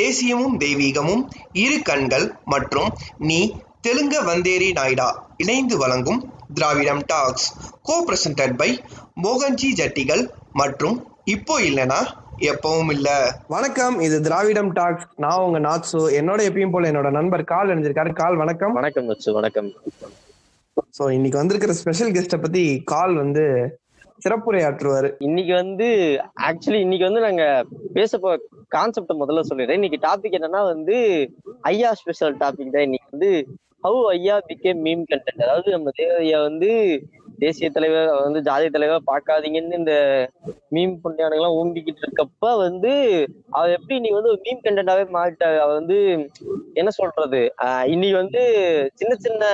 [0.00, 1.22] தேசியமும் தெய்வீகமும்
[1.64, 2.90] இரு கண்கள் மற்றும்
[3.28, 3.40] நீ
[3.86, 5.08] தெலுங்க வந்தேரி நாயுடா
[5.42, 6.20] இணைந்து வழங்கும்
[6.54, 7.48] Dravidam talks
[7.88, 8.70] co presented by
[9.24, 10.22] Mohanji ஜட்டிகள்
[10.62, 10.96] மற்றும்
[11.34, 12.00] இப்போ இல்லைனா
[12.50, 13.08] எப்பவும் இல்ல.
[13.54, 15.06] வணக்கம் இது திராவிடம் டாக்ஸ்.
[15.24, 16.00] நான் உங்க நாத்சு.
[16.18, 18.74] என்னோட எப்பயும் போல என்னோட நண்பர் கால் அணிஞ்சிருக்காரு கால் வணக்கம்.
[18.80, 19.68] வணக்கம் வச்சு வணக்கம்.
[20.98, 22.62] சோ இன்னைக்கு வந்திருக்கிற ஸ்பெஷல் கெஸ்ட பத்தி
[22.92, 23.44] கால் வந்து
[24.24, 25.14] சிறப்புரையாற்றுவாரு.
[25.18, 25.88] இன்னைக்கு வந்து
[26.48, 27.44] ஆக்சுவலி இன்னைக்கு வந்து நாங்க
[27.92, 28.30] பேச போ
[28.68, 29.78] கான்செப்ட் முதல்ல சொல்லிடுறேன்.
[29.80, 30.96] இன்னைக்கு டாபிக் என்னன்னா வந்து
[31.60, 32.86] ஐயா ஸ்பெஷல் டாபிக் தான்.
[32.88, 33.30] இன்னைக்கு வந்து
[33.82, 36.70] ஹவு ஐயா பிகே மீம் கண்டென்ட் அதாவது நம்ம தேவையா வந்து
[37.38, 39.94] தேசிய தலைவர் வந்து ஜாதிய தலைவர் பார்க்காதீங்கன்னு இந்த
[40.70, 42.92] மீம் புண்ணியானுங்கெல்லாம் ஊம்பிக்கிட்டு இருக்கப்ப வந்து
[43.50, 45.58] அவர் எப்படி இன்னைக்கு வந்து ஒரு மீம் கண்டென்டாவே மாறிட்டாரு?
[45.58, 45.98] அவர் வந்து
[46.74, 47.54] என்ன சொல்றது?
[47.62, 48.42] ஆஹ் இன்னைக்கு வந்து
[48.94, 49.44] சின்ன சின்ன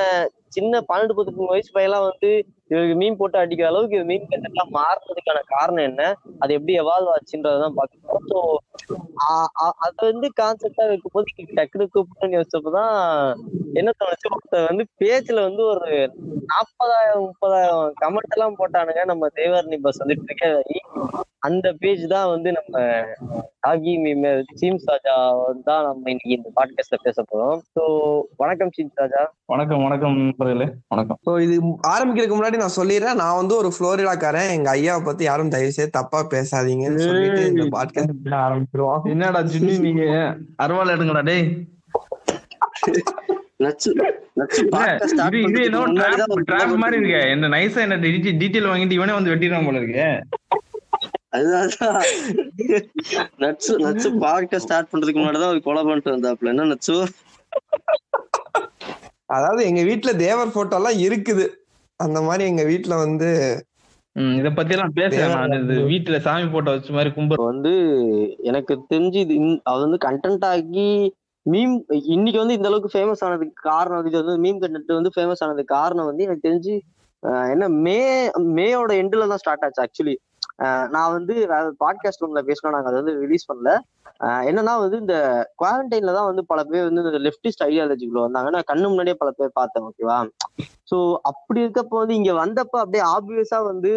[0.49, 2.31] சின்ன பன்னெண்டு பத்து வயசு பையன்லாம் வந்து
[2.75, 6.03] இவருக்கு மீன் போட்டு அடிக்கிற அளவுக்கு இது மீன் கண்டென்ட்லாம் மாறுறதுக்கான காரணம் என்ன?
[6.43, 8.25] அது எப்படி எவால்வ் ஆச்சுன்றதான் பார்க்கணும்.
[8.31, 8.39] ஸோ
[9.87, 12.95] அது வந்து கான்செப்டா வைக்கும்போது டக்குனு கூப்பிட்டு யோசிச்சப்பதான்
[13.81, 14.33] என்ன தோணுச்சு?
[14.35, 15.91] ஒருத்தர் வந்து பேஜ்ல வந்து ஒரு
[16.53, 19.05] நாற்பதாயிரம் முப்பதாயிரம் கமெண்ட் எல்லாம் போட்டானுங்க.
[19.13, 20.81] நம்ம தேவர்னி பஸ் வந்து ட்ரிகர் ஆகி
[21.47, 22.83] அந்த பேஜ் தான் வந்து நம்ம
[23.71, 23.93] ஆகி
[24.61, 25.15] சீம்ஸ் ராஜா
[25.69, 27.59] தான் நம்ம இன்னைக்கு இந்த பாட்காஸ்ட்ல பேச போறோம்.
[27.75, 27.83] ஸோ
[28.43, 30.17] வணக்கம் சீம்ஸ் ராஜா வணக்கம் வணக்கம்
[30.93, 31.19] வணக்கம்.
[31.27, 31.57] ஸோ இது
[31.95, 33.21] ஆரம்பிக்கிறதுக்கு முன்னாடி நான் சொல்லிடுறேன்.
[33.23, 38.35] நான் வந்து ஒரு புளோரிடாக்காரன் எங்க ஐயாவை பத்தி யாரும் தயவு செய்து தப்பா பேசாதீங்கன்னு சொல்லிட்டு இந்த பாட்காஸ்ட்
[38.47, 39.05] ஆரம்பிச்சிருவோம்.
[39.15, 40.05] என்னடா ஜின்னி நீங்க?
[40.65, 41.47] அருவாள் எடுங்கடா டேய்.
[47.35, 50.07] என்ன நைஸா என்ன டீட்டெயில் வாங்கிட்டு இவனே வந்து வெட்டிடுவான் போல இருக்கு.
[51.37, 51.69] அதுதான்
[53.45, 56.97] நட்சு நட்சு பாட்காஸ்ட் ஸ்டார்ட் பண்றதுக்கு முன்னாடி தான் கொலை பண்ணிட்டு வந்தாப்ல என்ன நட்சு
[59.37, 61.47] அதாவது எங்க வீட்ல தேவர் போட்டோ எல்லாம் இருக்குது.
[62.01, 63.29] அந்த மாதிரி எங்க வீட்ல வந்து
[64.39, 67.73] இத பத்தி எல்லாம் பேசுறேன் இது வீட்டுல சாமி போட்டோ வச்ச மாதிரி கும்பல் வந்து
[68.43, 70.89] எனக்கு தெரிஞ்சு இது அது வந்து கண்டென்ட் ஆகி
[71.47, 71.75] மீம்
[72.09, 75.75] இன்னைக்கு வந்து இந்த அளவுக்கு ஃபேமஸ் ஆனதுக்கு காரணம் வந்து இது வந்து மீம் கண்டென்ட் வந்து ஃபேமஸ் ஆனதுக்கு
[75.75, 76.75] காரணம் வந்து எனக்கு தெரிஞ்சு
[77.53, 77.99] என்ன மே
[78.57, 80.17] மேயோட எண்டுல தான் ஸ்டார்ட் ஆச்சு ஆக்சுவலி
[80.91, 81.35] நான் வந்து
[81.81, 83.71] பாட்காஸ்ட் ரூம்ல பேசணும் நாங்க அதை வந்து ரிலீஸ் பண்ணல.
[84.49, 85.17] என்னன்னா வந்து இந்த
[85.61, 88.51] குவாரண்டைன்ல தான் வந்து பல பேர் வந்து இந்த லெப்டிஸ்ட் ஐடியாலஜிக்குள்ள வந்தாங்க.
[88.55, 90.19] நான் கண்ணு முன்னாடியே பல பேர் பார்த்தேன் ஓகேவா
[90.91, 90.97] சோ
[91.31, 93.93] அப்படி இருக்கப்போ வந்து இங்க வந்தப்ப அப்படியே ஆப்வியஸா வந்து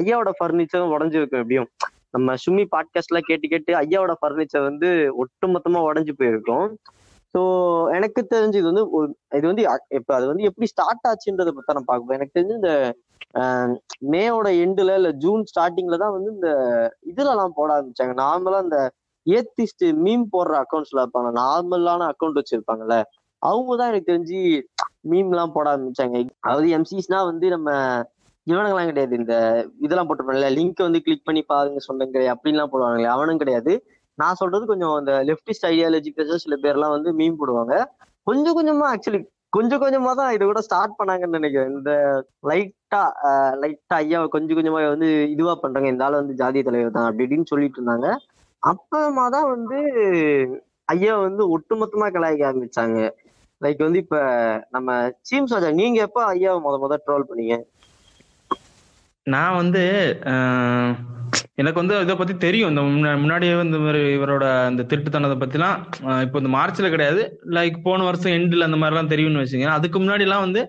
[0.00, 1.68] ஐயாவோட ஃபர்னிச்சரும் உடஞ்சிருக்கும் எப்படியும்.
[2.16, 4.88] நம்ம சுமி பாட்காஸ்ட்லாம் கேட்டு கேட்டு ஐயாவோட ஃபர்னிச்சர் வந்து
[5.22, 6.68] ஒட்டுமொத்தமா உடஞ்சு போயிருக்கும்.
[7.34, 7.40] ஸோ
[7.96, 8.84] எனக்கு தெரிஞ்சு இது வந்து
[9.38, 12.70] இது வந்து இப்போ இப்ப அது வந்து எப்படி ஸ்டார்ட் ஆச்சுன்றத பத்தி நான் பார்க்க எனக்கு தெரிஞ்சு இந்த
[14.12, 16.50] மேயோட எண்டுல இல்ல ஜூன் ஸ்டார்டிங்ல தான் வந்து இந்த
[17.10, 18.14] இதுல எல்லாம் போட ஆரம்பிச்சாங்க.
[18.22, 18.78] நார்மலா இந்த
[19.36, 21.30] ஏத்திஸ்ட் மீம் போடுற அக்கௌண்ட்ஸ்ல இருப்பாங்க.
[21.42, 22.96] நார்மலான அக்கௌண்ட் வச்சிருப்பாங்கல்ல.
[23.42, 24.38] அவங்க தான் எனக்கு தெரிஞ்சு
[25.10, 26.16] மீம் எல்லாம் போட ஆரம்பிச்சாங்க.
[26.46, 27.70] அதாவது எம்சிஸ்னா வந்து நம்ம
[28.46, 29.14] இவனுங்கெல்லாம் கிடையாது.
[29.20, 29.34] இந்த
[29.84, 30.50] இதெல்லாம் போட்டிருப்பாங்கல்ல.
[30.58, 33.72] லிங்க் வந்து கிளிக் பண்ணி பாருங்க சொன்னங்க அப்படின்லாம் போடுவாங்களே அவனும் கிடையாது.
[34.18, 37.74] நான் சொல்றது கொஞ்சம் இந்த லெப்டிஸ்ட் ஐடியாலஜி பேச சில பேர்லாம் வந்து மீன் போடுவாங்க.
[38.28, 39.20] கொஞ்சம் கொஞ்சமா ஆக்சுவலி
[39.56, 41.70] கொஞ்சம் கொஞ்சமா தான் இது கூட ஸ்டார்ட் பண்ணாங்கன்னு நினைக்கிறேன்.
[41.78, 41.92] இந்த
[42.50, 43.02] லைட்டா
[43.62, 45.90] லைட்டா ஐயா கொஞ்சம் கொஞ்சமா வந்து இதுவா பண்றாங்க.
[45.92, 48.08] இந்த ஆள் வந்து ஜாதிய தலைவர் தான் அப்படி இப்படின்னு சொல்லிட்டு இருந்தாங்க.
[48.66, 49.78] அப்பமாதான் வந்து
[50.88, 52.98] ஐயா வந்து ஒட்டுமொத்தமா கலாய்க்க ஆரம்பிச்சாங்க.
[53.60, 54.16] லைக் வந்து இப்ப
[54.70, 54.90] நம்ம
[55.22, 57.56] சீம் சாஜா நீங்க எப்ப ஐயாவை முத முத ட்ரோல் பண்ணீங்க?
[59.26, 59.82] நான் வந்து
[60.32, 60.92] ஆஹ்,
[61.60, 62.68] எனக்கு வந்து இதை பத்தி தெரியும்.
[62.68, 65.76] இந்த முன்னாடியே வந்து இந்த மாதிரி இவரோட அந்த திருட்டுத்தனத்தை பத்திலாம்
[66.22, 67.40] இப்போ இந்த மார்ச்ல கிடையாது.
[67.50, 70.62] லைக் போன வருஷம் எண்டில் அந்த மாதிரிலாம் தெரியும்னு வச்சுங்க அதுக்கு முன்னாடி எல்லாம் வந்து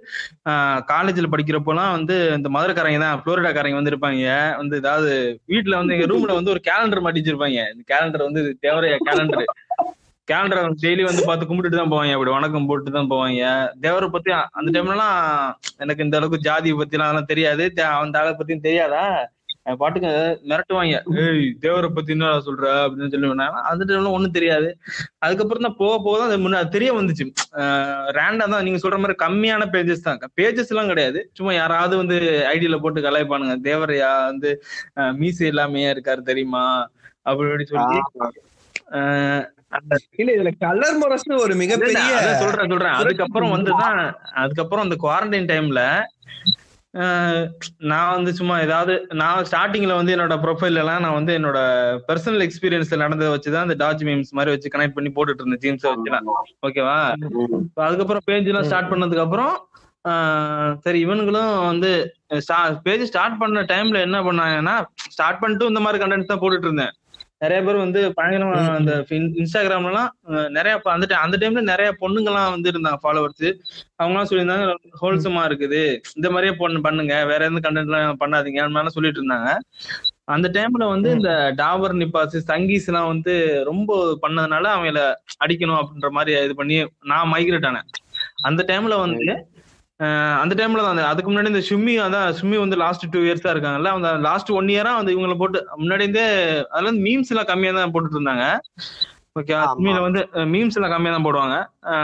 [0.93, 4.55] காலேஜ்ல படிக்கிறப்போலாம் வந்து இந்த மதுரைக்காரங்க தான் புளோரிடாக்காரங்க வந்து இருப்பாங்க.
[4.57, 5.11] வந்து ஏதாவது
[5.47, 9.43] வீட்டுல வந்து எங்க ரூம்ல வந்து ஒரு கேலண்டர் மாட்டி வச்சிருப்பாங்க இந்த கேலண்டர் வந்து தேவரைய கேலண்டர்
[10.27, 12.11] கேலண்டர் டெய்லி வந்து பார்த்து கும்பிட்டுட்டு தான் போவாங்க.
[12.11, 13.43] அப்படி வணக்கம் போட்டு தான் போவாங்க.
[13.81, 15.19] தேவரை பத்தி அந்த டைம்லலாம்
[15.77, 17.71] எனக்கு இந்த அளவுக்கு ஜாதியை பத்தி அதெல்லாம் தெரியாது.
[17.75, 19.05] தே- அந்த ஆளை பத்தியும் தெரியாதா?
[19.81, 20.11] பாட்டுக்கு
[20.49, 20.97] மிரட்டுவாங்க.
[21.23, 22.65] ஏய் தேவரை பத்தி என்ன சொல்ற?
[22.83, 24.69] அப்படின்னு சொல்லி சொன்னாங்க அந்த டைம்ல ஒண்ணும் தெரியாது.
[25.25, 27.25] அதுக்கப்புறம் தான் போக போக தான் அது முன்ன அது தெரிய வந்துச்சு.
[28.17, 30.19] ரேண்டா தான் நீங்க சொல்ற மாதிரி கம்மியான பேஜஸ் தான்.
[30.41, 31.21] பேஜஸ் எல்லாம் கிடையாது.
[31.39, 32.17] சும்மா யாராவது வந்து
[32.53, 33.57] ஐடியில போட்டு கலாய்ப்பானுங்க.
[33.69, 34.51] தேவரையா வந்து
[35.21, 36.65] மீசை இல்லாமையா இருக்காரு தெரியுமா?
[37.29, 37.97] அப்படி இப்படி சொல்லி
[40.21, 42.03] இல்ல இதுல கலர் முரசு ஒரு மிகப்பெரிய
[42.43, 42.95] சொல்றேன் சொல்றேன்.
[42.99, 43.99] அதுக்கப்புறம் வந்துதான்
[44.41, 45.81] அதுக்கப்புறம் அந்த குவாரண்டைன் டைம்ல
[47.91, 51.59] நான் வந்து சும்மா ஏதாவது நான் ஸ்டார்டிங்ல வந்து என்னோட ப்ரொஃபைல் எல்லாம் நான் வந்து என்னோட
[52.07, 56.29] பர்சனல் எக்ஸ்பீரியன்ஸ்ல நடந்ததை வச்சுதான் அந்த டாஜ் மீம்ஸ் மாதிரி வச்சு கனெக்ட் பண்ணி போட்டுட்டு இருந்தேன் ஜீம்ஸ் வச்சுலாம்
[56.67, 56.97] ஓகேவா
[57.87, 59.55] அதுக்கப்புறம் பேஜ் எல்லாம் ஸ்டார்ட் பண்ணதுக்கு அப்புறம்
[60.83, 61.91] சரி இவனுங்களும் வந்து
[62.83, 64.75] பேஜ் ஸ்டார்ட் பண்ண டைம்ல என்ன பண்ணாங்கன்னா
[65.09, 66.93] ஸ்டார்ட் பண்ணிட்டு இந்த மாதிரி கண்டென்ட் தான் போட்டுட்டு இருந்தேன்.
[67.41, 68.93] நிறைய பேர் வந்து பயங்கரமா அந்த
[69.41, 70.11] இன்ஸ்டாகிராம்லாம்
[70.57, 73.47] நிறைய அந்த அந்த டைம்ல நிறைய பொண்ணுங்கலாம் வந்து இருந்தாங்க ஃபாலோவர்ஸ்
[73.99, 74.65] அவங்க எல்லாம் சொல்லியிருந்தாங்க
[75.01, 75.81] ஹோல்சமா இருக்குது.
[76.17, 77.15] இந்த மாதிரியே பொண்ணு பண்ணுங்க.
[77.31, 78.61] வேற எந்த கண்டென்ட் எல்லாம் பண்ணாதீங்க.
[78.67, 79.51] அந்த சொல்லிட்டு இருந்தாங்க.
[80.35, 81.31] அந்த டைம்ல வந்து இந்த
[81.61, 83.33] டாபர் நிப்பாஸ் சங்கீஸ் எல்லாம் வந்து
[83.69, 85.01] ரொம்ப பண்ணதுனால அவங்கள
[85.43, 86.77] அடிக்கணும் அப்படின்ற மாதிரி இது பண்ணி
[87.11, 87.87] நான் மைக்ரேட் ஆனேன்.
[88.49, 89.27] அந்த டைம்ல வந்து
[90.41, 94.09] அந்த டைம்ல தான் அதுக்கு முன்னாடி இந்த சும்மி அதான் சும்மி வந்து லாஸ்ட் டூ இயர்ஸா இருக்காங்கல்ல அந்த
[94.27, 96.25] லாஸ்ட் ஒன் இயரா வந்து இவங்கள போட்டு முன்னாடி இருந்தே
[96.73, 98.45] அதுல வந்து மீம்ஸ் எல்லாம் கம்மியா தான் போட்டுட்டு இருந்தாங்க.
[99.39, 99.55] ஓகே.
[99.73, 100.21] சும்மியில வந்து
[100.53, 101.55] மீம்ஸ் எல்லாம் கம்மியா தான் போடுவாங்க.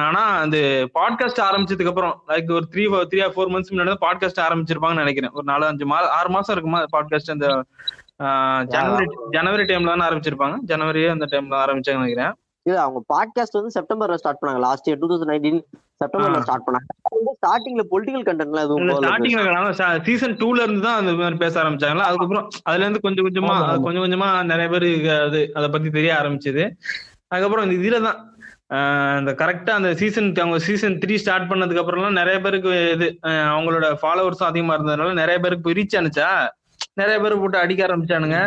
[0.07, 0.57] ஆனா அந்த
[0.97, 5.33] பாட்காஸ்ட் ஆரம்பிச்சதுக்கு அப்புறம் லைக் ஒரு three three or four months முன்னாடி பாட்காஸ்ட் ஆரம்பிச்சிருப்பாங்கன்னு நினைக்கிறேன்.
[5.37, 7.49] ஒரு நாலு அஞ்சு மாதம் ஆறு மாசம் இருக்குமா பாட்காஸ்ட் அந்த
[8.75, 9.07] ஜனவரி
[9.37, 10.57] ஜனவரி டைம்ல தானே ஆரம்பிச்சிருப்பாங்க.
[10.71, 12.33] ஜனவரியே அந்த டைம்ல ஆரம்பிச்சாங்கன்னு நினைக்கிறேன்.
[12.65, 14.61] இல்ல அவங்க பாட்காஸ்ட் வந்து செப்டம்பர்ல ஸ்டார்ட் பண்ணாங்க.
[14.67, 15.59] Last year two thousand nineteen
[16.01, 16.41] செப்டம்பர்ல.
[16.45, 16.87] Start பண்ணாங்க.
[17.39, 22.07] ஸ்டார்டிங்ல பொலிட்டிக்கல் கண்டென்ட்லாம் எதுவும் ஸ்டார்டிங்ல சீசன் டூல இருந்து தான் அந்த மாதிரி பேச ஆரம்பிச்சாங்களா?
[22.09, 23.55] அதுக்கப்புறம் அதுல இருந்து கொஞ்சம் கொஞ்சமா.
[23.87, 26.65] கொஞ்சம் கொஞ்சமா நிறைய பேருக்கு அது அதை பத்தி தெரிய ஆரம்பிச்சது.
[27.31, 28.19] அதுக்கப்புறம் இந்த இதுல தான்
[29.21, 33.07] இந்த கரெக்டா அந்த சீசன் அவங்க சீசன் த்ரீ ஸ்டார்ட் பண்ணதுக்கு அப்புறம்லாம் நிறைய பேருக்கு இது
[33.53, 36.29] அவங்களோட ஃபாலோவர்ஸும் அதிகமா இருந்ததுனால நிறைய பேருக்கு போய் ரீச் ஆனுச்சா?
[36.97, 38.39] நிறைய பேர் போட்டு அடிக்க ஆரம்பிச்சானுங்க.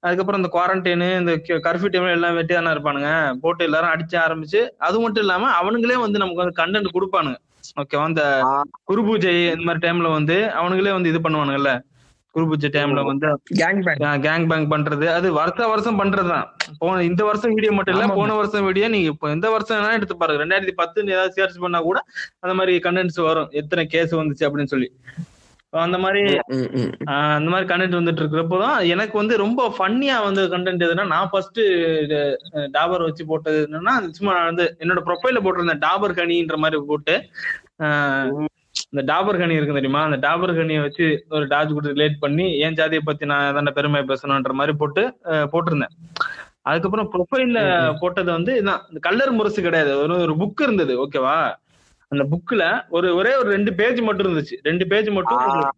[0.00, 1.32] அதுக்கப்புறம் இந்த குவாரண்டைனு இந்த
[1.66, 3.08] கர்ஃபியூ டைம்ல எல்லாம் வெட்டி தானே இருப்பானுங்க.
[3.40, 7.38] போட்டு எல்லாரும் அடிச்ச ஆரம்பிச்சு அது மட்டும் இல்லாம அவனுங்களே வந்து நமக்கு வந்து கண்டென்ட் கொடுப்பானுங்க.
[7.80, 8.62] ஓகேவா அந்த ஆ.
[8.84, 11.72] குரு பூஜை இந்த மாதிரி டைம்ல வந்து அவனுங்களே வந்து இது பண்ணுவானுங்கல்ல.
[12.34, 13.26] குரு பூஜை டைம்ல வந்து
[13.60, 15.06] கேங் பேங் கேங் பேங் பண்றது.
[15.08, 16.46] அது வருஷ வருஷம் பண்றதுதான்.
[16.78, 18.06] போன இந்த வருஷம் வீடியோ மட்டும் இல்ல.
[18.14, 20.44] போன வருஷம் வீடியோ நீங்க இப்போ எந்த வருஷம் வேணா எடுத்து பாருங்க.
[20.44, 22.00] ரெண்டாயிரத்தி பத்துன்னு ஏதாவது சர்ச் பண்ணா கூட
[22.40, 23.48] அந்த மாதிரி கண்டென்ட்ஸ் வரும்.
[23.52, 24.90] எத்தனை கேஸ் வந்துச்சு அப்படின்னு சொல்லி.
[25.72, 26.22] அந்த மாதிரி
[27.36, 31.60] அந்த மாதிரி கண்டென்ட் வந்துட்டு இருக்கிறப்போ தான் எனக்கு வந்து ரொம்ப ஃபன்னியா வந்து கண்டென்ட் எதுனா நான் ஃபர்ஸ்ட்
[32.70, 37.16] டாபர் வச்சு போட்டது என்னன்னா சும்மா நான் வந்து என்னோட ப்ரொஃபைல போட்டிருந்தேன் டாபர் கனின்ற மாதிரி போட்டு
[38.92, 40.00] இந்த டாபர் கனி இருக்கு தெரியுமா?
[40.06, 41.06] அந்த டாபர் கனியை வச்சு
[41.36, 45.02] ஒரு டாஜ் கூட ரிலேட் பண்ணி என் ஜாதியை பத்தி நான் தானே பெருமை பேசணுன்ற மாதிரி போட்டு
[45.52, 45.94] போட்டிருந்தேன்.
[46.68, 47.60] அதுக்கப்புறம் ப்ரொஃபைல்ல
[48.02, 49.92] போட்டது வந்து இதான் இந்த கல்லர் முரசு கிடையாது.
[50.02, 51.36] ஒரு ஒரு புக் இருந்தது ஓகேவா
[52.10, 54.56] அந்த புக்ல ஒரு ஒரே ஒரு ரெண்டு பேஜ் மட்டும் இருந்துச்சு.
[54.62, 55.70] ரெண்டு பேஜ் மட்டும்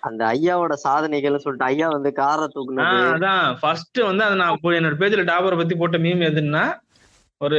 [0.00, 2.80] அந்த ஐயாவோட சாதனைகள்னு சொல்லிட்டு ஐயா வந்து காரை தூக்குனது.
[2.80, 3.56] ஆஹ் அதான்.
[3.60, 6.64] ஃபர்ஸ்ட் வந்து அதை நான் என்னோட பேஜ்ல டாபரை பத்தி போட்ட மீம் எதுன்னா
[7.38, 7.58] ஒரு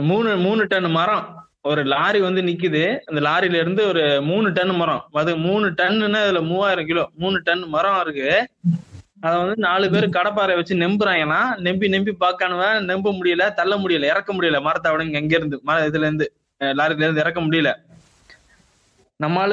[0.00, 1.48] மூணு மூணு டன் மரம்.
[1.62, 2.98] ஒரு லாரி வந்து நிக்குது.
[3.04, 5.04] அந்த லாரில இருந்து ஒரு மூணு டன் மரம்.
[5.12, 8.48] அது மூணு டன்னுன்னா அதுல மூவாயிரம் கிலோ மூணு டன் மரம் இருக்கு.
[9.20, 14.34] அத வந்து நாலு பேர் கடப்பாறை வச்சு நெம்புறாங்கன்னா நெம்பி நெம்பி பாக்கானுவன் நம்ப முடியல தள்ள முடியல இறக்க
[14.34, 14.62] முடியல.
[14.62, 16.26] மரத்தை விட இங்க இருந்து மர இதுல இருந்து
[16.60, 17.70] லாரில இருந்து இறக்க முடியல.
[19.22, 19.52] நம்மால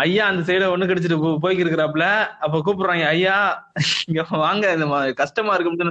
[0.00, 3.36] ஐயா அந்த சைடு ஒண்ணு கிடைச்சிட்டு போ- அப்ப கூப்பிடுறாங்க ஐயா
[4.06, 5.90] இங்க வாங்க இந்த கஷ்டமா இருக்கு.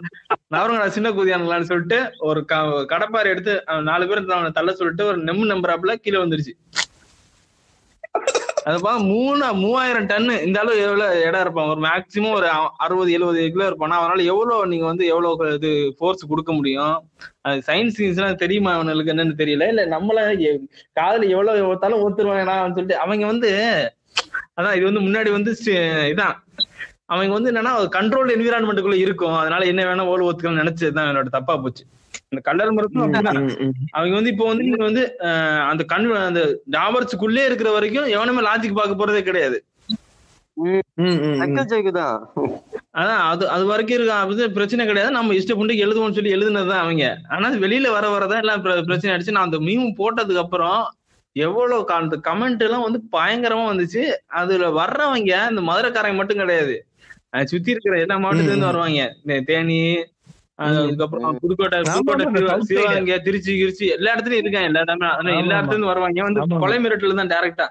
[0.55, 5.51] நவரங்கடா சின்ன குதியானுங்களான்னு சொல்லிட்டு ஒரு க- கடப்பாறை எடுத்து அவன் நாலு பேர் தள்ள சொல்லிட்டு ஒரு நெம்மு
[5.53, 6.53] நம்புறாப்புல கீழே வந்துருச்சு.
[8.65, 11.67] அதுப்பா மூணு மூவாயிரம் டன்னு இந்த அளவு எவ்வளவு இடம் இருப்பான்?
[11.67, 12.47] ஒரு மேக்சிமம் ஒரு
[12.77, 13.91] அறுபது எழுபது கிலோ இருப்பான்.
[13.91, 16.95] அவனால எவ்வளவு நீங்க வந்து எவ்வளவு இது ஃபோர்ஸ் கொடுக்க முடியும்?
[17.41, 19.67] அது சயின்ஸ் சீன்ஸ்லாம் தெரியுமா அவனுக்கு என்னன்னு தெரியல?
[19.73, 20.19] இல்ல நம்மள
[20.93, 23.51] காதல எவ்வளவு ஒருத்தாலும் ஒத்துருவாங்கடான்னு சொல்லிட்டு அவங்க வந்து
[24.57, 25.51] அதான் இது வந்து முன்னாடி வந்து
[26.11, 26.35] இதான்.
[27.05, 29.35] அவங்க வந்து என்னன்னா கண்ட்ரோல் என்விரான்மெண்ட்டுக்குள்ள இருக்கும்.
[29.35, 31.83] அதனால என்ன வேணா ஓல் ஒத்துக்கணும்னு நினைச்சதுதான் என்னோட தப்பா போச்சு.
[32.27, 33.71] இந்த கலர் மரத்தும் அப்படிதான்.
[33.89, 35.17] அவங்க வந்து இப்போ வந்து நீங்க வந்து
[35.59, 39.65] அந்த கண் அந்த டாபர்ஸுக்குள்ளே இருக்கிற வரைக்கும் எவனுமே லாஜிக் பார்க்க போறதே கிடையாது.
[42.97, 45.13] அதான் அது அது வரைக்கும் இருக்க அது பிரச்சனை கிடையாது.
[45.13, 47.17] நம்ம இஷ்டப்பட்டு எழுதுவோம்னு சொல்லி எழுதுனதுதான் அவங்க.
[47.29, 50.93] ஆனா வெளியில வர வரதான் எல்லாம் பிர- பிரச்சனை ஆயிடுச்சு நான் அந்த மீம் போட்டதுக்கு அப்புறம்
[51.31, 54.11] எவ்வளவு அந்த கமெண்ட் எல்லாம் வந்து பயங்கரமா வந்துச்சு.
[54.25, 56.85] அதுல வர்றவங்க இந்த மதுரைக்காரங்க மட்டும் கிடையாது.
[57.43, 59.15] சுத்தி இருக்கிற எல்லா மாவட்டத்துல இருந்து வருவாங்க.
[59.45, 60.05] தேனி
[60.59, 62.25] அதுக்கப்புறம் புதுக்கோட்டை புதுக்கோட்டை.
[62.69, 65.07] சிவகங்கை திருச்சி கிருச்சி எல்லா இடத்துலயும் இருக்காங்க எல்லா இடமே.
[65.33, 65.55] எல்லா ஆமா.
[65.55, 66.59] இடத்துல இருந்து வருவாங்க வந்து.
[66.63, 67.67] கொலை மிரட்டல் தான் டைரக்டா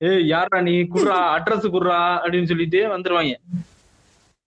[0.00, 0.74] ஏய் யாரா நீ?
[0.92, 3.34] குர்ரா அட்ரஸ் குர்ரா அப்படின்னு சொல்லிட்டு வந்துருவாங்க.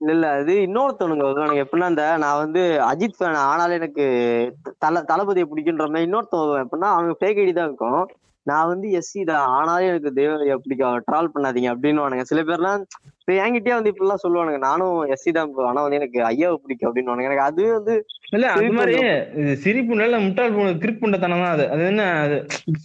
[0.02, 1.64] இல்ல இல்ல அது இன்னொருத்தவனுங்க வருவானுங்க.
[1.64, 4.06] எப்படின்னா இந்த நான் வந்து அஜித் ஃபேன் ஆனாலும் எனக்கு
[4.84, 8.02] தல தளபதியை பிடிக்குன்ற மாதிரி இன்னொருத்தவங்க எப்படின்னா அவங்க ஃபேக் ஐடி தான் இருக்கும்.
[8.46, 9.46] நான் வந்து எஸ்சி தான்.
[9.58, 11.04] ஆனாலும் எனக்கு தேவதையை பிடிக்கும்.
[11.08, 12.84] ட்ரால் பண்ணாதீங்க அப்படின்னு சில பேர்லாம்
[13.22, 14.60] இப்ப என்கிட்டயே வந்து இப்படிலாம் சொல்லுவானுங்க.
[14.68, 15.52] நானும் எஸ்சி தான்.
[15.70, 17.94] ஆனா வந்து எனக்கு ஐயாவை பிடிக்கும் அப்படின்னு எனக்கு அது வந்து
[18.36, 18.94] இல்ல அது மாதிரி
[19.64, 21.66] சிரிப்பு நல்ல முட்டாள் போன கிரிப் பண்ணத்தனம் தான் அது.
[21.74, 22.38] அது என்ன அது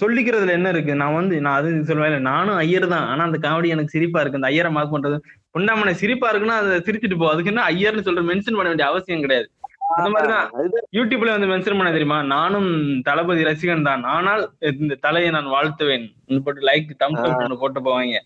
[0.03, 0.93] சொல்லிக்கிறதுல என்ன இருக்கு?
[1.03, 3.07] நான் வந்து நான் அது சொல்லுவேன் இல்ல, நானும் ஐயர் தான்.
[3.13, 4.41] ஆனா அந்த காமெடி எனக்கு சிரிப்பா இருக்கு.
[4.41, 5.19] அந்த ஐயரை மார்க் பண்றது.
[5.57, 7.29] புண்ணாமனை சிரிப்பா இருக்குன்னா அதை சிரிச்சிட்டு போ.
[7.33, 9.49] அதுக்கு என்ன ஐயர்னு சொல்ற மென்ஷன் பண்ண வேண்டிய அவசியம் கிடையாது.
[9.97, 10.49] அந்த மாதிரிதான்.
[10.97, 12.19] யூடியூப்ல வந்து மென்ஷன் பண்ண தெரியுமா?
[12.35, 12.69] நானும்
[13.03, 14.03] தளபதி ரசிகன் தான்.
[14.17, 14.43] ஆனால்
[14.73, 16.07] இந்த தலையை நான் வாழ்த்துவேன்.
[16.45, 18.19] போட்டு லைக் தம்ஸ் அப் போட்டு போவாங்க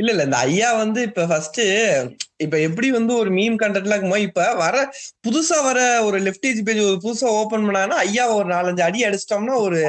[0.00, 0.22] இல்ல இல்ல.
[0.22, 1.60] இந்த ஐயா வந்து இப்ப ஃபர்ஸ்ட்
[2.40, 4.76] இப்ப எப்படி வந்து ஒரு மீம் கண்டென்ட்லாம் இருக்குமோ இப்ப வர
[5.24, 9.80] புதுசா வர ஒரு லெஃப்டேஜ் பேஜ் ஒரு புதுசா ஓபன் பண்ணாங்கன்னா ஐயா ஒரு நாலஞ்சு அடி அடிச்சிட்டோம்னா ஒரு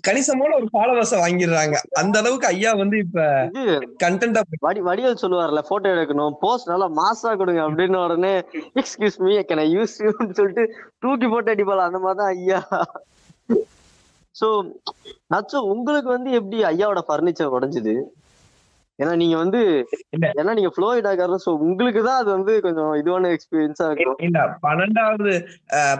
[0.00, 1.76] கணிசமான ஒரு ஃபாலோவர்ஸ வாங்கிடுறாங்க.
[1.94, 3.64] அந்த அளவுக்கு ஐயா வந்து இப்ப இது
[4.04, 8.34] கண்டென்ட்டா வடி வடிவேல் சொல்லுவார்ல போட்டோ எடுக்கணும் போஸ்ட் நல்லா மாசா கொடுங்க அப்படின்னு உடனே
[8.76, 10.64] excuse me can I use யூன்னு சொல்லிட்டு
[10.98, 11.86] தூக்கி போட்டு அடிப்பாள்?
[11.88, 12.60] அந்த மாதிரிதான் ஐயா.
[14.34, 14.48] சோ
[15.28, 17.94] நச்சு உங்களுக்கு வந்து எப்படி ஐயாவோட பர்னிச்சர் உடைஞ்சது?
[19.02, 19.60] ஏன்னா நீங்க வந்து.
[20.40, 24.18] ஏன்னா நீங்க ஃப்ளோயிட் ஆகாரு சோ உங்களுக்கு தான் அது வந்து கொஞ்சம் இதுவான எக்ஸ்பீரியன்ஸா இருக்கும்.
[24.26, 25.32] இல்ல பன்னெண்டாவது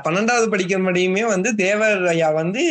[0.07, 2.63] பன்னெண்டாவது படிக்கிற முடியுமே வந்து தேவர் ஐயா வந்து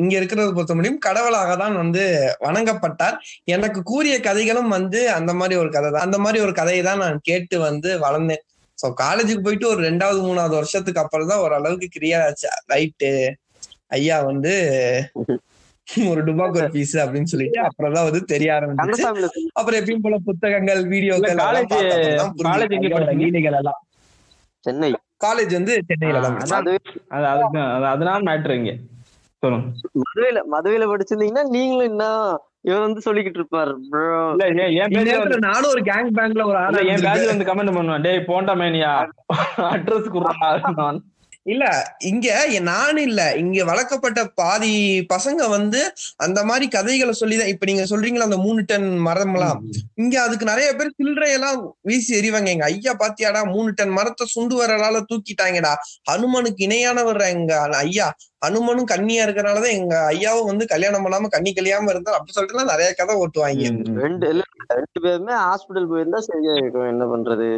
[0.00, 2.04] இங்க இருக்கிறத பொறுத்த முடியும் கடவுளாக தான் வந்து
[2.46, 3.16] வணங்கப்பட்டார்.
[3.56, 6.06] எனக்கு கூறிய கதைகளும் வந்து அந்த மாதிரி ஒரு கதை தான்.
[6.08, 8.44] அந்த மாதிரி ஒரு கதையை தான் நான் கேட்டு வந்து வளர்ந்தேன்.
[8.78, 12.48] சோ காலேஜுக்கு போயிட்டு ஒரு ரெண்டாவது மூணாவது வருஷத்துக்கு அப்புறம் தான் ஓரளவுக்கு கிளியர் ஆச்சு.
[12.72, 13.10] ரைட்டு
[13.96, 14.54] ஐயா வந்து
[16.10, 19.04] ஒரு டுபாக்கர் பீஸ் அப்படின்னு சொல்லிட்டு அப்புறம் தான் வந்து தெரிய ஆரம்பிச்சு
[19.58, 21.36] அப்புறம் எப்பயும் போல புத்தகங்கள் வீடியோக்கள்?
[23.20, 23.80] லீலைகள் எல்லாம்
[24.64, 24.88] சென்னை.
[25.24, 26.38] காலேஜ் வந்து சென்னையில தான்.
[27.92, 28.72] அதனால மேட்ரு இங்க.
[29.42, 29.66] சொல்லுங்க.
[30.02, 32.04] மதுரையில மதுரையில படிச்சிருந்தீங்கன்னா நீங்களும் என்ன
[32.68, 33.72] இவர் வந்து சொல்லிக்கிட்டு இருப்பாரு
[35.46, 37.04] நானும் ஒரு கேங் பேங்க்ல ஒரு ஆள் என்.
[37.06, 38.04] பேஜ்ல வந்து கமெண்ட் பண்ணுவான்.
[38.06, 38.92] டேய் போண்டா மேனியா?
[39.74, 40.88] அட்ரஸ் குடுறா
[41.46, 41.64] இல்ல
[41.98, 42.28] இங்க
[42.60, 43.36] நானும் இல்ல.
[43.36, 44.72] இங்க வளர்க்கப்பட்ட பாதி
[45.12, 45.80] பசங்க வந்து
[46.16, 49.60] அந்த மாதிரி கதைகளை சொல்லிதான் இப்ப நீங்க சொல்றீங்களா அந்த மூணு டன் மரம்லாம்?
[49.94, 52.48] இங்க அதுக்கு நிறைய பேர் சில்லறையெல்லாம் வீசி எறிவாங்க.
[52.48, 55.72] எங்க ஐயா பாத்தியாடா மூணு டன் மரத்தை சுண்டு வரலால தூக்கிட்டாங்கடா.
[56.10, 58.08] ஹனுமனுக்கு இணையானவர் எங்க ஐயா.
[58.46, 62.14] ஹனுமனும் கன்னியா இருக்கறனாலதான் எங்க ஐயாவும் வந்து கல்யாணம் பண்ணாம கன்னி கல்யாணம் இருந்தார்.
[62.14, 63.70] அப்படி சொல்லிட்டு எல்லாம் நிறைய கதை ஓட்டுவாங்க.
[64.02, 64.42] ரெண்டு இல்ல
[64.74, 66.88] ரெண்டு பேருமே ஹாஸ்பிடல் போயிருந்தா சரியா இருக்கும்.
[66.88, 67.48] என்ன பண்றது?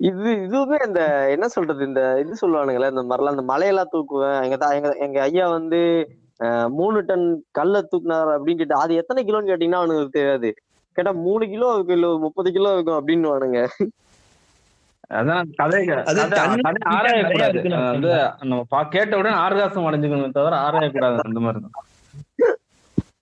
[0.00, 1.00] இது இதுவுமே இந்த
[1.34, 4.38] என்ன சொல்றது இந்த இது சொல்லுவானுங்களே இந்த மாதிரிலாம் இந்த மலையெல்லாம் தூக்குவேன்.
[4.46, 5.80] எங்க தா எங்க எங்க ஐயா வந்து
[6.78, 7.24] மூணு டன்
[7.58, 10.50] கல்ல தூக்குனார் அப்படின்னு கேட்டு அது எத்தனை கிலோன்னு கேட்டீங்கன்னா அவனுக்கு தெரியாது.
[10.96, 13.60] கேட்டா மூணு கிலோ கிலோ முப்பது கிலோ இருக்கும் அப்படின்னு வானுங்க
[15.18, 17.58] அதான் கதை அது கதை தண்ணி கதை ஆராயக்கூடாது.
[17.92, 18.10] வந்து
[18.50, 21.18] நம்ம கேட்ட உடனே ஆர்காசம் அடைஞ்சுக்கணுமே தவிர ஆராயக்கூடாது.
[21.28, 21.86] அந்த மாதிரி தான்.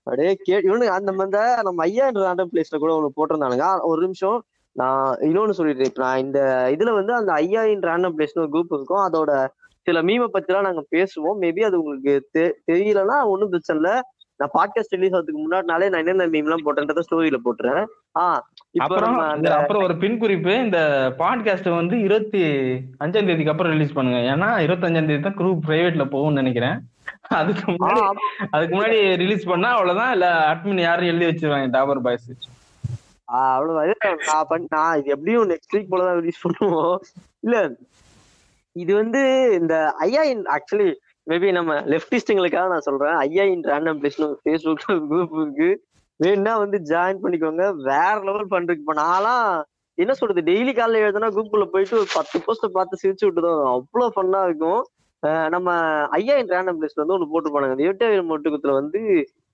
[0.07, 3.69] அப்படியே கே இவனு அந்த அந்த நம்ம ஐயான்ற ரேண்டம் பிளேஸ்ல கூட ஒண்ணு போட்டிருந்தானுங்க.
[3.91, 4.39] ஒரு நிமிஷம்
[4.77, 9.13] நான் இன்னொன்னு சொல்லிட்டு நான் இந்த இதுல வந்து அந்த ஐயா இன் ரேண்டம் பிளேஸ்னு ஒரு குரூப் இருக்கும்.
[9.13, 9.47] அதோட
[9.83, 11.37] சில மீமை பத்திலாம் நாங்க பேசுவோம்.
[11.41, 12.29] மேபி அது உங்களுக்கு
[12.73, 14.01] தெரியலன்னா ஒண்ணும் பிரச்சனை இல்ல.
[14.37, 17.85] நான் பாட்காஸ்ட் ரிலீஸ் ஆகிறதுக்கு முன்னாடி நாளே நான் என்னென்ன மீம் எல்லாம் போட்டேன்றத ஸ்டோரியில போட்டுறேன்.
[18.19, 18.39] ஆஹ்
[18.79, 20.55] அப்புறம் அப்புறம் ஒரு பின் குறிப்பு.
[20.55, 22.43] இந்த பாட்காஸ்ட் வந்து இருபத்தி
[23.05, 24.19] அஞ்சாம் தேதிக்கு அப்புறம் ரிலீஸ் பண்ணுங்க.
[24.19, 26.81] ஏன்னா இருபத்தஞ்சாம் தேதி தான் குரூப் பிரைவேட்ல போகும்னு நினைக்கிறேன்.
[27.29, 28.13] அதுக்கு முன்னாடி.
[28.51, 30.13] அதுக்கு முன்னாடி ரிலீஸ் பண்ணா அவ்வளவுதான்.
[30.13, 32.33] இல்ல அட்மின் யாரும் எழுதி வச்சிருவாங்க டாபர் பாய்ஸ்
[33.29, 34.19] அவ்வளவுதான்.
[34.27, 36.97] நான் நான் இது எப்படியும் நெக்ஸ்ட் வீக் போலதான் ரிலீஸ் பண்ணுவோம்.
[37.41, 37.57] இல்ல
[38.73, 39.21] இது வந்து
[39.61, 39.75] இந்த
[40.07, 40.91] ஐயா இன் ஆக்சுவலி
[41.31, 43.15] மேபி நம்ம லெப்டிஸ்டுங்களுக்காக நான் சொல்றேன்.
[43.15, 45.71] ஐயா இன் ரேண்டம் பிளேஸ்னு ஒரு ஃபேஸ்புக் குரூப் இருக்கு.
[46.21, 47.65] வேணும்னா வந்து ஜாயின் பண்ணிக்கோங்க.
[47.89, 49.63] வேற லெவல் பண்றதுக்கு இப்போ நான்லாம்
[49.95, 50.41] என்ன சொல்றது?
[50.51, 54.83] டெய்லி காலைல எழுதுனா குரூப்ல போயிட்டு ஒரு பத்து போஸ்ட பார்த்து சிரிச்சு விட்டுதான் அவ்வளவு ஃபன்னா இருக்கும்.
[55.55, 55.75] நம்ம
[56.19, 59.01] ஐயா இன் ரேண்டம் பிளேஸ்ல வந்து ஒன்று போட்டு போனாங்க இந்த எட்டு வந்து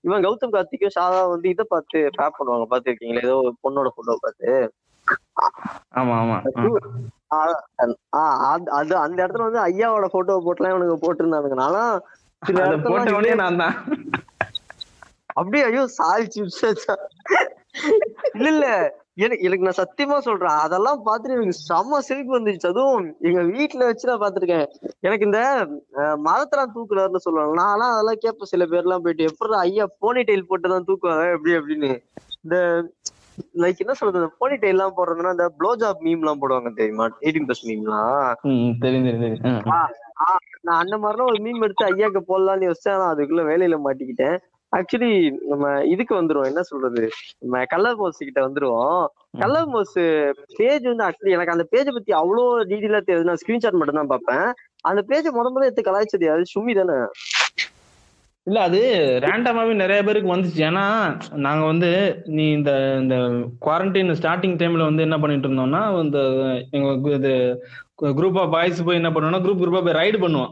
[0.03, 2.65] இவன் கௌதம் கார்த்திக்கும் ஷாதா வந்து இதை பார்த்து பேப் பண்ணுவாங்க.
[2.71, 4.49] பாத்துருக்கீங்களா ஏதோ பொண்ணோட போட்டோ பார்த்து.
[5.99, 6.37] ஆமா ஆமா.
[8.79, 11.57] அது அந்த இடத்துல வந்து ஐயாவோட போட்டோ போட்டுலாம் இவனுங்க போட்டிருந்தானுங்க.
[11.63, 11.93] நான்லாம்
[12.41, 13.75] சில அதை இடத்துல போட்ட உடனே நான் தான்.
[15.39, 16.63] அப்படியே ஐயோ சாரி சிப்ஸ்
[18.37, 18.67] இல்ல இல்ல.
[19.17, 20.57] எனக்கு எனக்கு நான் சத்தியமா சொல்றேன்.
[20.65, 24.65] அதெல்லாம் பார்த்துட்டு எனக்கு செம்ம சிரிப்பு வந்துச்சு அதுவும் எங்க வீட்டுல வச்சு நான் பார்த்திருக்கேன்.
[25.01, 25.39] எனக்கு இந்த
[26.27, 27.53] மரத்தெல்லாம் தூக்குறாருன்னு சொல்லுவாங்க.
[27.61, 28.51] நான்லாம் அதெல்லாம் கேட்பேன்.
[28.53, 31.25] சில பேர்லாம் போயிட்டு எப்படி ஐயா போனி டெயில் போட்டு தான் தூக்குவாங்க?
[31.35, 31.91] எப்படி அப்படின்னு.
[32.45, 32.57] இந்த
[33.61, 34.27] லைக் என்ன சொல்றது?
[34.39, 37.05] போனி டெயில் எல்லாம் போடுறதுன்னா இந்த ப்ளோ ஜாப் மீம் எல்லாம் போடுவாங்க தெரியுமா?
[37.23, 38.09] எயிட்டீன் பிளஸ் மீம்லாம்
[38.51, 39.61] ம், தெரியும் தெரியும்.
[40.67, 42.97] நான் அந்த மாதிரிலாம் ஒரு மீம் எடுத்து ஐயாக்கு போடலாம்னு யோசிச்சேன்.
[42.97, 44.37] ஆனா அதுக்குள்ள வேலையில மாட்டிக்கிட்டேன்.
[44.77, 45.11] ஆக்சுவலி
[45.51, 46.49] நம்ம இதுக்கு வந்துருவோம்.
[46.51, 47.03] என்ன சொல்றது?
[47.43, 49.01] நம்ம கலர் மோஸ் கிட்ட வந்துருவோம்.
[49.41, 49.97] கலர் மோஸ்
[50.59, 53.29] பேஜ் வந்து ஆக்சுவலி எனக்கு அந்த பேஜை பத்தி அவ்வளோ டீட்டெயிலா தெரியுது.
[53.29, 54.47] நான் ஸ்கிரீன்ஷாட் மட்டும் தான் பார்ப்பேன்.
[54.91, 56.97] அந்த பேஜை முத முதல்ல எடுத்து கலாய்ச்சது அது சும்மி தானே?
[58.47, 58.79] இல்ல அது
[59.25, 60.57] ரேண்டமாவே நிறைய பேருக்கு வந்துச்சு.
[60.69, 60.85] ஏன்னா
[61.45, 61.89] நாங்க வந்து
[62.37, 63.15] நீ இந்த இந்த
[63.65, 66.19] குவாரண்டைன் ஸ்டார்டிங் டைம்ல வந்து என்ன பண்ணிட்டு இருந்தோம்னா இந்த
[66.77, 66.89] எங்க
[67.19, 67.31] இது
[68.19, 70.51] குரூப் ஆஃப் பாய்ஸ் போய் என்ன பண்ணுவோம்னா குரூப் குரூப்பா போய் ரைடு பண்ணுவோம்.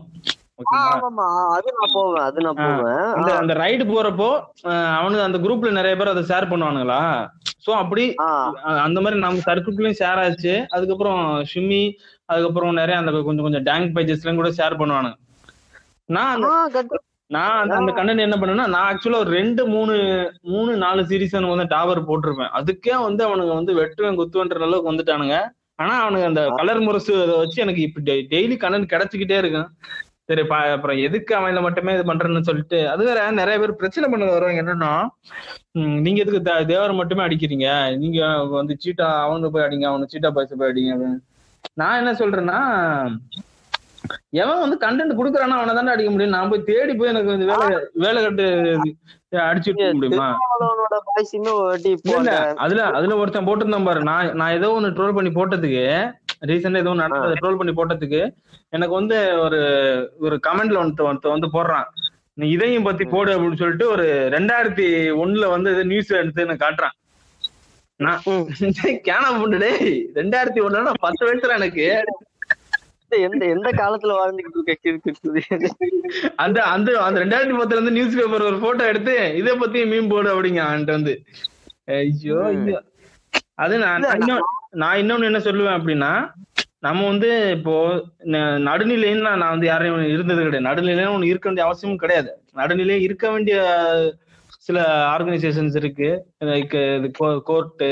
[0.75, 3.13] ஆமாமா அது நான் போவேன் அது நான் ஆ, போவேன்.
[3.13, 4.29] அந்த அந்த ரைடு போறப்போ
[4.95, 7.27] அவனுக்கு அந்த குரூப்ல நிறைய பேர் அதை ஷேர் பண்ணுவானுங்களா?
[7.67, 8.13] சோ அப்படி
[8.63, 10.65] அந்த மாதிரி நம்ம சர்க்கிள்லயும் ஷேர் ஆச்சு.
[10.69, 11.91] அதுக்கப்புறம் ஷிம்மி
[12.25, 15.13] அதுக்கப்புறம் நிறைய அந்த கொஞ்சம் கொஞ்சம் டேங்க் பேஜஸ் எல்லாம் கூட ஷேர் பண்ணுவானுங்க.
[16.05, 16.39] நான்.
[17.27, 19.93] நான் அந்த- கண்டென்ட் என்ன பண்ணேன்னா நான் ஆக்சுவலா ஒரு ரெண்டு மூணு
[20.41, 22.49] மூணு நாலு சீரீஸ் வந்து டாவர் போட்டிருப்பேன்.
[22.53, 25.49] அதுக்கே வந்து அவனுங்க வந்து வெட்டுவேன் குத்துவேன்ற அளவுக்கு வந்துட்டானுங்க.
[25.75, 29.69] ஆனா அவனுங்க அந்த கலர் முரசு அதை வச்சு எனக்கு இப்ப டெய்லி கண்டென்ட் கிடைச்சிக்கிட்டே இருக்கும்
[30.31, 30.43] சரி
[30.75, 34.61] அப்புறம் எதுக்கு அவன் மட்டுமே இது பண்றேன்னு சொல்லிட்டு அது வேற நிறைய பேர் பிரச்சனை பண்ண வருவாங்க.
[34.63, 34.93] என்னன்னா
[36.05, 36.41] நீங்க எதுக்கு
[36.73, 37.67] தேவரை மட்டுமே அடிக்கிறீங்க?
[38.03, 38.19] நீங்க
[38.59, 41.09] வந்து சீட்டா அவனுக்கு போய் அடிங்க அவனு சீட்டா பாய்ஸ் போய் அடிங்க.
[41.81, 42.59] நான் என்ன சொல்றேன்னா
[44.41, 46.35] எவன் வந்து கண்டென்ட் குடுக்குறானோ அவனை தானே அடிக்க முடியும்.
[46.35, 47.65] நான் போய் தேடி போய் எனக்கு வந்து வேலை
[48.05, 48.45] வேலை கட்டு
[49.49, 50.29] அடிச்சுட்டு முடியுமா?
[52.63, 54.01] அதுல அதுல ஒருத்தன் போட்டிருந்தான் பாரு.
[54.09, 55.85] நான் நான் ஏதோ ஒண்ணு ட்ரோல் பண்ணி போட்டதுக்கு
[56.41, 58.21] ரீசெண்டா ஏதோ நடந்தது ட்ரோல் பண்ணி போட்டதுக்கு
[58.73, 59.59] எனக்கு வந்து ஒரு
[60.19, 61.87] ஒரு கமெண்ட்ல ஒருத்த ஒருத்தன் வந்து போடுறான்.
[62.37, 64.05] நீ இதையும் பத்தி போடு அப்படின்னு சொல்லிட்டு ஒரு
[64.35, 64.87] ரெண்டாயிரத்தி
[65.21, 66.97] ஒண்ணுல வந்து நியூஸ் எடுத்து எனக்கு காட்டுறான்.
[69.07, 71.85] கேனா புண்டு டேய் ரெண்டாயிரத்தி ஒண்ணுல நான் பத்து வயசுல எனக்கு.
[73.11, 75.69] எந்த எந்த காலத்துல வாழ்ந்துகிட்டு இருக்க
[76.37, 80.29] அந்த அந்த அந்த ரெண்டாயிரத்தி பத்துல இருந்து நியூஸ் பேப்பர் ஒரு போட்டோ எடுத்து இதை பத்தி மீன் போடு
[80.33, 81.15] அப்படிங்க அவன்கிட்ட வந்து.
[81.97, 82.79] ஐயோ ஐயோ.
[83.57, 84.07] அது நான்
[84.71, 86.11] நான் இன்னொன்னு- என்ன சொல்லுவேன் அப்படின்னா
[86.79, 87.75] நம்ம வந்து இப்போ
[88.25, 90.67] ந- நடுநிலைன்னு நான் வந்து யாரையும் இருந்தது கிடையாது.
[90.69, 92.31] நடுநிலைன்னு ஒண்ணு இருக்க வேண்டிய அவசியமும் கிடையாது.
[92.53, 93.57] நடுநிலை இருக்க வேண்டிய
[94.47, 96.09] சில ஆர்கனைசேஷன்ஸ் இருக்கு.
[96.45, 97.89] லைக் கோர்ட்டு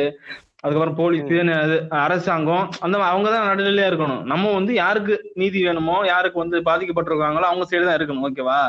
[0.61, 4.23] அதுக்கப்புறம் போலீஸ் அரசாங்கம் அந்த அவங்க தான் நடுநிலையா இருக்கணும்.
[4.23, 8.25] நம்ம வந்து யாருக்கு நீதி வேணுமோ யாருக்கு வந்து பாதிக்கப்பட்டிருக்காங்களோ அவங்க சைடு தான் இருக்கணும்.
[8.27, 8.59] ஓகேவா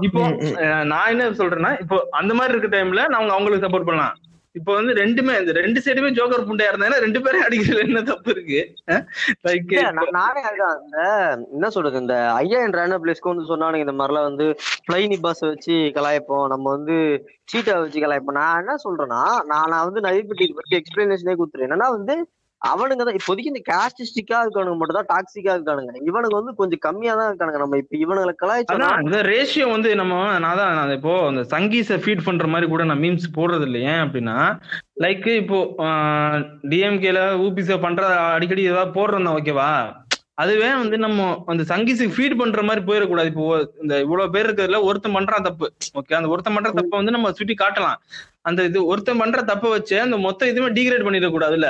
[0.00, 0.22] இப்போ
[0.84, 4.14] நான் என்ன சொல்றேன்னா இப்போ அந்த மாதிரி இருக்க டைம்ல நாங்க அவங்களுக்கு சப்போர்ட் பண்ணலாம்.
[4.54, 8.60] இப்போ வந்து ரெண்டுமே இந்த ரெண்டு சைடுமே ஜோக்கர் புண்டையா இருந்தாங்கன்னா ரெண்டு பேரும் அடிக்கிறதுல என்ன தப்பு இருக்கு?
[9.46, 9.72] லைக்
[10.18, 10.98] நானே அதான் இந்த
[11.54, 14.46] என்ன சொல்றது இந்த ஐயா என்ற ரேண்டர் பிளேஸ்க்கு வந்து சொன்னானுங்க இந்த மாதிரிலாம் வந்து
[14.88, 16.98] பிளைனி பஸ் வச்சு கலாய்ப்போம் நம்ம வந்து
[17.52, 18.38] சீட்டா வச்சு கலாய்ப்போம்.
[18.40, 21.68] நான் என்ன சொல்றேன்னா நான் நான் வந்து இது பத்தி எக்ஸ்பிளனேஷனே கொடுத்துறேன்.
[21.68, 22.16] என்னன்னா வந்து
[22.70, 25.94] அவனுங்க தான் இப்போதைக்கு இந்த காஸ்டிஸ்டிக்கா இருக்கானுங்க மட்டும் தான் டாக்ஸிக்கா இருக்கானுங்க.
[26.08, 27.60] இவனுங்க வந்து கொஞ்சம் கம்மியா தான் இருக்கானுங்க.
[27.64, 32.26] நம்ம இப்ப இவனுங்களை கலாய்ச்சோம்னா இந்த ரேஷியோ வந்து நம்ம நான் தான் நான் இப்போ அந்த சங்கீஸ ஃபீட்
[32.28, 34.38] பண்ற மாதிரி கூட நான் மீம்ஸ் போடுறது இல்லை ஏன் அப்படின்னா
[35.04, 35.60] லைக் இப்போ
[36.72, 38.02] டிஎம்கேல ஊபிச பண்ற
[38.36, 39.70] அடிக்கடி ஏதாவது போடுறோம் ஓகேவா?
[40.42, 43.28] அதுவே வந்து நம்ம அந்த சங்கீஸுக்கு ஃபீட் பண்ற மாதிரி போயிடக்கூடாது.
[43.32, 43.44] இப்போ
[43.82, 45.66] இந்த இவ்வளவு பேர் இருக்கிறதுல ஒருத்தன் பண்றான் தப்பு.
[46.00, 47.98] ஓகே அந்த ஒருத்தன் பண்ற தப்பை வந்து நம்ம சுட்டி காட்டலாம்.
[48.48, 51.68] அந்த இது ஒருத்தன் பண்ற தப்பை வச்சு அந்த மொத்த இதுவுமே டீக்ரேட் பண்ணிடக்கூடாதுல்ல.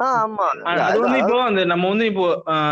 [0.00, 2.24] அது வந்து இப்போ அந்த நம்ம வந்து இப்போ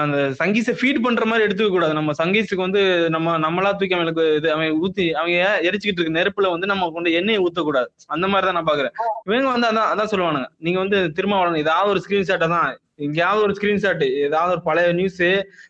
[0.04, 1.94] அந்த சங்கீஸை ஃபீட் பண்ற மாதிரி எடுத்துக்க கூடாது.
[1.98, 2.82] நம்ம சங்கீஸுக்கு வந்து
[3.14, 5.36] நம்ம நம்மளா தூக்கி அவனுக்கு இது அவன் ஊத்தி அவங்க
[5.68, 8.94] எரிச்சுக்கிட்டு இருக்க நெருப்புல வந்து நம்ம கொண்டு எண்ணெயை ஊத்தக்கூடாது அந்த மாதிரி தான் நான் பாக்குறேன்.
[9.28, 10.48] இவங்க வந்து அதான் அதான் சொல்லுவானுங்க.
[10.66, 12.68] நீங்க வந்து திருமாவளவன் ஏதாவது ஒரு ஸ்கிரீன்ஷாட்டை தான்
[13.06, 15.22] எங்கேயாவது ஒரு ஸ்கிரீன்ஷாட் ஏதாவது ஒரு பழைய நியூஸ்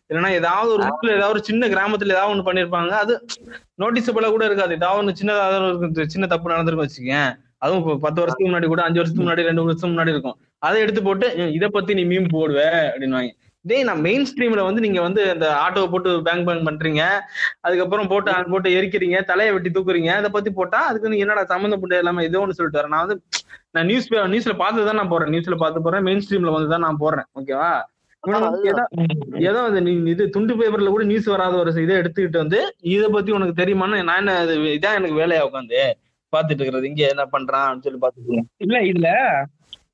[0.09, 2.93] இல்லைன்னா ஏதாவது ஒரு ஊர்ல ஏதாவது ஒரு சின்ன கிராமத்துல ஏதாவது ஒண்ணு பண்ணிருப்பாங்க.
[3.03, 3.13] அது
[3.83, 4.73] நோட்டீஸபிளா கூட இருக்காது.
[4.79, 7.31] ஏதாவது ஒண்ணு சின்னதாக சின்ன தப்பு நடந்திருக்கும் வச்சுக்கேன்
[7.63, 10.37] அதுவும் இப்போ பத்து வருஷத்துக்கு முன்னாடி கூட அஞ்சு வருஷத்துக்கு முன்னாடி ரெண்டு வருஷம் முன்னாடி இருக்கும்.
[10.67, 11.27] அதை எடுத்து போட்டு
[11.57, 12.59] இதை பத்தி நீ மீம் போடுவ
[12.91, 13.31] அப்படின்னுவாங்க.
[13.65, 17.03] டேய் நான் மெயின் ஸ்ட்ரீம்ல வந்து நீங்க வந்து அந்த ஆட்டோவை போட்டு பேங்க் பேங்க் பண்றீங்க.
[17.65, 20.11] அதுக்கப்புறம் போட்டு போட்டு எரிக்கிறீங்க தலையை வெட்டி தூக்குறீங்க.
[20.21, 23.17] அதை பத்தி போட்டா அதுக்கு நீ என்னடா சம்மந்தப்பட்ட எல்லாமே ஏதோ ஒன்று சொல்லிட்டு வரேன் நான் வந்து
[23.75, 25.31] நான் நியூஸ் நியூஸ்ல பார்த்து தான் நான் போறேன்.
[25.35, 26.05] நியூஸ்ல பார்த்து போறேன்.
[26.09, 27.71] மெயின் ஸ்ட்ரீம்ல வந்து தான் நான் போடுறேன் ஓகேவா
[29.49, 29.61] ஏதோ
[30.11, 32.59] இது துண்டு பேப்பர்ல கூட நியூஸ் வராத ஒரு இதை எடுத்துக்கிட்டு வந்து
[32.93, 35.81] இதை பத்தி உனக்கு தெரியுமான்னு நான் என்ன இது இதான் எனக்கு வேலையா உட்காந்து?
[36.33, 38.49] பாத்துட்டு இருக்கிறது இங்க என்ன பண்றான் சொல்லி பாத்துட்டு இருக்கேன்.
[38.59, 39.09] இல்ல இதுல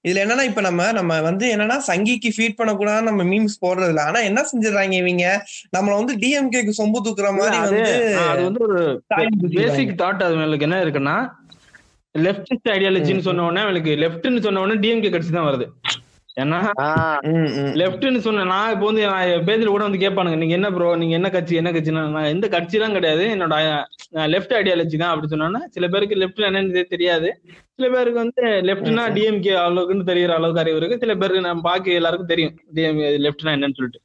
[0.05, 4.19] இதுல என்னன்னா இப்ப நம்ம நம்ம வந்து என்னன்னா சங்கிக்கு ஃபீட் பண்ணக்கூடாது நம்ம மீம்ஸ் போடுறது இல்ல ஆனா
[4.27, 5.25] என்ன செஞ்சிடறாங்க இவங்க?
[5.75, 7.91] நம்மள வந்து டிஎம்கேக்கு சொம்பு தூக்குற மாதிரி வந்து
[8.25, 8.79] அது வந்து ஒரு
[9.57, 10.67] பேசிக் தாட் அது மேலுக்கு.
[10.67, 11.17] என்ன இருக்குன்னா
[12.15, 15.67] லெப்டிஸ்ட் ஐடியாலஜின்னு சொன்ன உடனே அவளுக்கு லெஃப்ட்னு சொன்ன உடனே டிஎம்கே கட்சி தான் வருது.
[16.43, 16.59] ஏன்னா
[18.25, 19.03] சொன்ன நான் இப்போ வந்து
[19.47, 22.97] பேஜ்ல கூட வந்து கேட்பானுங்க நீங்க என்ன ப்ரோ நீங்க என்ன கட்சி என்ன கட்சினா நான் எந்த கட்சிலாம்
[22.97, 23.23] கிடையாது.
[23.35, 23.55] என்னோட
[24.33, 27.29] லெஃப்ட் ஐடியாலஜி தான் அப்படி சொன்னோன்னா சில பேருக்கு லெஃப்ட் என்னன்னு தெரியாது.
[27.77, 31.01] சில பேருக்கு வந்து லெஃப்ட்னா டிஎம்கே அளவுக்குன்னு தெரியற அளவுக்கு அறிவு இருக்கு.
[31.03, 34.01] சில பேருக்கு நம்ம பாக்கி எல்லாருக்கும் தெரியும் டிஎம்கே லெஃப்ட்னா என்னன்னு சொல்லிட்டு.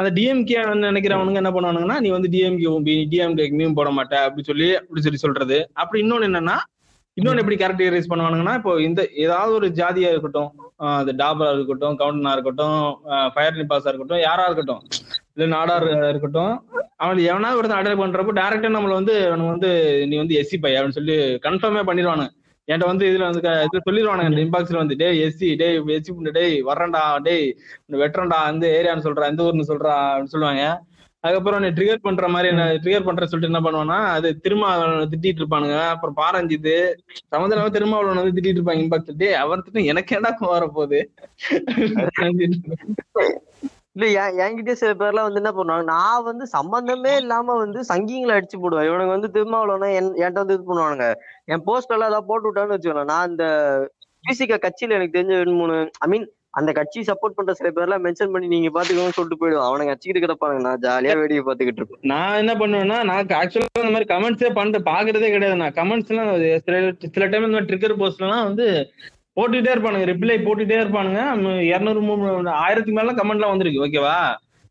[0.00, 5.06] அந்த டிஎம்கே நினைக்கிறவனுங்க என்ன பண்ணுவானுங்கன்னா நீ வந்து டிஎம்கே டிஎம்கே மீன் போட மாட்ட அப்படி சொல்லி அப்படி
[5.06, 5.58] சொல்லி சொல்றது.
[5.82, 6.58] அப்படி இன்னொன்னு என்னன்னா
[7.16, 10.50] இன்னொன்னு எப்படி கேரக்டரைஸ் பண்ணுவானுங்கன்னா இப்போ இந்த ஏதாவது ஒரு ஜாதியா இருக்கட்டும்
[10.98, 12.78] அது டாபரா இருக்கட்டும் கவுண்டனா இருக்கட்டும்
[13.34, 14.82] ஃபயர் நிபாஸா இருக்கட்டும் யாரா இருக்கட்டும்.
[15.34, 16.54] இல்ல நாடார் இருக்கட்டும்.
[17.02, 19.70] அவன் எவனாவது ஒருத்தன் அடையர் பண்றப்போ டேரக்டா நம்மள வந்து அவனுக்கு வந்து
[20.10, 21.16] நீ வந்து எஸ்சி பை அப்படின்னு சொல்லி
[21.46, 22.30] கன்ஃபார்மே பண்ணிடுவானுங்க
[22.68, 26.44] என்கிட்ட வந்து இதுல வந்து இதுல சொல்லிடுவானுங்க இந்த இன்பாக்ஸ்ல வந்து டே எஸ்சி டே எஸ்சி புண்டு டே
[26.68, 27.46] வர்றண்டா டேய்
[28.02, 30.64] வெட்டுறண்டா அந்த ஏரியான்னு சொல்றா இந்த ஊர்னு சொல்றா அப்படின்னு சொல்லுவாங்க.
[31.24, 35.40] அதுக்கப்புறம் நீ ட்ரிகர் பண்ற மாதிரி என்ன ட்ரிகர் பண்ற சொல்லிட்டு என்ன பண்ணுவானா அது திரும்ப அவனை திட்டிட்டு
[35.42, 35.76] இருப்பானுங்க.
[35.92, 36.74] அப்புறம் பாரஞ்சித்து
[37.34, 38.84] சமுதிரம் திரும்ப அவளை வந்து திட்டிட்டு இருப்பாங்க.
[38.84, 39.12] இம்பாக்ட்.
[39.22, 41.00] டே அவர் திட்டம் எனக்கு என்ன வர போகுது
[43.96, 48.58] இல்ல என் என்கிட்ட சில பேர்லாம் வந்து என்ன பண்ணுவாங்க நான் வந்து சம்பந்தமே இல்லாம வந்து சங்கிங்களை அடிச்சு
[48.60, 48.86] போடுவேன்.
[48.88, 51.08] இவனுங்க வந்து திருமாவளவனா என் என்கிட்ட வந்து இது பண்ணுவானுங்க.
[51.52, 53.46] என் போஸ்ட் எல்லாம் ஏதாவது போட்டு விட்டான்னு வச்சுக்கோங்க நான் இந்த
[54.24, 58.32] பிசிக கட்சியில எனக்கு தெரிஞ்ச ரெண்டு மூணு ஐ மீன் அந்த கட்சி சப்போர்ட் பண்ற சில பேர்லாம் மென்ஷன்
[58.32, 62.54] பண்ணி நீங்க பாத்துக்கோங்கன்னு சொல்லிட்டு போயிடுவான் அவனை கட்சிக்கிட்டு கிடப்பாங்க நான் ஜாலியா வேடிக்கை பாத்துக்கிட்டு இருப்பேன் நான் என்ன
[62.54, 65.56] பண்ணுவேன்னா நான் ஆக்சுவலா இந்த மாதிரி கமெண்ட்ஸே பண்ணிட்டு பாக்குறதே கிடையாது.
[65.56, 66.76] நான் கமெண்ட்ஸ் எல்லாம் சில
[67.14, 68.66] சில டைம் இந்த மாதிரி ட்ரிகர் போஸ்ட்லாம் வந்து
[69.36, 70.08] போட்டுட்டே இருப்பானுங்க.
[70.10, 71.20] ரிப்ளை போட்டுட்டே இருப்பானுங்க.
[71.62, 72.00] இருநூறு
[72.64, 74.16] ஆயிரத்துக்கு மேல கமெண்ட்லாம் வந்திருக்கு ஓகேவா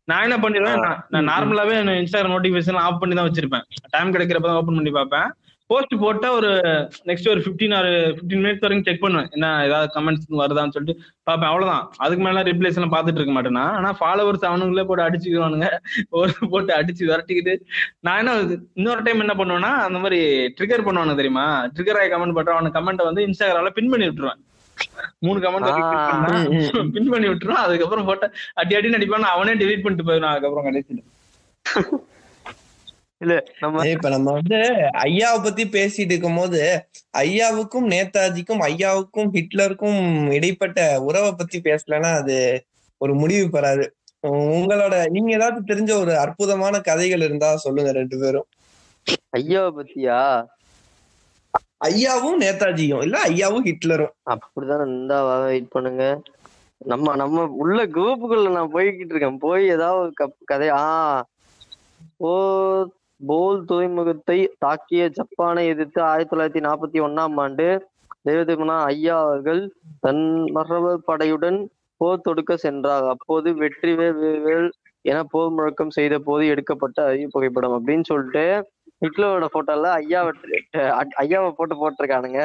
[0.08, 3.64] நான் என்ன பண்ணிடுவேன் நான்- நான் நார்மலாவே இன்ஸ்டாகிராம் நோட்டிபிகேஷன் ஆஃப் பண்ணி தான் வச்சிருப்பேன்.
[3.90, 5.28] டைம் கிடைக்கிறப்ப தான் ஓப்பன் பண்ணி பார்ப்பேன்.
[5.72, 6.50] போஸ்ட் போட்டா ஒரு
[7.08, 9.28] நெக்ஸ்ட் ஒரு 15 ஆர் 15 மினிட்ஸ் வரைக்கும் செக் பண்ணுவேன்.
[9.36, 10.94] என்ன ஏதாவது கமெண்ட்ஸ் வருதான்னு சொல்லிட்டு
[11.28, 11.50] பார்ப்பேன்.
[11.50, 11.84] அவ்வளவுதான்.
[12.04, 15.68] அதுக்கு மேல ரிப்ளைஸ் எல்லாம் பார்த்துட்டு இருக்க மாட்டேனா ஆனா ஃபாலோவர்ஸ் அவனுங்களே போட்டு அடிச்சுக்குவானுங்க.
[16.20, 17.54] ஒரு போட்டு அடிச்சு விரட்டிக்கிட்டு.
[18.06, 18.36] நான் என்ன
[18.80, 20.20] இன்னொரு டைம் என்ன பண்ணுவேன்னா அந்த மாதிரி
[20.58, 21.46] ட்ரிகர் பண்ணுவானு தெரியுமா?
[21.76, 24.40] ட்ரிகர் ஆகி கமெண்ட் பண்ற அவன கமெண்ட் வந்து இன்ஸ்டாகிராம்ல பின் பண்ணி விட்டுருவேன்.
[25.26, 25.68] மூணு கமெண்ட்.
[26.96, 27.64] பின் பண்ணி விட்டுருவான்.
[27.66, 28.28] அதுக்கப்புறம் போட்டு
[28.62, 31.04] அடி அடி நடிப்பான் அவனே டெலீட் பண்ணிட்டு போயிடும் அதுக்கப்புறம் கடைசியில்
[33.22, 34.56] இல்ல நம்ம இப்ப நம்ம வந்து
[35.02, 36.60] ஐயாவை பத்தி பேசிட்டு இருக்கும் போது
[37.18, 40.00] ஐயாவுக்கும் நேதாஜிக்கும் ஐயாவுக்கும் ஹிட்லருக்கும்
[40.32, 42.38] இடைப்பட்ட உறவை பத்தி பேசலன்னா அது
[42.98, 43.86] ஒரு முடிவு பெறாது.
[44.22, 48.46] உங்களோட நீங்க ஏதாவது தெரிஞ்ச ஒரு அற்புதமான கதைகள் இருந்தா சொல்லுங்க ரெண்டு பேரும்.
[49.36, 50.20] ஐயாவை பத்தியா?
[51.84, 54.14] ஐயாவும் நேதாஜியும் இல்ல ஐயாவும் ஹிட்லரும்.
[54.30, 56.22] அப்படிதான் இந்த வெயிட் பண்ணுங்க.
[56.78, 59.38] நம்ம நம்ம உள்ள குரூப்புக்குள்ள நான் போய்கிட்டு இருக்கேன்.
[59.38, 60.12] போய் ஏதாவது
[60.44, 60.84] கதை ஆ
[62.16, 62.30] ஓ
[63.28, 67.66] போல் துறைமுகத்தை தாக்கிய ஜப்பானை எதிர்த்து ஆயிரத்தி தொள்ளாயிரத்தி நாற்பத்தி ஒண்ணாம் ஆண்டு
[68.28, 69.62] தேவதேவனா ஐயா அவர்கள்
[70.04, 70.24] தன்
[70.56, 71.58] மரபர் படையுடன்
[72.00, 73.06] போர் தொடுக்க சென்றார்.
[73.14, 74.70] அப்போது வெற்றிவேல் வேல்
[75.04, 78.44] என போர் முழக்கம் செய்த போது எடுக்கப்பட்ட அறிவு புகைப்படம் அப்படின்னு சொல்லிட்டு
[79.04, 80.20] ஹிட்லரோட போட்டோல ஐயா
[81.22, 82.42] ஐயாவை போட்டு போட்டிருக்கானுங்க.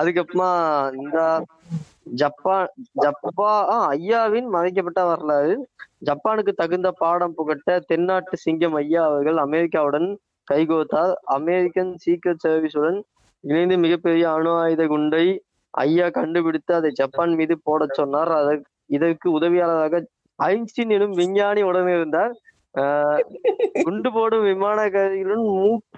[0.00, 0.50] அதுக்கப்புறமா
[1.00, 1.18] இந்த
[2.20, 2.68] ஜப்பான்
[3.04, 3.52] ஜப்பா
[3.94, 5.54] ஐயாவின் மறைக்கப்பட்ட வரலாறு
[6.02, 10.08] ஜப்பானுக்கு தகுந்த பாடம் புகட்ட தென்னாட்டு சிங்கம் ஐயா அவர்கள் அமெரிக்காவுடன்
[10.48, 12.98] கைகோர்த்தார் அமெரிக்கன் சீக்ரெட் சர்வீஸுடன்
[13.44, 15.26] இணைந்து மிகப்பெரிய அணு ஆயுத குண்டை
[15.74, 18.30] ஐயா கண்டுபிடித்து அதை ஜப்பான் மீது போடச் சொன்னார்.
[18.40, 20.00] அதற்கு இதற்கு உதவியாளராக
[20.38, 22.32] ஐன்ஸ்டீன் எனும் விஞ்ஞானி உடனே இருந்தார்.
[23.84, 25.46] குண்டு போடும் விமான கதைகளும்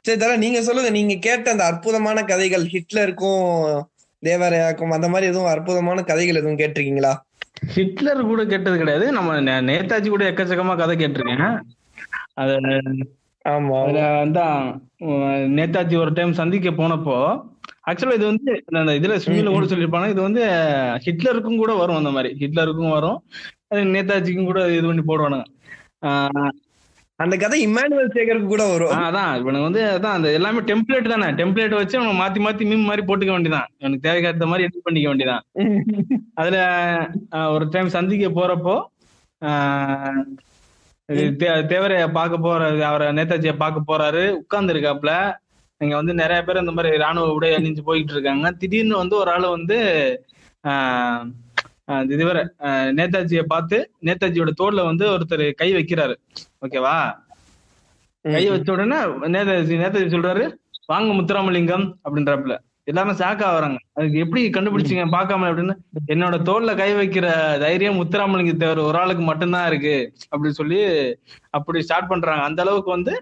[0.06, 0.90] சரி தர நீங்க சொல்லுங்க.
[0.98, 3.42] நீங்க கேட்ட அந்த அற்புதமான கதைகள் ஹிட்லருக்கும்
[4.22, 7.12] தேவரையாக்கும் அந்த மாதிரி எதுவும் அற்புதமான கதைகள் எதுவும் கேட்டிருக்கீங்களா?
[7.66, 9.12] ஹிட்லர் கூட கேட்டது கிடையாது.
[9.12, 11.60] நம்ம நேதாஜி கூட எக்கச்சக்கமா கதை கேட்டிருக்கேன்.
[12.34, 12.52] அது
[13.48, 13.78] ஆமா.
[15.58, 17.50] நேதாஜி ஒரு டைம் சந்திக்க போனப்போ
[17.86, 20.10] ஆக்சுவலா இது வந்து அந்த இதுல ஸ்விம்மில கூட சொல்லியிருப்பாங்க.
[20.10, 20.44] இது வந்து
[21.04, 22.46] ஹிட்லருக்கும் கூட வரும் அந்த மாதிரி.
[22.46, 23.22] ஹிட்லருக்கும் வரும்.
[23.70, 25.44] நேதாஜிக்கும் கூட இது பண்ணி போடுவானுங்க.
[26.02, 26.50] ஆஹ்
[27.20, 28.92] அந்த கதை இமானுவல் சேகருக்கு கூட வரும்.
[29.00, 29.32] அதான்.
[29.40, 31.26] இவனுக்கு வந்து அதான் அந்த எல்லாமே டெம்ப்ளேட் தானே.
[31.38, 35.44] டெம்ப்ளேட் வச்சு அவனை மாத்தி மாத்தி மீம் மாதிரி போட்டுக்க வேண்டியதான் இவனுக்கு தேவைக்கேற்ற மாதிரி எடிட் பண்ணிக்க வேண்டியதான்
[36.34, 36.56] அதுல
[37.52, 38.74] ஒரு டைம் சந்திக்க போறப்போ
[39.42, 40.18] ஆஹ்,
[41.68, 44.24] தேவரைய பார்க்க போற அவரை நேதாஜியை பார்க்க போறாரு.
[44.38, 45.12] உட்கார்ந்து இருக்காப்ல
[45.80, 48.46] இங்க வந்து நிறைய பேர் இந்த மாதிரி ராணுவ உடை அணிஞ்சு போயிட்டு இருக்காங்க.
[48.60, 49.78] திடீர்னு வந்து ஒரு ஆளு வந்து
[50.64, 51.24] ஆஹ்,
[52.14, 52.42] இதுவரை
[52.98, 56.16] நேதாஜியை பார்த்து நேதாஜியோட தோல்ல வந்து ஒருத்தர் கை வைக்கிறாரு.
[56.66, 56.96] ஓகேவா?
[58.24, 58.98] கை வச்ச உடனே
[59.36, 60.44] நேதாஜி நேதாஜி சொல்றாரு
[60.92, 62.54] வாங்க முத்துராமலிங்கம் அப்படின்றப்பல.
[62.90, 65.74] எல்லாரும் ஷாக் ஆகுறாங்க அதுக்கு எப்படி கண்டுபிடிச்சீங்க பார்க்காம அப்படின்னு.
[66.12, 67.26] என்னோட தோல்ல கை வைக்கிற
[67.62, 69.94] தைரியம் முத்துராமலிங்க தேவர் ஒரு ஆளுக்கு மட்டும்தான் இருக்கு
[70.30, 70.80] அப்படின்னு சொல்லி
[71.58, 72.44] அப்படி ஸ்டார்ட் பண்றாங்க.
[72.48, 73.12] அந்த அளவுக்கு வந்து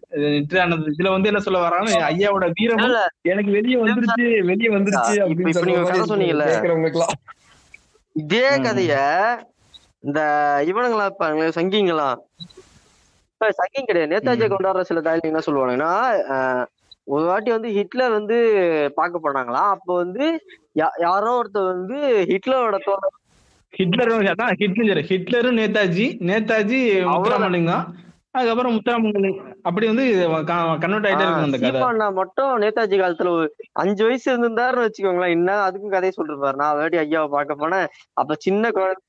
[0.65, 0.95] ஆனது.
[0.95, 2.85] இதுல வந்து என்ன சொல்ல வராங்கன்னா ஐயாவோட வீரம்
[3.33, 6.49] எனக்கு வெளியே வந்துருச்சு வெளியே வந்துருச்சு அப்படின்னு சொன்னீங்கல்ல.
[8.21, 8.45] இதே.
[8.65, 8.95] கதைய
[10.05, 10.21] இந்த
[10.67, 12.09] இவனுங்களா இருப்பாங்களே சங்கிங்களா
[13.41, 14.49] சங்கிங் கிடையாது நேதாஜியை.
[14.49, 15.93] கொண்டாடுற சில தாய்ல என்ன சொல்லுவாங்கன்னா
[17.07, 18.37] ஒரு வாட்டி வந்து ஹிட்லர் வந்து
[18.95, 20.25] பார்க்க போனாங்களாம் அப்போ வந்து
[21.03, 21.99] யாரோ ஒருத்தர் வந்து
[22.31, 22.77] ஹிட்லரோட
[23.73, 24.23] ஹிட்லரும்
[25.11, 27.85] ஹிட்லரும் நேதாஜி நேதாஜி முத்துராமலிங்கம்
[28.33, 32.11] அதுக்கப்புறம் முத்துராமலிங்கம் அப்படி வந்து கன்வெர்ட் ஆயிட்டே இருக்கும் அந்த கதை.
[32.11, 35.27] மட்டும் நேதாஜி காலத்துல ஒரு அஞ்சு வயசு இருந்திருந்தாருன்னு வச்சுக்கோங்களேன்.
[35.27, 37.87] இன்னும் அதுக்கும் கதையை சொல்லிருப்பாரு நான் வாட்டி ஐயாவை பார்க்க போனேன்.
[38.13, 39.03] அப்ப சின்ன குழந்தை.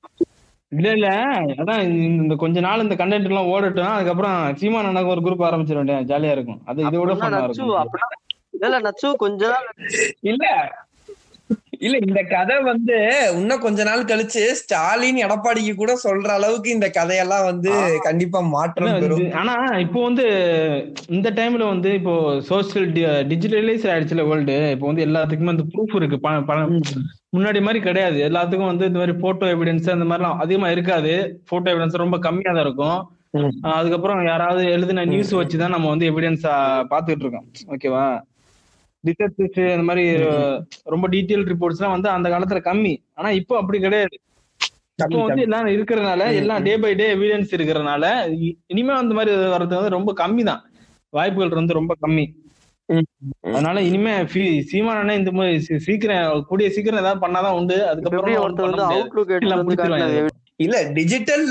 [0.70, 1.08] இல்ல இல்ல.
[1.46, 3.84] அதான் இந்த- கொஞ்ச நாள் இந்த கண்டென்ட் எல்லாம் ஓடட்டும்.
[3.84, 6.16] அதுக்கப்புறம் சீமான் அண்ணாக்கு ஒரு குரூப் ஆரம்பிச்சிட வேண்டியது.
[6.16, 6.62] ஜாலியா இருக்கும்.
[6.66, 9.74] அது இதை விட அப்படின்னா ஃபன்னா நச்சு இருக்கும் அப்படின்னா இல்ல நச்சு கொஞ்ச நாள்
[10.20, 10.72] இல்ல.
[11.82, 12.98] இல்ல இந்த கதை வந்து
[13.38, 17.72] இன்னும் கொஞ்ச நாள் கழிச்சு ஸ்டாலின் எடப்பாடிக்கு கூட சொல்ற அளவுக்கு இந்த கதையெல்லாம் வந்து
[18.04, 20.26] கண்டிப்பா மாற்றம் ஆனா இப்போ வந்து
[21.10, 22.16] இந்த டைம்ல வந்து இப்போ
[22.50, 22.88] சோசியல்
[23.32, 26.20] டிஜிட்டலைஸ் ஆயிடுச்சுல வேர்ல்டு இப்போ வந்து எல்லாத்துக்குமே அந்த ப்ரூஃப் இருக்கு.
[27.38, 28.18] முன்னாடி மாதிரி கிடையாது.
[28.30, 31.14] எல்லாத்துக்கும் வந்து இந்த மாதிரி போட்டோ எவிடன்ஸ் அந்த மாதிரிலாம் அதிகமா இருக்காது.
[31.50, 33.00] போட்டோ எவிடன்ஸ் ரொம்ப கம்மியா தான் இருக்கும்.
[33.76, 36.46] அதுக்கப்புறம் யாராவது எழுதின நியூஸ் வச்சுதான் நம்ம வந்து எவிடன்ஸ்
[36.92, 37.48] பாத்துக்கிட்டு இருக்கோம்.
[37.76, 38.06] ஓகேவா
[39.08, 40.04] ரிசர்ச் இந்த மாதிரி
[40.94, 42.94] ரொம்ப டீட்டெயில் ரிப்போர்ட்ஸ் எல்லாம் வந்து அந்த காலத்துல கம்மி.
[43.20, 44.16] ஆனா இப்போ அப்படி கிடையாது.
[45.00, 48.04] இப்போ வந்து எல்லாம் இருக்கிறதுனால எல்லாம் டே பை டே எவிடன்ஸ் இருக்கிறதுனால
[48.74, 50.62] இனிமே அந்த மாதிரி வர்றது வந்து ரொம்ப கம்மி தான்.
[51.18, 52.26] வாய்ப்புகள் வந்து ரொம்ப கம்மி.
[53.56, 54.14] அதனால இனிமே
[54.70, 57.78] சீமான் இந்த மாதிரி சீக்கிரம் கூடிய சீக்கிரம் ஏதாவது பண்ணாதான் உண்டு.
[57.92, 58.38] அதுக்கப்புறம்
[60.62, 61.44] இல்ல டிஜிட்டல்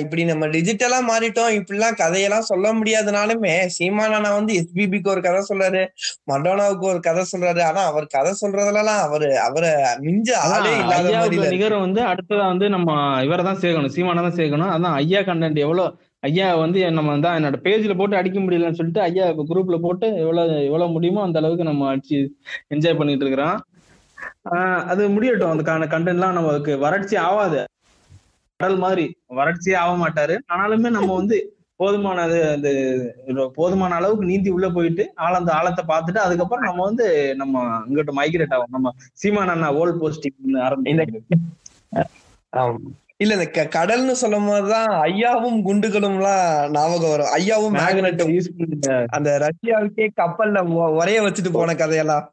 [0.00, 5.82] இப்படி நம்ம டிஜிட்டலா மாறிட்டோம் இப்படிலாம் கதையெல்லாம் சொல்ல முடியாதுனாலுமே சீமானா வந்து எஸ்பிபிக்கு ஒரு கதை சொல்றாரு
[6.30, 9.72] மடோனாவுக்கு ஒரு கதை சொல்றாரு ஆனா அவர் கதை சொல்றதுலாம் அவரு அவரை
[10.04, 12.90] மிஞ்ச ஆளே இல்லாத மாதிரி ஐயாவுக்கு நிகர வந்து அடுத்ததா வந்து நம்ம
[13.26, 14.72] இவரை தான் சேர்க்கணும் சீமானை தான் சேர்க்கணும்.
[14.74, 15.88] அதான் ஐயா கண்டென்ட் எவ்வளவு
[16.22, 20.56] ஐயா வந்து நம்ம தான் என்னோட பேஜ்ல போட்டு அடிக்க முடியலன்னு சொல்லிட்டு ஐயா இப்ப குரூப்ல போட்டு எவ்வளவு
[20.66, 22.18] எவ்வளவு முடியுமோ அந்த அளவுக்கு நம்ம அடிச்சு
[22.74, 23.56] என்ஜாய் பண்ணிட்டு இருக்கிறோம்
[24.54, 27.60] ஆஹ் அது முடியட்டும் அந்த கண்டென்ட்லாம் நமக்கு வறட்சி ஆகாது
[28.60, 29.06] கடல் மாதிரி
[29.38, 30.36] வறட்சியே ஆக மாட்டாரு.
[30.52, 31.38] ஆனாலுமே நம்ம வந்து
[31.80, 32.70] போதுமான அது அந்த
[33.58, 37.06] போதுமான அளவுக்கு நீந்தி உள்ள போயிட்டு ஆழந்த ஆழத்தை பார்த்துட்டு அதுக்கப்புறம் நம்ம வந்து
[37.42, 38.74] நம்ம இங்கிட்ட மைக்ரேட் ஆகும்.
[38.76, 41.06] நம்ம சீமான் அண்ணா ஓல்ட் போஸ்டிங் ஆரம்பிச்சு.
[43.22, 43.46] இல்ல இந்த
[43.76, 46.44] கடல்னு சொல்லும் போதுதான் ஐயாவும் குண்டுகளும் எல்லாம்
[46.76, 47.32] ஞாபகம் வரும்.
[47.38, 50.62] ஐயாவும் மேக்னட்டும் யூஸ் பண்ண அந்த ரஷ்யாவுக்கே கப்பல்ல
[51.00, 52.24] உரைய வச்சுட்டு போன கதையெல்லாம்.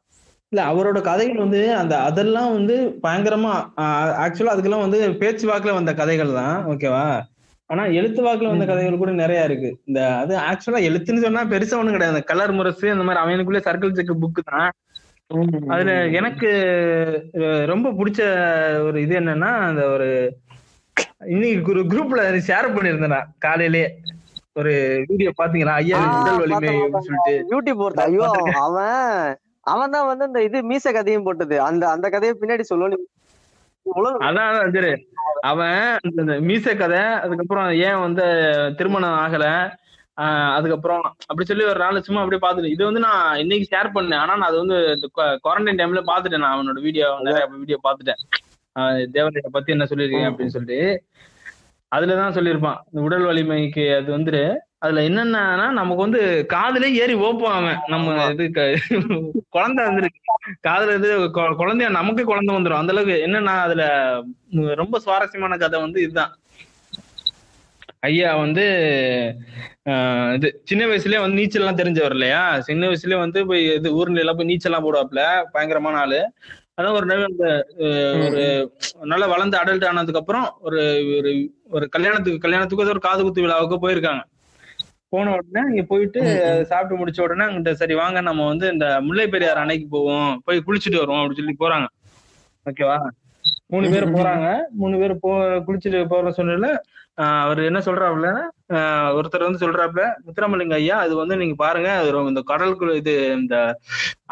[0.52, 3.54] இல்ல அவரோட கதைகள் வந்து அந்த அதெல்லாம் வந்து பயங்கரமா
[4.24, 7.02] ஆக்சுவலா அதுக்கெல்லாம் வந்து பேச்சு வாக்குல வந்த கதைகள் தான் ஓகேவா?
[7.70, 9.70] ஆனா எழுத்து வாக்குல வந்த கதைகள் கூட நிறைய இருக்கு.
[9.88, 12.20] இந்த அது ஆக்சுவலா எழுத்துன்னு சொன்னா பெருசா ஒண்ணும் கிடையாது.
[12.30, 14.70] கலர் முரசு அந்த மாதிரி அவனுக்குள்ளே சர்க்கிள் செக் புக்கு தான்.
[15.72, 16.50] அதுல எனக்கு
[17.72, 18.20] ரொம்ப பிடிச்ச
[18.86, 20.08] ஒரு இது என்னன்னா அந்த ஒரு
[21.34, 23.88] இன்னைக்கு ஒரு குரூப்ல ஷேர் பண்ணிருந்தேன் காலையிலேயே
[24.60, 24.72] ஒரு
[25.10, 25.74] வீடியோ பாத்தீங்களா?
[25.82, 26.72] ஐயா உடல் வலிமை
[27.08, 27.34] சொல்லிட்டு.
[27.52, 27.82] யூடியூப்
[28.64, 29.36] அவன்
[29.68, 31.60] அவன் தான் வந்து இந்த இது மீச கதையும் போட்டது.
[31.60, 33.06] அந்த அந்த கதையை பின்னாடி சொல்லணும்.
[34.20, 35.08] அதான் சரி
[35.40, 38.24] அவன் இந்த- இந்த மீச கதை அதுக்கப்புறம் ஏன் வந்து
[38.76, 39.70] திருமணம் ஆகல?
[40.54, 44.16] அதுக்கப்புறம் அப்படி சொல்லி ஒரு நாள் சும்மா அப்படியே பாத்துட்டு இது வந்து நான் இன்னைக்கு ஷேர் பண்ணேன்.
[44.16, 44.74] ஆனா நான் அது வந்து
[45.16, 48.42] குவாரண்டைன் டைம்ல பாத்துட்டேன் நான் அவனோட வீடியோ நிறைய வீடியோ பாத்துட்டேன்
[48.80, 51.04] ஆஹ் தேவதைய பத்தி என்ன சொல்லியிருக்கேன் அப்படின்னு சொல்லிட்டு.
[51.96, 52.76] அதுலதான் சொல்லியிருப்பான்.
[52.92, 55.40] இந்த உடல் வலிமைக்கு அது வந்துட்டு அதுல என்னன்னா
[55.78, 56.20] நமக்கு வந்து
[56.52, 57.78] காதுல ஏறி ஓப்போம் அவன்.
[57.86, 58.44] நம்ம இது
[59.56, 60.20] குழந்தை வந்துருக்கு.
[60.68, 61.08] காதுல இது
[61.60, 62.80] குழந்தைய நமக்கு குழந்தை வந்துரும்.
[62.80, 63.84] அந்த அளவுக்கு என்னன்னா அதுல
[64.82, 66.34] ரொம்ப சுவாரஸ்யமான கதை வந்து இதுதான்.
[68.08, 68.64] ஐயா வந்து
[69.90, 72.40] ஆஹ் இது சின்ன வயசுலயே வந்து நீச்சல் எல்லாம் தெரிஞ்சவர் இல்லையா?
[72.60, 76.20] சின்ன வயசுலயே வந்து போய் இது ஊர்ல எல்லாம் போய் நீச்சல் எல்லாம் போடுவாப்ல பயங்கரமான ஆளு.
[76.78, 77.46] அதான் ஒரு அந்த
[78.26, 78.42] ஒரு
[79.04, 80.82] நல்லா வளர்ந்து அடல்ட் ஆனதுக்கு அப்புறம் ஒரு
[81.70, 84.22] ஒரு கல்யாணத்துக்கு கல்யாணத்துக்கு ஒரு காது குத்து விழாவுக்கு போயிருக்காங்க.
[85.12, 86.20] போன உடனே இங்க போயிட்டு
[86.70, 90.30] சாப்பிட்டு முடிச்ச உடனே அங்கிட்ட சரி வாங்க நம்ம வந்து இந்த முல்லை பெரியார் அணைக்கு போவோம்.
[90.44, 91.86] போய் குளிச்சுட்டு வருவோம் அப்படின்னு சொல்லி போறாங்க.
[92.66, 92.98] ஓகேவா
[93.72, 94.46] மூணு பேர் போறாங்க.
[94.80, 95.30] மூணு பேர் போ
[95.66, 96.70] குளிச்சுட்டு போற சூழ்நிலை
[97.42, 98.28] அவர் என்ன சொல்றாப்புல
[98.76, 101.90] ஆஹ் ஒருத்தர் வந்து சொல்றாப்புல முத்துராமலிங்க ஐயா அது வந்து நீங்க பாருங்க
[102.30, 103.56] இந்த கடலுக்குள்ள இது இந்த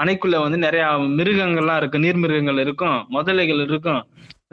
[0.03, 0.85] அணைக்குள்ள வந்து நிறைய
[1.19, 1.99] மிருகங்கள்லாம் இருக்கு.
[1.99, 4.03] நீர் மிருகங்கள் இருக்கும் முதலைகள் இருக்கும்.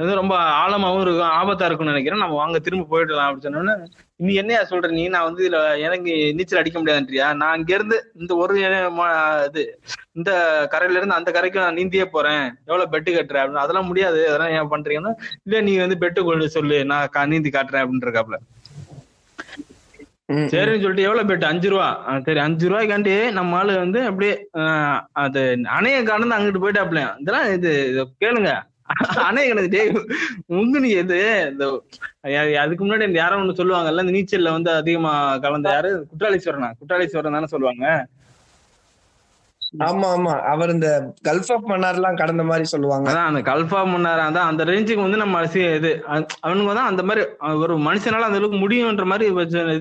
[0.01, 2.19] இது ரொம்ப ஆழமாவும் இருக்கும் ஆபத்தா இருக்கும்னு நினைக்கிறேன்.
[2.19, 3.75] நம்ம வாங்க திரும்ப போயிடலாம் அப்படின்னு சொன்னோன்னே
[4.15, 4.89] நீ என்னையா சொல்ற?
[4.89, 7.35] நீ நான் வந்து இதுல எனக்கு நீச்சல் அடிக்க முடியாதுன்றியா?
[7.35, 8.53] நான் இங்க இருந்து இந்த ஒரு
[9.45, 9.79] இது
[10.11, 10.31] இந்த
[10.69, 12.53] கரையில இருந்து அந்த கரைக்கு நான் நீந்தியே போறேன்.
[12.65, 13.63] எவ்வளவு பெட்டு கட்டுறேன் அப்படின்னு.
[13.65, 14.33] அதெல்லாம் முடியாது.
[14.33, 16.85] அதெல்லாம் ஏன் பண்றீங்கன்னா இல்ல நீ வந்து பெட்டு கொண்டு சொல்லு.
[16.85, 18.35] நான் கா- நீந்தி காட்டுறேன்
[20.25, 21.43] ம், சரின்னு சொல்லிட்டு எவ்வளவு பெட்டு?
[21.43, 21.87] அஞ்சு ரூபா.
[22.25, 24.47] சரி அஞ்சு ரூபாய்க்காண்டி நம்ம ஆளு வந்து அப்படியே
[25.11, 27.19] அது அணைய கடந்து அங்கிட்டு போயிட்டாப்ல.
[27.19, 28.51] இதெல்லாம் இது இத கேளுங்க.
[29.17, 29.91] கடந்து டேய்
[30.55, 31.19] உங்க நீ இது
[31.49, 31.65] இந்த
[32.59, 35.91] அதுக்கு முன்னாடி இந்த யாரோ ஒண்ணு சொல்லுவாங்கல்ல இந்த நீச்சல்ல வந்து அதிகமா கலந்த யாரு?
[36.11, 36.69] குற்றாலீஸ்வரனா?
[36.79, 37.85] குற்றாலீஸ்வரன் தானே சொல்லுவாங்க.
[39.83, 40.33] ஆமா ஆமா.
[40.45, 40.87] அவர் இந்த
[41.23, 43.07] கல்ஃப் ஆஃப் மன்னார் எல்லாம் கடந்த மாதிரி சொல்லுவாங்க.
[43.11, 45.39] அதான் அந்த கல்ஃபா முன்னார அதான் அந்த ரேஞ்சுக்கு வந்து நம்ம
[45.71, 47.23] இது அ- அவனுங்க தான் அந்த மாதிரி
[47.63, 49.27] ஒரு மனுஷனால அந்த அளவுக்கு முடியும்ன்ற மாதிரி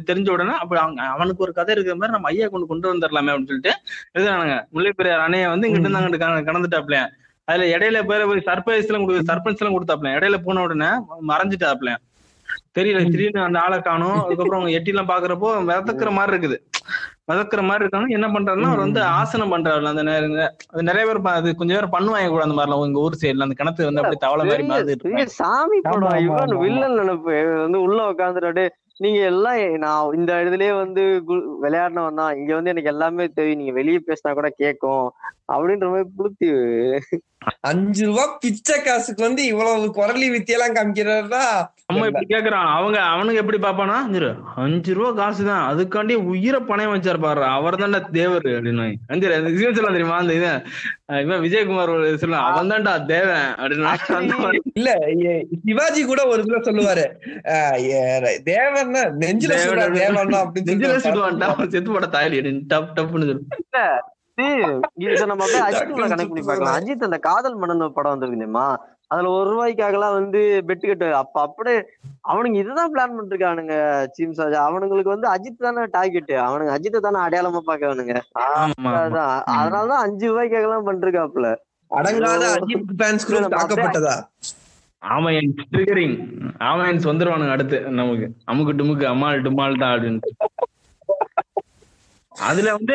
[0.04, 0.78] தெரிஞ்ச உடனே அப்ப
[1.10, 3.74] அவனுக்கு ஒரு கதை இருக்கிற மாதிரி நம்ம ஐயா கொண்டு கொண்டு வந்துடலாமே அப்படின்னு சொல்லிட்டு
[4.14, 4.56] எழுதுறானுங்க.
[4.70, 7.00] முல்லை பெரியார் அணைய வந்து இங்கிட்டு இருந்து அங்கிட்டு கட- கடந்துட்டாப்ல
[7.44, 10.08] அதுல இடையில பேர போய் சர்ப்ரைஸ் எல்லாம் கொடுத்து சர்பஞ்ச் எல்லாம் கொடுத்தாப்ல.
[10.16, 10.90] இடையில போன உடனே
[11.28, 11.92] மறைஞ்சிட்டாப்ல.
[12.78, 14.14] தெரியல திடீர்னு அந்த ஆளை காணும்.
[14.14, 16.56] அதுக்கப்புறம் அவங்க எட்டி எல்லாம் பாக்குறப்போ விதக்குற மாதிரி இருக்குது.
[17.32, 20.36] விதக்குற மாதிரி இருக்காங்க என்ன பண்றாருன்னா அவர் வந்து ஆசனம் பண்றாரு அந்த நேரம்
[20.68, 22.80] அது நிறைய பேர் அது கொஞ்சம் பேர் பண்ணுவாங்க கூட அந்த மாதிரிலாம்.
[22.80, 27.34] உங்க ஊர் சைடுல அந்த கிணத்து வந்து அப்படியே தவளை மாதிரி சாமி ஆமா, இவன் வில்லன் நினைப்பு.
[27.60, 28.64] வந்து உள்ள உட்காந்துட்டு
[28.98, 32.36] நீங்க எல்லாம் நான் இந்த இதுலயே வந்து கு- விளையாடினவன் தான்.
[32.36, 33.58] இங்க வந்து எனக்கு எல்லாமே தெரியும்.
[33.58, 35.04] நீங்க வெளியே பேசினா கூட கேட்கும்
[35.52, 36.48] அப்படின்ற மாதிரி புளுத்தி.
[37.68, 41.40] அஞ்சு ரூபா பிச்சை காசுக்கு வந்து இவ்வளவு குரலி வித்தியெல்லாம் காமிக்கிறாருன்னா
[41.86, 42.68] நம்ம இப்படி கேக்குறான்.
[42.76, 43.96] அவங்க அவனுக்கு எப்படி பாப்பானா
[44.64, 48.86] அஞ்சு ரூபா காசு தான் அதுக்காண்டி உயிரை பணம் வச்சாரு பாரு அவர் தான்டா தேவர் அப்படின்னு.
[49.12, 49.26] அஞ்சு
[49.64, 50.20] சொல்லலாம் தெரியுமா?
[50.22, 50.52] அந்த இது
[51.24, 54.94] இவன் விஜயகுமார் ஒரு சொல்லுவான் அவன் தான்டா தேவன் அப்படின்னு இல்ல
[55.66, 57.06] சிவாஜி கூட ஒரு இதுல சொல்லுவாரு.
[58.52, 63.44] தேவன்னா நெஞ்சில அப்படின்னு நெஞ்சில சுடுவான்டா செத்து போட தாயலி அப்படின்னு டப் டப்னு சொல்லு.
[64.38, 66.76] இதை நம்ம அப்படியே அஜித் கனெக்ட் பண்ணி பார்க்கலாம்.
[66.78, 68.66] அஜித் அந்த காதல் மன்னன் படம் வந்திருக்கு தெரியுமா
[69.10, 71.08] அதுல ஒரு ரூபாய்க்காகலாம் வந்து பெட்டு கட்டு.
[71.20, 71.78] அப்ப அப்படியே
[72.30, 73.74] அவனுங்க இதுதான் பிளான் பண்ணிருக்கானுங்க
[74.14, 74.60] சீம் சாஜா.
[74.68, 78.14] அவனுங்களுக்கு வந்து அஜித் தானே டார்கெட் அவனுங்க அஜித்தை தானே அடையாளமா பாக்கவனுங்க.
[79.02, 79.34] அதான்.
[79.56, 81.50] அதனாலதான் அஞ்சு ரூபாய்க்காகலாம் பண்ணிருக்காப்ல
[81.90, 84.16] அடங்காத அஜித் ஃபேன்ஸ் குரூப் தாக்கப்பட்டதா?
[85.02, 86.16] ஆமையன் ட்ரிகரிங்
[86.70, 87.78] ஆமையன்ஸ் வந்துருவானுங்க அடுத்து.
[88.00, 90.20] நமக்கு அமுக்கு டுமுக்கு அம்மாள் டும்மாள் தான் அப்படின்னு.
[92.42, 92.94] அதுல வந்து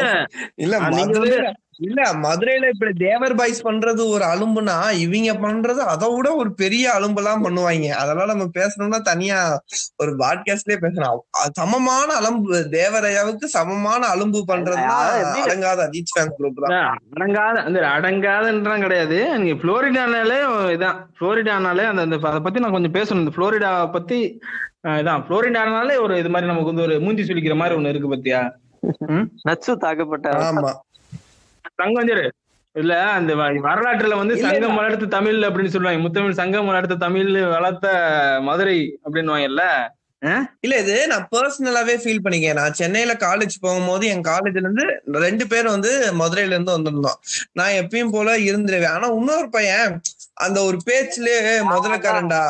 [0.55, 6.53] இல்ல மதுரையில இல்ல மதுரையில இப்படி தேவர் பாய்ஸ் பண்றது ஒரு அலும்புனா இவங்க பண்றது அதை விட ஒரு
[6.53, 7.87] பெரிய அலும்பெல்லாம் பண்ணுவாங்க.
[7.87, 9.61] அதெல்லாம் நம்ம பேசணும்னா தனியா
[9.97, 16.99] ஒரு பாட்காஸ்ட்லயே பேசலாம் அ- சமமான அலும்பு தேவரையாவுக்கு சமமான அலும்பு எப்படி- அடங்காத அஜித் ஃபேன் குரூப் தான்.
[17.15, 19.37] அடங்காத அந்த அடங்காதன்றான் கிடையாது.
[19.37, 20.39] நீங்க புளோரிடானாலே
[20.71, 21.05] இதான்.
[21.19, 23.19] புளோரிடானாலே அந்த அதை பத்தி நான் கொஞ்சம் பேசணும்.
[23.19, 24.39] இந்த புளோரிடா பத்தி
[24.83, 25.23] இதான்.
[25.29, 28.51] புளோரிடானாலே ஒரு இது மாதிரி நமக்கு வந்து ஒரு மூஞ்சி சுளிக்கிற மாதிரி ஒண்ணு இருக்கு பத்தியா?
[29.43, 30.71] நச்சு தாக்கப்பட்ட ஆமா.
[31.81, 32.25] தங்கஞ்சரு
[32.75, 33.31] இல்ல அந்த
[33.65, 36.01] வரலாற்றுல வந்து சங்கம் வளர்த்த தமிழ் அப்படின்னு சொல்லுவாங்க.
[36.01, 37.87] முத்தமிழ் சங்கம் வளர்த்த தமிழ் வளர்த்த
[38.43, 39.63] மதுரை அப்படின்னுவாங்கல்ல?
[40.61, 42.53] இல்ல இது நான் பர்சனலாவே ஃபீல் பண்ணிக்கேன்.
[42.53, 44.85] நான் சென்னையில காலேஜ் போகும்போது என் காலேஜ்ல இருந்து
[45.19, 47.19] ரெண்டு பேர் வந்து மதுரையில இருந்து வந்திருந்தோம்.
[47.53, 48.93] நான் எப்பயும் போல இருந்துருவேன்.
[48.93, 49.93] ஆனா இன்னொரு பையன்
[50.37, 52.41] அந்த ஒரு பேச்சுலயே "ஏய், மதுரைக்காரன்டா.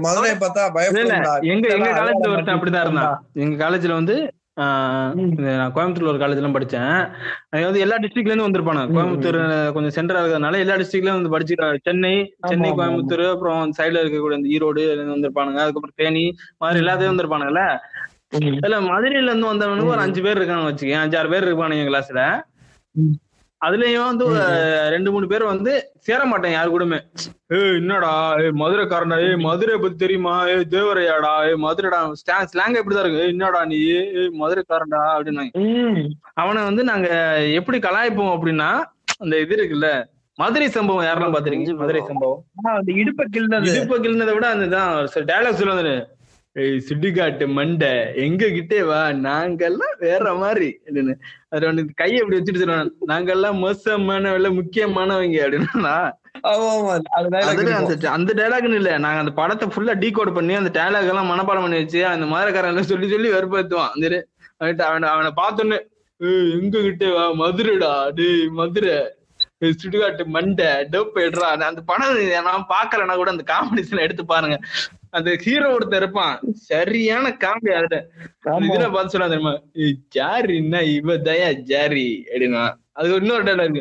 [0.00, 3.16] மதுரை பார்த்தா பயப்படும்டா எங்க எங்க காலேஜ்ல ஒருத்தன் அப்படிதான் இருந்தான்.
[3.36, 4.16] எங்க காலேஜ்ல வந்து
[4.58, 6.92] நான் கோயம்புத்தூர்ல ஒரு காலேஜ்ல படிச்சேன்
[7.50, 8.82] அது வந்து எல்லா டிஸ்ட்ரிக்ட்ல இருந்து வந்திருப்பாங்க.
[8.94, 9.38] கோயம்புத்தூர்
[9.74, 12.12] கொஞ்சம் சென்டரா இருக்கிறதுனால எல்லா டிஸ்ட்ரிக்ட்ல வந்து படிச்சு சென்னை
[12.48, 16.24] சென்னை கோயம்புத்தூர் அப்புறம் சைடுல இருக்கக்கூடிய இந்த ஈரோடு வந்திருப்பானுங்க அதுக்கப்புறம் தேனி
[16.58, 17.64] மாதிரி எல்லாத்தையும் வந்திருப்பானுங்கல்ல.
[18.60, 20.04] இல்ல மதுரையில இருந்து வந்தவனுக்கு ஒரு.
[20.06, 22.22] அஞ்சு பேர் இருக்காங்க வச்சுக்கேன் அஞ்சாறு பேர் இருப்பானுங்க எங்க கிளாஸ்ல.
[23.60, 24.24] அதுலயும் வந்து
[24.88, 26.98] ரெண்டு மூணு பேர் வந்து சேர மாட்டேன் யாரு கூடமே.
[27.52, 28.10] ஏய் என்னடா?
[28.38, 29.16] ஏய் மதுரைக்காரன்டா.
[29.24, 30.34] ஏய் மதுரை பத்தி தெரியுமா?
[30.48, 31.32] ஏய் தேவரையாடா.
[31.44, 32.00] ஏய் மதுரைடா.
[32.50, 33.22] ஸ்லாங் எப்படிதான் இருக்கு?
[33.22, 33.78] ஏய் என்னடா நீ?
[34.18, 35.98] ஏய் மதுரைக்காரன்டா அப்படின்னு ம்.
[36.34, 37.08] அவனை வந்து நாங்க
[37.54, 38.70] எப்படி கலாய்ப்போம் அப்படின்னா
[39.18, 39.90] அந்த இது இருக்குல்ல
[40.38, 42.42] மதுரை சம்பவம் யாரெல்லாம் பாத்திருக்கீங்க மதுரை சம்பவம்.
[42.74, 44.92] அந்த இடுப்ப கிள்னது இடுப்ப கிள்னதை விட அதுதான்
[45.30, 46.04] டைலாக் சொல்லுவாரு ஏய்
[46.86, 47.90] சுட்டிக்காட்டு மண்டை
[48.24, 50.68] எங்க கிட்டே வா நாங்கெல்லாம் வேற மாதிரி
[51.50, 55.94] அதுல ஒண்ணு கையை இப்படி வச்சுட்டு சொல்லுவான் நாங்கெல்லாம் மோசமானவங்க முக்கியமானவங்க அப்படின்னா.
[58.16, 58.90] அந்த டைலாக்னு இல்ல.
[59.04, 63.08] நாங்க அந்த படத்தை ஃபுல்லா டீகோட் பண்ணி அந்த டைலாக் எல்லாம் மனப்பாடம் பண்ணி வச்சு அந்த மாதிரிக்காரன் சொல்லி
[63.14, 63.94] சொல்லி வெறுப்பேத்துவான்.
[64.64, 65.78] அந்த அவனை அவனை பார்த்தோன்னே
[66.58, 68.96] எங்க கிட்டே வா மதுரைடா டேய் மதுரை.
[69.80, 71.46] சுடுகாட்டு மண்டை டோப் எடுறா.
[71.70, 72.18] அந்த படம்
[72.48, 74.56] நான் பாக்கலன்னா கூட அந்த காமெடிஸ்ல எடுத்து பாருங்க.
[75.12, 76.34] அந்த ஹீரோ ஒருத்தன் இருப்பான்.
[76.68, 77.98] சரியான காமெடி அதுல.
[78.66, 79.54] இதுல பார்த்து சொன்னா தெரியுமா?
[80.16, 82.08] ஜாரின்னா இவ தயா ஜாரி?
[82.28, 83.80] அப்படின்னா அது இன்னொரு டைலாக்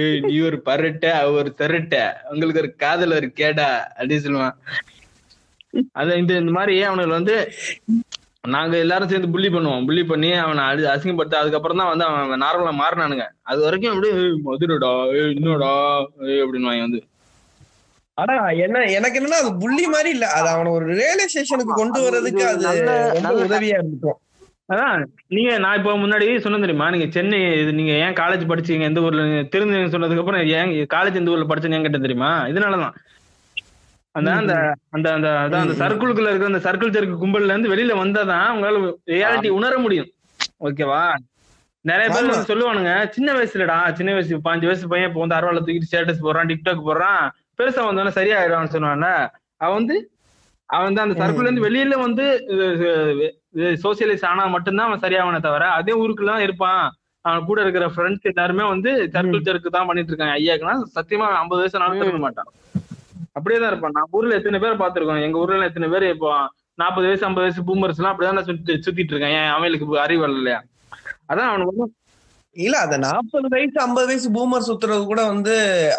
[0.00, 1.94] ஏய் நீ ஒரு பரட்ட அவ ஒரு திரட்ட.
[2.30, 3.68] உங்களுக்கு ஒரு காதல் ஒரு கேடா.
[3.96, 4.56] அப்படின்னு சொல்லுவான்.
[5.92, 7.34] அத இந்த இந்த மாதிரி அவனுக்கு வந்து
[8.48, 9.84] நாங்க எல்லாரும் சேர்ந்து புள்ளி பண்ணுவோம்.
[9.86, 13.24] புள்ளி பண்ணி அவனை அடி அசிங்கப்படுத்த அதுக்கப்புறம் தான் வந்து அவன் நார்மலா மாறினானுங்க.
[13.42, 15.72] அது வரைக்கும் அப்படியே "ஏய், மதுரைடா ஏய் இன்னோடா
[16.28, 17.00] ஏய் அப்படின்னு வந்து.
[18.20, 20.26] ஆனா என்ன எனக்கு என்னன்னா அது புள்ளி மாதிரி இல்ல.
[20.36, 22.64] அது அவன ஒரு ரியலைசேஷனுக்கு கொண்டு வர்றதுக்கு அது
[23.44, 24.18] உதவியா இருந்துக்கும்.
[24.68, 26.88] அதான் நீங்க நான் இப்போ முன்னாடி சொன்னேன் தெரியுமா?
[26.90, 29.22] நீங்க சென்னை இது நீங்க ஏன் காலேஜ் படிச்சீங்க எந்த ஊர்ல
[29.54, 32.30] தெரிஞ்சு சொன்னதுக்கு அப்புறம் ஏன் காலேஜ் எந்த ஊர்ல படிச்சேன்னு ஏன் கேட்டேன் தெரியுமா?
[32.50, 32.94] இதனாலதான்.
[34.14, 34.52] அந்த அந்த
[34.92, 35.74] அந்த அந்த அதான் அந்த.
[35.80, 38.78] சர்க்கிள்குள்ள இருக்கிற அந்த சர்க்கிள் சர்க்கிள் கும்பல்ல இருந்து வெளியில வந்தாதான் உங்களால
[39.12, 40.08] ரியாலிட்டி உணர முடியும்.
[40.64, 41.02] ஓகேவா
[41.84, 42.16] நிறைய பேர்.
[42.28, 46.50] வந்து சொல்லுவானுங்க சின்ன வயசுலடா சின்ன வயசு பாஞ்சு வயசு பையன் இப்போ வந்து அரவால தூக்கிட்டு ஸ்டேட்டஸ் போடுறான்
[46.50, 47.22] டிக்டாக் போடுறான்
[47.60, 49.10] பெருசா வந்தோடனே சரியாயிடுவான்னு சொன்னான்ல
[49.64, 49.96] அவன் வந்து
[50.70, 52.24] அவன் வந்து அந்த சர்க்கிள்ல இருந்து வெளியில வந்து
[53.84, 56.82] சோசியலைஸ் ஆனா மட்டும்தான் அவன் சரியாவனே தவிர அதே ஊருக்குள்ள இருப்பான்.
[57.24, 60.34] அவன் கூட இருக்கிற ஃப்ரெண்ட்ஸ் எல்லாருமே வந்து சர்க்கிள் சர்க்கு தான் பண்ணிட்டு இருக்காங்க.
[60.40, 62.50] ஐயாக்குன்னா சத்தியமா ஐம்பது வயசு நாளும் திரும்ப மாட்டான்.
[63.36, 63.94] அப்படியே தான் இருப்பான்.
[63.96, 66.30] நான் ஊர்ல எத்தனை பேர் பாத்திருக்கோம் எங்க ஊர்ல எத்தனை பேர் இப்போ
[66.82, 69.36] நாற்பது வயசு ஐம்பது வயசு பூமர்ஸ் எல்லாம் அப்படிதான் சுத்தி சுத்திட்டு இருக்கான்.
[69.40, 70.60] ஏன் அவங்களுக்கு அறிவு இல்லையா
[71.30, 71.88] அதான் அவனுக்கு வந்து
[72.56, 75.54] இல்ல அந்த நாற்பது வயசு ஐம்பது வயசு பூமர் சுத்துறது கூட வந்து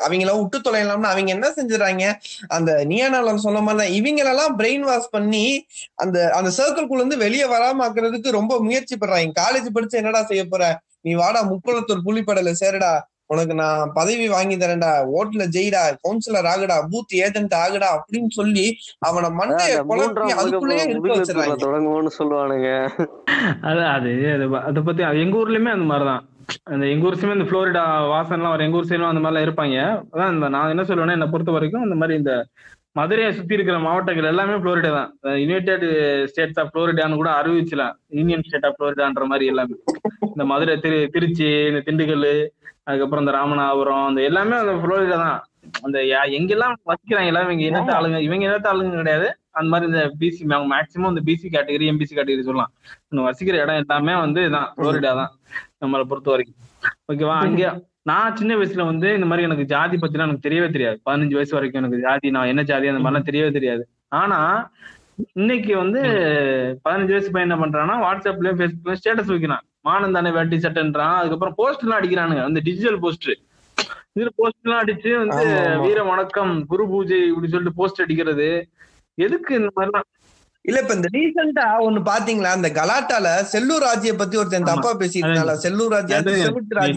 [0.07, 2.03] அவங்கள விட்டு தொலைலாம்னு அவங்க என்ன செஞ்சுறாங்க?
[2.47, 7.85] அந்த நியானாலம் சொன்ன மாதிரி தான் இவங்களெல்லாம் பிரெயின் வாஷ் பண்ணி அந்த அந்த சர்க்கிள்குள்ள இருந்து வெளியே வராம
[7.87, 9.41] ஆக்குறதுக்கு ரொம்ப முயற்சி பண்றாங்க.
[9.41, 10.81] காலேஜ் படிச்சு என்னடா செய்ய போற?
[11.01, 12.91] நீ வாடா முக்குளத்தூர் புலிப்படல சேருடா.
[13.25, 14.89] உனக்கு நான் பதவி வாங்கி தரேன்டா.
[15.17, 15.81] ஓட்டுல ஜெயிடா.
[16.03, 16.77] கவுன்சிலர் ஆகுடா.
[16.91, 18.65] பூத் ஏஜென்ட் ஆகுடா அப்படின்னு சொல்லி
[18.99, 22.69] அவனை மண்டைய குழப்பி அதுக்குள்ளேயே இருக்க முதுகுல தொடங்குவோம்னு சொல்லுவானுங்க.
[23.61, 24.11] அது அது
[24.69, 26.25] அது பத்தி எங்க ஊர்லயுமே அந்த மாதிரிதான்.
[26.73, 29.77] அந்த எங்க ஊர் சைடு இந்த புளோரிடா வாசன்லாம் வர எங்க ஊர் சைடும் அந்த மாதிரிலாம் இருப்பாங்க.
[30.13, 32.34] அதான் இந்த நான் என்ன சொல்லுவேன்னா என்னை பொறுத்த வரைக்கும் இந்த மாதிரி இந்த
[32.99, 35.12] மதுரையை சுத்தி இருக்கிற மாவட்டங்கள் எல்லாமே புளோரிடா தான்.
[35.43, 35.86] யுனைடெட்
[36.32, 37.93] ஸ்டேட்ஸ் ஆஃப் புளோரிடான்னு கூட அறிவிச்சலாம்.
[38.19, 39.77] யூனியன் ஸ்டேட் ஆஃப் புளோரிடான்ற மாதிரி எல்லாமே.
[40.34, 42.27] இந்த மதுரை திரு திருச்சி இந்த திண்டுக்கல்
[42.88, 45.39] அதுக்கப்புறம் இந்த ராமநாதபுரம் இந்த எல்லாமே அந்த புளோரிடா தான்.
[45.86, 45.97] அந்த
[46.38, 49.27] எங்கெல்லாம் வசிக்கிறாங்க எல்லாம் இவங்க இனத்த ஆளுங்க இவங்க இனத்த ஆளுங்க கிடையாது.
[49.58, 52.71] அந்த மாதிரி இந்த பிசி மேக்சிமம் இந்த பிசி கேட்டகரி எம்பிசி கேட்டகரி சொல்லலாம்.
[53.30, 55.32] வசிக்கிற இடம் எல்லாமே வந்து இதான் புளோரிடா தான்.
[55.84, 56.60] நம்மளை பொறுத்த வரைக்கும்.
[57.12, 57.38] ஓகேவா?
[57.46, 60.98] அங்க நான் சின்ன வயசுல வந்து இந்த மாதிரி எனக்கு ஜாதி பத்திலாம் எனக்கு தெரியவே தெரியாது.
[61.10, 63.84] பதினஞ்சு வயசு வரைக்கும் எனக்கு ஜாதி நான் என்ன ஜாதி அந்த மாதிரிலாம் தெரியவே தெரியாது.
[64.22, 64.39] ஆனா
[65.34, 66.02] இன்னைக்கு வந்து
[66.86, 69.63] பதினஞ்சு வயசு பையன் என்ன பண்றான்னா வாட்ஸ்அப்லயும் ஃபேஸ்புக்லயும் ஸ்டேட்டஸ் வைக்கிறான்.
[69.88, 71.15] மானம் தானே வேட்டி சட்டைன்றான்.
[71.20, 72.44] அதுக்கப்புறம் போஸ்ட் எல்லாம் அடிக்கிறானுங்க.
[72.44, 73.39] அந்த டிஜிட்டல் போஸ்டர்
[74.15, 75.44] இதுல போஸ்ட் எல்லாம் அடிச்சு வந்து.
[75.84, 78.50] வீர வணக்கம் குரு பூஜை இப்படி சொல்லிட்டு போஸ்ட் அடிக்கிறது.
[79.26, 80.08] எதுக்கு இந்த மாதிரிலாம்?
[80.65, 82.50] இல்ல இப்ப இந்த ரீசெண்டா ஒண்ணு பாத்தீங்களா?
[82.52, 84.67] அந்த கலாட்டால செல்லூர் ராஜ்ய பத்தி ஒருத்தன்.
[84.69, 86.17] தப்பா பேசியிருந்தால செல்லூர் ராஜ்யா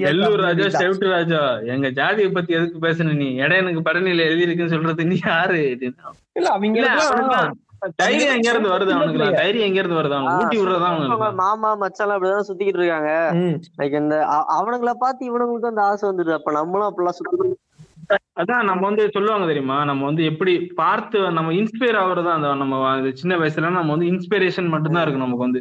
[0.03, 0.67] செல்லூர் ராஜா.
[0.77, 1.41] செவிட்டு ராஜா.
[1.73, 3.29] எங்க ஜாதியை பத்தி எதுக்கு பேசுன நீ?
[3.41, 5.61] இடையனுக்கு படநிலை எழுதி இருக்குன்னு சொல்றது நீ யாரு?
[6.37, 7.37] இல்ல அவங்க
[7.97, 11.33] தைரியம் எங்க இருந்து வருது அவனுக்கு தைரியம் எங்க இருந்து வருது அவனுக்கு ஊட்டி விடுறதா அவனுக்கு.
[11.41, 13.11] மாமா மச்சான் அப்படிதான் சுத்திக்கிட்டு இருக்காங்க.
[13.41, 13.57] ம்.
[13.79, 14.17] லைக் இந்த
[14.57, 16.37] அவனுங்கள பார்த்து இவனுங்களுக்கு அந்த ஆசை வந்துடுது.
[16.39, 17.37] அப்ப நம்மளும் அப்படிலாம் சுத்தி
[18.41, 19.77] அதான் நம்ம வந்து சொல்லுவாங்க தெரியுமா?
[19.85, 22.75] நம்ம வந்து எப்படி பார்த்து நம்ம இன்ஸ்பயர் ஆகுறது அந்த நம்ம
[23.21, 25.61] சின்ன வயசுல நம்ம வந்து இன்ஸ்பிரேஷன் மட்டும்தான் இருக்கு நமக்கு வந்து.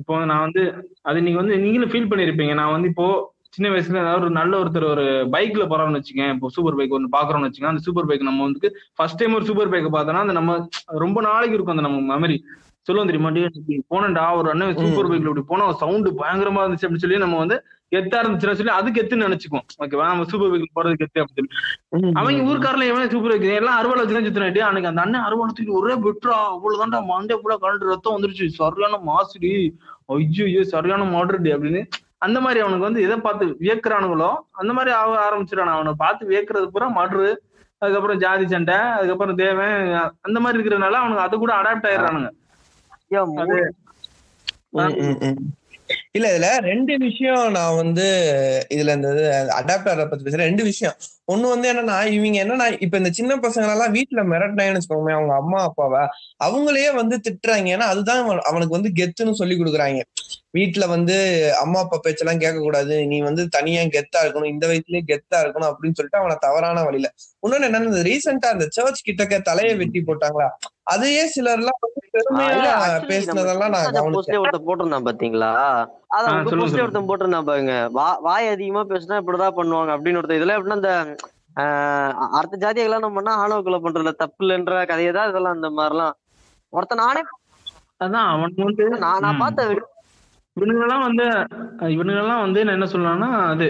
[0.00, 0.62] இப்போ நான் வந்து
[1.02, 2.54] அது நீங்க வந்து நீங்களும் ஃபீல் பண்ணிருப்பீங்க.
[2.60, 3.08] நான் வந்து இப்போ
[3.56, 6.32] சின்ன வயசுல ஏதாவது ஒரு நல்ல ஒருத்தர் ஒரு பைக்ல போறோம்னு வச்சுக்கேன்.
[6.36, 7.74] இப்போ சூப்பர் பைக் ஒன்று பாக்குறோம்னு வச்சுக்கோங்க.
[7.74, 8.68] அந்த சூப்பர் பைக் நம்ம வந்து
[8.98, 10.58] ஃபர்ஸ்ட் டைம் ஒரு சூப்பர் பைக்கை பார்த்தோம்னா அந்த நம்ம
[11.04, 12.36] ரொம்ப நாளைக்கு இருக்கும் அந்த நம்ம மெமரி
[12.86, 13.30] சொல்லுவோம் தெரியுமா?
[13.92, 17.56] போனேன்டா ஒரு அண்ணன் சூப்பர் பைக்ல இப்படி போனா சவுண்டு பயங்கரமா இருந்துச்சு அப்படின்னு சொல்லி நம்ம வந்து
[17.92, 19.64] கெத்தா இருந்துச்சுன்னு சொல்லி அது கெத்துன்னு நினைச்சுக்குவோம்.
[19.84, 22.12] ஓகேவா நம்ம சூப்பர் பைக்ல போறது கெத்து அப்படின்னு சொல்லி.
[22.20, 25.74] அவங்க ஊருக்காரல எவனே சூப்பர் பைக் எல்லாம் அறுவலை வச்சு தான் சுத்தினாட்டி அன்னைக்கு அந்த அண்ணன் அறுவலை தூக்கி
[25.80, 28.46] ஒரே பெட்ரா அவ்வளவுதான்டா மண்டே ஃபுல்லா கலண்டு ரத்தம் வந்துருச்சு.
[28.60, 29.52] சரியான மாசுடி.
[30.16, 31.82] ஐயோ ஐயோ சரியான மாடர்டி அப்படின்னு.
[32.26, 34.30] அந்த மாதிரி அவனுக்கு வந்து எதை பார்த்து வியக்குறானுங்களோ
[34.60, 37.30] அந்த மாதிரி ஆக ஆரம்பிச்சிடான் அவனை பார்த்து வியக்கிறது பூரா மடுறு.
[37.82, 39.76] அதுக்கப்புறம் ஜாதி சண்டை அதுக்கப்புறம் தேவன்
[40.26, 42.30] அந்த மாதிரி இருக்கிறதுனால அவனுக்கு அது கூட அடாப்ட் ஆயிடுறானுங்க.
[46.12, 48.06] இல்ல இதுல ரெண்டு விஷயம் நான் வந்து
[48.74, 49.10] இதுல இந்த
[49.60, 50.46] அடாப்டரை பத்தி பேசுறேன்.
[50.48, 50.94] ரெண்டு விஷயம்.
[51.32, 55.60] ஒண்ணு வந்து என்னன்னா இவங்க என்னன்னா இப்ப இந்த சின்ன பசங்க எல்லாம் வீட்டுல மிரட்டினாங்கன்னு வச்சுக்கோமே அவங்க அம்மா
[55.62, 56.02] அப்பாவை
[56.44, 57.68] அவங்களையே வந்து திட்டுறாங்க.
[57.76, 60.00] ஏன்னா அதுதான் அவனுக்கு வந்து கெத்துன்னு சொல்லி கொடுக்குறாங்க.
[60.58, 61.16] வீட்டுல வந்து
[61.60, 65.94] அம்மா அப்பா பேச்செல்லாம் கேட்க கூடாது நீ வந்து தனியா கெத்தா இருக்கணும் இந்த வயசுலயே கெத்தா இருக்கணும் அப்படின்னு
[65.94, 67.12] சொல்லிட்டு அவனை தவறான வழியில.
[67.42, 70.48] இன்னொன்னு என்னன்னா ரீசெண்டா அந்த சர்ச் கிட்டக்க தலையை வெட்டி போட்டாங்களா?
[70.82, 71.82] அதையே சிலர்லாம்
[72.12, 72.72] பெருமையா
[73.08, 75.50] பேசினதெல்லாம் நான் ஒருத்தன் போட்டிருந்தான் பாத்தீங்களா?
[76.16, 76.46] அதான்.
[76.78, 77.90] ஒருத்தன் போட்டிருந்தான் பாருங்க.
[77.94, 80.40] வா- வாய் அதிகமா பேசினா இப்படிதான் பண்ணுவாங்க அப்படின்னு ஒருத்தன்.
[80.40, 81.16] இதுல எப்படின்னா இந்த
[81.60, 86.12] ஆஹ் அடுத்த ஜாதியை கல்யாணம் பண்ணா ஆணவ கொலை பண்றதுல தப்பு இல்லைன்ற கதையை தான் இதெல்லாம் இந்த மாதிரிலாம்.
[86.68, 87.20] ஒருத்தன் நானே
[88.00, 89.38] அதான் அவனுக்கு வந்து நான் நான்.
[89.38, 89.66] பார்த்த
[90.60, 91.24] இவனுங்கெல்லாம் வந்து
[91.94, 93.66] இவனுங்கெல்லாம் வந்து நான் என்ன சொல்லலாம்னா அது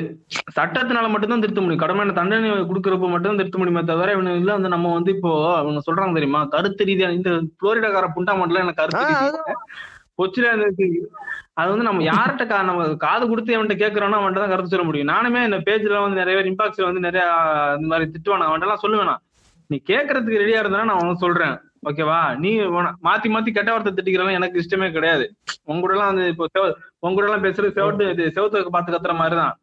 [0.56, 1.82] சட்டத்தினால மட்டும்தான் திருத்த முடியும்.
[1.82, 6.44] கடமையான தண்டனை கொடுக்கறப்ப மட்டும் திருத்த முடியுமே தவிர இவனுங்க வந்து நம்ம வந்து இப்போ அவங்க சொல்றாங்க தெரியுமா?
[6.46, 7.30] கருத்து ரீதியா இந்த
[7.60, 9.04] புளோரிடாக்கார புண்டா மட்டும் எனக்கு கருத்து.
[10.18, 10.46] கொச்சில
[11.54, 15.08] அது வந்து நம்ம யார்கிட்ட கா- நம்ம காது கொடுத்து அவன்கிட்ட கேட்கறோம்னா அவன்கிட்ட தான் கருத்து சொல்ல முடியும்.
[15.08, 17.24] நானுமே இந்த பேஜ்ல வந்து நிறைய பேர் இம்பாக்ட்ஸ்ல வந்து நிறைய
[17.76, 19.16] இந்த மாதிரி திட்டுவான அவன்கிட்ட எல்லாம் சொல்லுவேனா
[19.70, 21.54] நீ கேட்கறதுக்கு ரெடியா இருந்தா நான் உனக்கு சொல்றேன்.
[21.88, 22.36] ஓகேவா?
[22.36, 25.34] நீ மாத்தி மாத்தி கெட்ட வார்த்தை திட்டிக்கிறலாம் எனக்கு இஷ்டமே கிடையாது.
[25.64, 29.14] உங்க கூட எல்லாம் வந்து இப்போ செவ- உங்க கூட எல்லாம் பேசுறது செவட்டு இது செவத்துக்கு பார்த்து கத்துற
[29.14, 29.60] மாதிரிதான்.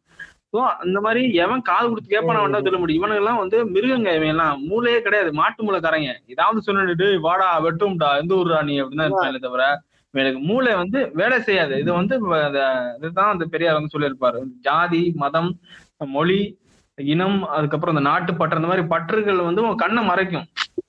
[0.52, 3.02] ஸோ அந்த மாதிரி எவன் காது கொடுத்து கேட்பான வேண்டாம் சொல்ல முடியும்.
[3.02, 4.68] இவனுங்க எல்லாம் வந்து மிருகங்க இவன் எல்லாம்.
[4.70, 5.32] மூளையே கிடையாது.
[5.32, 6.14] மாட்டு மூளைக்காரங்க.
[6.26, 8.82] ஏதாவது சொல்லிட்டு வாடா வெட்டும்டா எந்த ஊர்டா நீ?
[8.82, 11.78] அப்படின்னு தான் தவிர எனக்கு மூளை வந்து வேலை செய்யாது.
[11.78, 14.44] இது வந்து அந்த- இதுதான் அந்த பெரியார் வந்து சொல்லியிருப்பாரு.
[14.60, 15.58] ஜாதி மதம்
[15.98, 16.58] மொழி
[16.98, 20.44] இனம் அதுக்கப்புறம் அந்த நாட்டு பற்று அந்த மாதிரி பற்றுகள் வந்து உன் கண்ணை மறைக்கும்.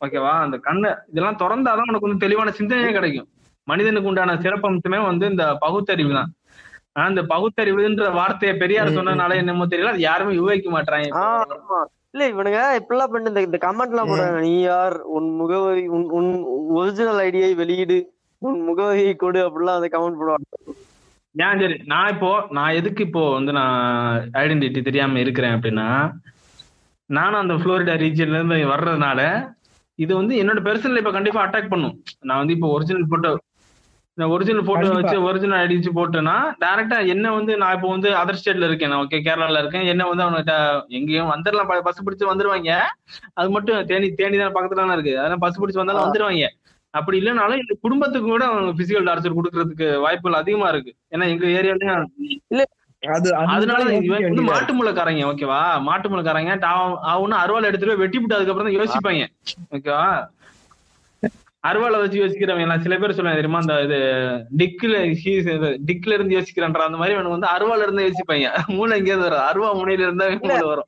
[0.05, 0.29] ஓகேவா?
[0.29, 3.27] அந்த கண்ணை இதெல்லாம் திறந்தாதான் உனக்கு வந்து தெளிவான சிந்தனையே கிடைக்கும்.
[3.63, 6.33] மனிதனுக்கு உண்டான சிறப்பம்சமே வந்து இந்த பகுத்தறிவு தான்.
[6.91, 11.07] ஆனா இந்த பகுத்தறிவுன்ற வார்த்தையை பெரியார் சொன்னதுனால என்னமோ தெரியல அது யாருமே யுவகிக்க மாட்டாங்க.
[12.11, 14.39] இல்ல இவனுங்க இப்படிலாம் பண்ணி இந்த- இந்த கமெண்ட் எல்லாம் போடுறாங்க.
[14.39, 15.01] நீ யார்?
[15.01, 18.13] உன் முகவரி உன் உன் ஒரிஜினல் ஐடியை வெளியிடு.
[18.37, 20.71] உன் முகவரியை கொடு அப்படிலாம் அந்த கமெண்ட் போடுவாங்க.
[21.35, 23.75] ஏன் சரி நான் இப்போ நான் எதுக்கு இப்போ வந்து நான்
[24.41, 25.89] ஐடென்டிட்டி தெரியாம இருக்கிறேன் அப்படின்னா
[27.09, 29.19] நானும் அந்த புளோரிடா ரீஜன்ல இருந்து வர்றதுனால
[29.99, 31.95] இது வந்து என்னோட பெர்சனல் இப்ப கண்டிப்பா அட்டாக் பண்ணும்.
[32.27, 33.31] நான் வந்து இப்போ ஒரிஜினல் போட்டோ
[34.17, 34.87] ஒரிஜினல் போட்டோ.
[34.99, 38.91] வச்சு ஒரிஜினல் ஐடி வச்சு போட்டேன்னா டைரக்டா என்ன வந்து நான் இப்போ வந்து அதர் ஸ்டேட்ல இருக்கேன்.
[38.91, 39.85] நான் ஓகே கேரளால இருக்கேன்.
[39.91, 40.55] என்ன வந்து அவன்கிட்ட
[40.97, 42.71] எங்கேயும் வந்துடலாம் பஸ் பிடிச்சு வந்துருவாங்க.
[43.39, 45.13] அது மட்டும் தேனி தேனி தான் பக்கத்துல தானே இருக்கு.
[45.21, 46.49] அதெல்லாம் பஸ் பிடிச்சு வந்தாலும் வந்துருவாங்க.
[46.93, 50.91] அப்படி இல்லைனாலும் எங்க குடும்பத்துக்கு கூட அவங்க பிசிக்கல் டார்ச்சர் கொடுக்கறதுக்கு வாய்ப்புகள் அதிகமா இருக்கு.
[51.13, 51.97] ஏன்னா எங்க ஏரியாலயும்
[53.03, 56.53] அது அதனால இவன் வந்து மாட்டு முளைக்காரங்க ஓகேவா மாட்டு முளைக்காரங்க.
[57.13, 59.25] அவனு அருவாள் எடுத்துட்டு வெட்டி விட்டு அதுக்கப்புறம் தான் யோசிப்பாங்க.
[59.75, 60.07] ஓகேவா
[61.63, 63.97] அருவாளை வச்சு யோசிக்கிறவங்க எல்லாம் சில பேர் சொல்லுவாங்க தெரியுமா அந்த இது
[64.59, 64.99] டிக்ல
[65.89, 68.45] டிக்ல இருந்து யோசிக்கிறான்ற அந்த மாதிரி அவனுக்கு வந்து அருவால இருந்து யோசிப்பாங்க.
[68.75, 69.43] மூளை எங்கேயாவது வரும்.
[69.49, 70.87] அருவா முனையில இருந்தா மூளை வரும்.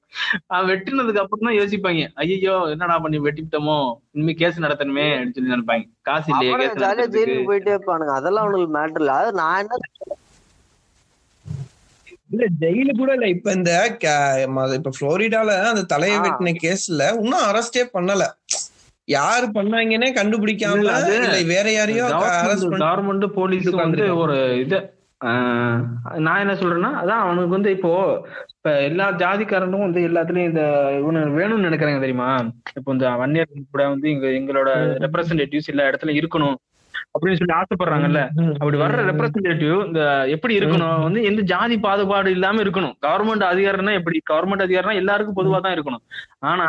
[0.53, 2.05] அவன் வெட்டினதுக்கு அப்புறம் தான் யோசிப்பாங்க.
[2.23, 3.77] ஐயோ என்னடா பண்ணி வெட்டிவிட்டோமோ?
[4.15, 5.85] இனிமே கேஸ் நடத்தணுமே அப்படின்னு சொல்லி நினைப்பாங்க.
[6.09, 8.15] காசு இல்லையே கேஸ் ஜெயிலுக்கு போயிட்டே இருப்பானுங்க.
[8.21, 9.15] அதெல்லாம் அவனுக்கு மேட்டர் இல்ல.
[9.21, 9.79] அது நான் என்ன
[12.33, 13.27] இல்ல ஜெயிலு கூட இல்ல.
[13.35, 13.71] இப்ப இந்த
[14.77, 16.17] இப்ப புளோரிடால அந்த தலையை.
[16.25, 18.25] வெட்டின கேஸ்ல இன்னும் அரெஸ்டே பண்ணல.
[19.07, 22.07] யாரு பண்ணாங்கன்னே கண்டுபிடிக்காம வேற யாரையோ
[22.83, 24.07] கவர்மெண்ட் போலீஸ் வந்து.
[24.23, 24.79] ஒரு இது
[26.25, 27.91] நான் என்ன சொல்றேன்னா அதான் அவனுக்கு வந்து இப்போ
[28.53, 30.63] இப்ப எல்லா ஜாதிக்காரனும் வந்து எல்லாத்துலயும் இந்த
[30.99, 32.29] இவனு வேணும்னு நினைக்கிறாங்க தெரியுமா?
[32.79, 34.69] இப்போ இந்த வன்னியர் கூட வந்து இங்க எங்களோட
[35.05, 36.57] ரெப்ரசன்டேட்டிவ்ஸ் எல்லா இடத்துல இருக்கணும்
[37.13, 38.21] அப்படின்னு சொல்லி ஆசைப்படுறாங்கல்ல.
[38.59, 40.01] அப்படி வர்ற ரெப்ரசன்டேட்டிவ் இந்த
[40.35, 40.97] எப்படி இருக்கணும்?
[41.07, 42.95] வந்து எந்த ஜாதி பாகுபாடு இல்லாம இருக்கணும்.
[43.07, 44.19] கவர்மெண்ட் அதிகாரம்னா எப்படி?
[44.31, 46.03] கவர்மெண்ட் அதிகாரம்னா எல்லாருக்கும் பொதுவா தான் இருக்கணும்.
[46.51, 46.67] ஆனா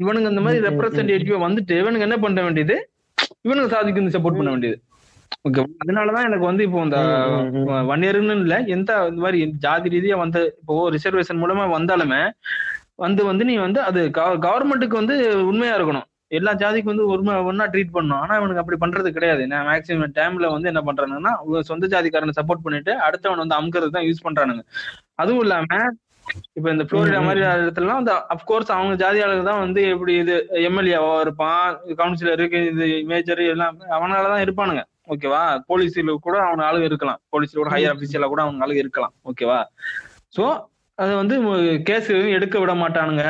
[0.00, 0.64] இவனுங்க இந்த மாதிரி.
[0.66, 2.76] ரெப்ரசன்டேட்டிவ் வந்துட்டு இவனுங்க என்ன பண்ண வேண்டியது?
[3.46, 4.78] இவனுங்க சாதிக்கு வந்து சப்போர்ட் பண்ண வேண்டியது.
[5.48, 7.86] ஓகே அதனாலதான் எனக்கு வந்து இப்போ இந்த ம், ம், ம்.
[7.88, 12.20] வன்னியர்னு இல்ல எந்த இந்த மாதிரி ஜாதி ரீதியா வந்து இப்போ ரிசர்வேஷன் மூலமா வந்தாலுமே
[12.96, 14.00] வந்து வந்து நீ வந்து அது
[14.46, 15.16] கவர்மெண்ட்டுக்கு வந்து
[15.50, 16.06] உண்மையா இருக்கணும்.
[16.30, 18.22] எல்லா ஜாதிக்கும் வந்து உண்மை ஒன்னா ட்ரீட் பண்ணணும்.
[18.22, 19.42] ஆனா இவனுக்கு அப்படி பண்றது கிடையாது.
[19.46, 21.32] நான் மேக்ஸிமம் டைம்ல வந்து என்ன பண்றானுங்கன்னா
[21.70, 24.62] சொந்த ஜாதிக்காரனை சப்போர்ட் பண்ணிட்டு அடுத்தவன் வந்து அமுக்கிறது தான் யூஸ் பண்றானுங்க.
[25.16, 25.78] அதுவும் இல்லாம
[26.56, 27.20] இப்ப இந்த புளோரிடா.
[27.26, 30.34] மாதிரி இடத்துலலாம் வந்து அப்கோர்ஸ் அவங்க ஜாதி ஆளுங்க தான் வந்து எப்படி இது
[30.68, 34.82] எம்எல்ஏவா இருப்பான் கவுன்சிலருக்கு இது மேஜர் எல்லாம் அவனாலதான் இருப்பானுங்க.
[35.14, 37.20] ஓகேவா போலீஸ்ல கூட அவன் ஆளுங்க இருக்கலாம்.
[37.34, 39.14] போலீஸ்ல கூட ஹையர் அபிஷியலா கூட அவங்க ஆளுங்க இருக்கலாம்.
[39.30, 39.60] ஓகேவா
[40.38, 40.44] சோ
[40.98, 41.34] அது வந்து
[41.88, 43.24] கேஸ் எடுக்க விட மாட்டானுங்க.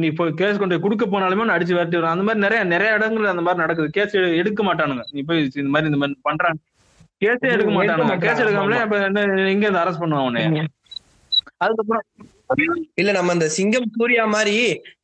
[0.00, 3.42] நீ இப்போ கேஸ் கொண்டு கொடுக்க போனாலுமே அடிச்சு விரட்டி விடுறான் அந்த மாதிரி நிறைய நிறைய இடங்கள் அந்த
[3.46, 3.88] மாதிரி நடக்குது.
[3.96, 5.04] கேஸ் எடுக்க மாட்டானுங்க.
[5.14, 6.60] நீ போய் இந்த மாதிரி இந்த மாதிரி பண்றாங்க
[7.22, 8.16] கேஸே எடுக்க மாட்டானுங்க.
[8.24, 9.22] கேஸ் எடுக்காமலே அப்ப என்ன
[9.54, 10.44] எங்க இருந்து அரெஸ்ட் பண்ணுவான் உன்னை
[11.60, 12.04] அதுக்கப்புறம்
[13.00, 14.54] இல்ல நம்ம இந்த சிங்கம் சூர்யா மாதிரி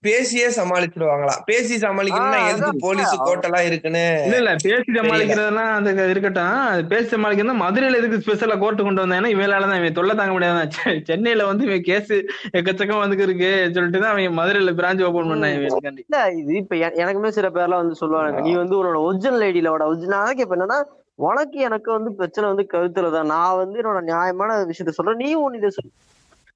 [0.06, 1.34] பேசியே சமாளிச்சிருவாங்களா?
[1.48, 3.12] பேசி சமாளிக்கணும்னா எதுக்கு போலீஸ்.
[3.20, 4.04] கோட்டெல்லாம் இருக்குன்னு?
[4.26, 6.54] இல்ல இல்ல பேசி சமாளிக்கிறதெல்லாம் அந்த இருக்கட்டும்.
[6.70, 10.72] அது பேசி சமாளிக்கிறது மதுரையில எதுக்கு ஸ்பெஷலா கோர்ட்டு கொண்டு வந்தாங்கன்னா இவனால தான் இவன் தொல்லை தாங்க முடியாது
[11.10, 12.14] சென்னையில வந்து இவன் கேஸ்
[12.58, 17.32] எக்கச்சக்கம் வந்து இருக்கு சொல்லிட்டு தான் அவன் மதுரையில பிரான்ச் ஓபன் பண்ணான் இவனுக்காண்டி இல்ல இது இப்ப எனக்குமே
[17.38, 20.80] சில பேர்லாம் வந்து சொல்லுவாங்க நீ வந்து உன்னோட ஒரிஜினல் ஐடியிலோட ஒரிஜினல் இப்ப என்னன்னா
[21.24, 23.30] உனக்கு எனக்கு வந்து பிரச்சனை வந்து கருத்துல தான்.
[23.32, 25.20] நான் வந்து என்னோட நியாயமான விஷயத்த சொல்றேன்.
[25.22, 25.92] நீ ஒன்னு இதை சொல்லு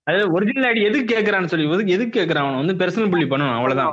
[0.08, 2.60] அது ஒரிஜினல் ஐடி எதுக்கு கேக்குறான்னு சொல்லி எதுக்கு எதுக்கு கேக்குறான் அவன்?
[2.60, 3.92] வந்து பெர்சனல் புள்ளி பண்ணணும் அவ்வளவுதான்.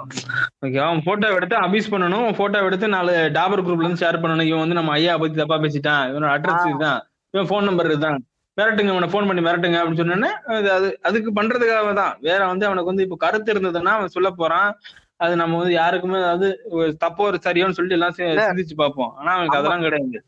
[0.65, 4.49] ஓகே அவன் போட்டோ எடுத்து அபியூஸ் பண்ணணும் போட்டோ எடுத்து நாலு டாபர் குரூப்ல இருந்து ஷேர் பண்ணணும்.
[4.51, 7.01] இவன் வந்து நம்ம ஐயா பத்தி தப்பா பேசிட்டான் இவனோட அட்ரஸ் இதுதான்
[7.33, 8.19] இவன் ஃபோன் நம்பர் இதுதான்.
[8.57, 12.13] மிரட்டுங்க அவனை ஃபோன் பண்ணி மிரட்டுங்க அப்படின்னு சொன்னோன்னே அது அது அதுக்கு பண்றதுக்காக தான்.
[12.27, 14.69] வேற வந்து அவனுக்கு வந்து இப்போ கருத்து இருந்ததுன்னா அவன் சொல்ல போறான்.
[15.23, 16.47] அது நம்ம வந்து யாருக்குமே அதாவது
[17.03, 19.11] தப்போ ஒரு சரியோன்னு சொல்லிட்டு எல்லாம் சிந்திச்சு பார்ப்போம்.
[19.19, 20.19] ஆனா அவனுக்கு அதெல்லாம் கிடையாது.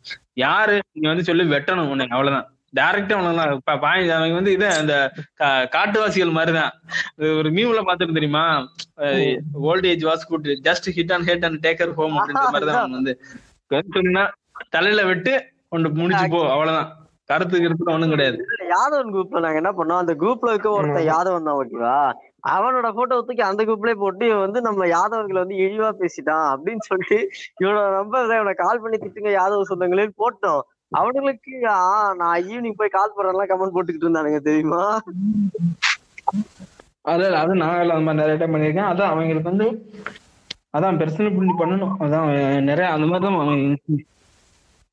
[0.46, 0.76] யாரு?
[1.00, 2.48] நீ வந்து சொல்லி வெட்டணும் உன்னை அவ்வளவுதான்.
[2.74, 4.94] டைரக்டா அவனுக்கு பாயிண்ட் அவன் வந்து இது அந்த
[5.76, 6.74] காட்டுவாசிகள் மாதிரிதான்.
[7.40, 8.46] ஒரு மீம்ல பாத்துட்டு தெரியுமா?
[9.70, 13.14] Old age was good just hit and hate and taker home அப்படின்ற மாதிரி தான் வந்து.
[13.98, 14.24] சொன்னா
[14.76, 15.34] தலையில விட்டு
[15.74, 16.90] கொண்டு முடிச்சு போ அவ்வளவுதான்.
[17.30, 18.38] கருத்து கருத்து ஒண்ணும் கிடையாது.
[18.74, 20.02] யாதவன் குரூப்ல நாங்க என்ன பண்ணோம்?
[20.04, 21.98] அந்த குரூப்ல இருக்க ஒருத்தன் யாதவன் தான் ஓகேவா
[22.54, 27.18] அவனோட போட்டோ தூக்கி அந்த குரூப்லயே போட்டு இவன் வந்து நம்ம யாதவர்களை வந்து இழிவா பேசிட்டான் அப்படின்னு சொல்லிட்டு
[27.62, 30.62] இவனோட நம்பர் இவனை கால் பண்ணி திட்டுங்க யாதவ சொந்தங்களே போட்டோம்.
[30.92, 31.80] அவனுங்களுக்கு ஆ
[32.22, 34.84] நான் ஈவினிங் போய் கால் பண்றேன்லாம் கமெண்ட் போட்டுக்கிட்டு இருந்தானுங்க தெரியுமா?
[37.06, 38.92] அது அது நான் அந்த மாதிரி நிறைய டைம் பண்ணியிருக்கேன்.
[38.92, 39.68] அதான் அவங்களுக்கு வந்து
[40.74, 41.96] அதான் பெர்சனல் புள்ளி பண்ணணும்.
[42.04, 42.28] அதான்
[42.70, 44.06] நிறைய அந்த மாதிரி தான்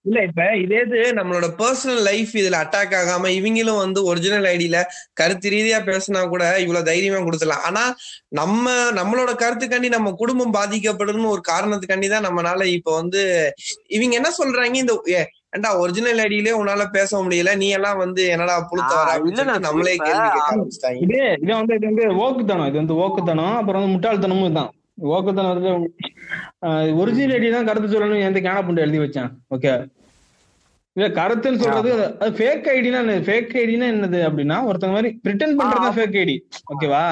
[0.04, 4.78] இல்ல இப்ப இதே இது நம்மளோட பர்சனல் லைஃப் இதுல அட்டாக் ஆகாம இவங்களும் வந்து ஒரிஜினல் ஐடியில
[5.20, 7.64] கருத்து ரீதியா பேசினா கூட இவ்வளவு தைரியமா கொடுத்துடலாம்.
[7.68, 7.84] ஆனா
[8.40, 8.64] நம்ம
[8.98, 13.22] நம்மளோட கருத்துக்காண்டி நம்ம குடும்பம் பாதிக்கப்படும்னு ஒரு காரணத்துக்காண்டி தான் நம்மனால இப்ப வந்து
[13.96, 14.76] இவங்க என்ன சொல்றாங்க?
[14.76, 14.96] இந்த
[15.54, 17.50] ஏ, ஏன்டா ஒரிஜினல் ஐடியிலே உன்னால பேச முடியல?
[17.60, 19.92] நீ எல்லாம் வந்து என்னடா புழுத்த வர அப்படின்னு நம்மளே.
[19.98, 24.56] கேள்வி கேட்க ஆரம்பிச்சிட்டாங்க இது இது வந்து இது வந்து ஓக்குத்தனம் இது வந்து ஓக்குத்தனம் அப்புறம் வந்து முட்டாள்தனமும்
[24.58, 24.70] தான்
[25.12, 25.72] ஓக்குத்தனம் வந்து
[27.00, 29.30] ஒரிஜினல் ஐடி தான் கருத்து சொல்லணும் எந்த கேன புண்டு எழுதி வச்சேன்.
[29.54, 29.72] ஓகே
[30.96, 35.96] இல்ல கருத்துன்னு சொல்றது அது ஃபேக் ஐடினா ஃபேக் ஐடினா என்னது அப்படின்னா ஒருத்தங்க மாதிரி பிரிட்டன் பண்றது தான்
[35.96, 36.36] ஃபேக் ஐடி.
[36.72, 37.04] ஓகேவா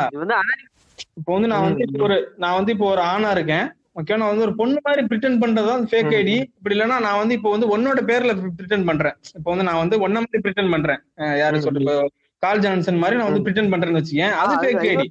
[1.19, 3.67] இப்போ வந்து நான் வந்து ஒரு நான் வந்து இப்போ ஒரு ஆணா இருக்கேன்.
[3.97, 7.51] ஓகே நான் வந்து ஒரு பொண்ணு மாதிரி பிரிட்டன் பண்றதுதான் ஃபேக் ஐடி இப்படி இல்லைன்னா நான் வந்து இப்போ
[7.55, 9.17] வந்து உன்னோட பேர்ல பிரிட்டன் பண்றேன்.
[9.39, 11.01] இப்போ வந்து நான் வந்து ஒன்ன மாதிரி பிரிட்டன் பண்றேன்.
[11.43, 11.97] யாரு சொல்ற
[12.43, 14.35] கால் ஜான்சன் மாதிரி நான் வந்து பிரிட்டன் பண்றேன்னு வச்சுக்கேன்.
[14.43, 15.07] அது ஃபேக் ஐடி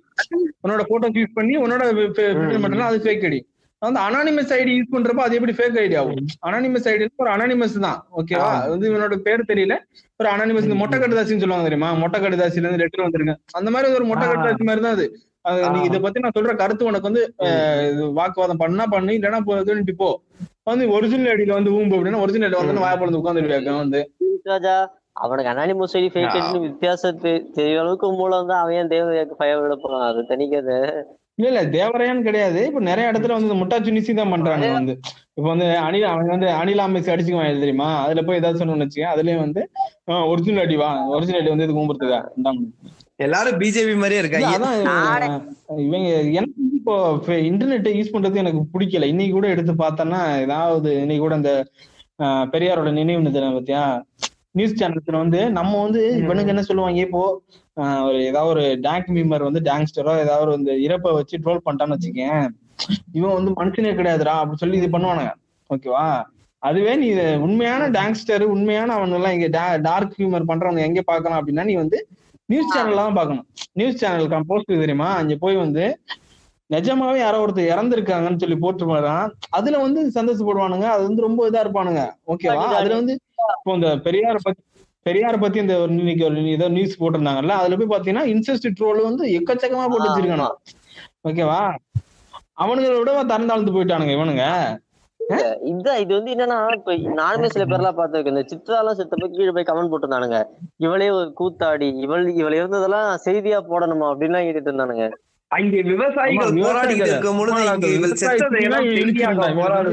[0.64, 1.84] உன்னோட போட்டோ யூஸ் பண்ணி உன்னோட
[2.18, 3.40] பிரிட்டன் பண்றேன்னா அது ஃபேக் ஐடி
[3.82, 6.26] வந்து அனானிமஸ் ஐடி யூஸ் பண்றப்ப அது எப்படி ஃபேக் ஐடி ஆகும்?
[6.48, 8.00] அனானிமஸ் ஐடி ஒரு அனானிமஸ் தான்.
[8.20, 9.76] ஓகேவா வந்து இவனோட பேர் தெரியல.
[10.20, 11.90] ஒரு அனானிமஸ் இந்த மொட்டை கடுதாசின்னு சொல்லுவாங்க தெரியுமா?
[12.02, 15.08] மொட்டை கடுதாசில இருந்து லெட்டர் வந்திருக்கு அந்த மாதிரி ஒரு மொட்டை கடுதாசி மாதிரி தான் அது.
[15.86, 17.24] இத பத்தி நான் சொல்ற கருத்து உனக்கு வந்து
[18.18, 20.10] வாக்குவாதம் பண்ணா பண்ணு இல்லைன்னா போ இதுன்னுட்டு போ
[20.66, 24.02] வந்து ஒரிஜினல் ஐடியில வந்து ஊம்பு அப்படின்னா ஒரிஜினல் ஐடி வந்து வாய பொழுது உட்காந்துருக்காங்க வந்து.
[24.48, 24.76] ராஜா
[25.22, 29.64] அவனுக்கு அனானிமஸ் ஐடி ஃபேக் ஐடின்னு வித்தியாசம் தெ- தெரிய அளவுக்கு மூலம் தான் அவன் ஏன் தேவதையாக்கு பயம்
[29.64, 30.78] விட போறான் அது தனிக்கதை
[31.38, 32.60] இல்ல இல்ல தேவரையான்னு கிடையாது.
[32.68, 34.94] இப்ப நிறைய இடத்துல வந்து இந்த முட்டாச்சு நிசி தான் பண்றாங்க வந்து.
[35.32, 37.88] இப்ப வந்து அணில் அவன் வந்து அணில் அமைச்சு அடிச்சுக்குவான் தெரியுமா?
[38.04, 39.62] அதுல போய் ஏதாவது சொன்னு வச்சுக்க அதுலயும் வந்து
[40.28, 42.22] ஒரிஜினல் அடி வா ஒரிஜினல் அடி வந்து இது கும்பிடுறதுக்கா.
[43.22, 44.50] எல்லாரும் பிஜேபி மாதிரியே இருக்காங்க
[45.84, 46.94] இவங்க- எனக்கு இப்போ
[47.46, 49.04] இன்டர்நெட்டை யூஸ் பண்றது எனக்கு பிடிக்கல.
[49.06, 51.52] இன்னைக்கு கூட எடுத்து பார்த்தேன்னா ஏதாவது இன்னைக்கு கூட அந்த
[52.52, 53.84] பெரியாரோட நினைவு தினம் பத்தியா?
[54.52, 57.00] நியூஸ் சேனல்ஸ்ல வந்து நம்ம வந்து இவனுக்கு என்ன சொல்லுவாங்க?
[57.00, 57.22] இப்போ
[58.04, 62.44] ஒரு ஏதாவது ஒரு டேங்க் மீமர் வந்து டேங்ஸ்டரோ ஏதாவது ஒரு இந்த இறப்பை வச்சு ட்ரோல் பண்ணிட்டான்னு வச்சுக்கேன்.
[63.14, 65.32] இவன் வந்து மனுஷனே கிடையாதுடா அப்படி சொல்லி இது பண்ணுவானுங்க.
[65.70, 66.06] ஓகேவா
[66.64, 69.48] அதுவே நீ இது உண்மையான டேங்ஸ்டர் உண்மையான அவன் எல்லாம் இங்க
[69.82, 72.00] டார்க் ஹியூமர் பண்றவங்க எங்க பார்க்கலாம் அப்படின்னா நீ வந்து
[72.52, 73.45] நியூஸ் சேனல்ல தான் பார்க்கணும்.
[73.80, 75.10] நியூஸ் சேனல் போஸ்ட் தெரியுமா?
[75.20, 75.86] அங்க போய் வந்து
[76.70, 82.04] நிஜமாவே யாரோ ஒருத்தர் இறந்திருக்காங்கன்னு சொல்லி போட்டுருப்பாரான் அதுல வந்து சந்தோஷப்படுவானுங்க அது வந்து ரொம்ப இதா இருப்பானுங்க.
[82.34, 83.16] ஓகேவா அதுல வந்து
[83.56, 84.62] இப்போ இந்த பெரியார பத்தி
[85.06, 89.24] பெரியார பத்தி இந்த ஒரு இன்னைக்கு ஒரு ஏதோ நியூஸ் போட்டிருந்தாங்கல்ல அதுல போய் பாத்தீங்கன்னா இன்செஸ்ட் ட்ரோல் வந்து
[89.38, 90.47] எக்கச்சக்கமா போட்டு வச்சிருக்கானு
[91.30, 91.60] ஓகேவா
[92.64, 94.45] அவனுங்களை விட தரந்தாழ்ந்து போயிட்டானுங்க இவனுங்க.
[95.72, 98.36] இதான் இது வந்து என்னன்னா இப்ப நானுமே சில பேர்லாம் பார்த்திருக்கேன்.
[98.36, 100.40] இந்த சித்ராலாம் செத்தப்ப கீழே போய் கமெண்ட் போட்டிருந்தானுங்க.
[100.86, 105.08] இவளே ஒரு கூத்தாடி இவள் இவள் இருந்ததெல்லாம் செய்தியா போடணுமா அப்படின்லாம் கேட்டுட்டு இருந்தானுங்க.
[105.52, 106.52] அங்க விவசாயிகள்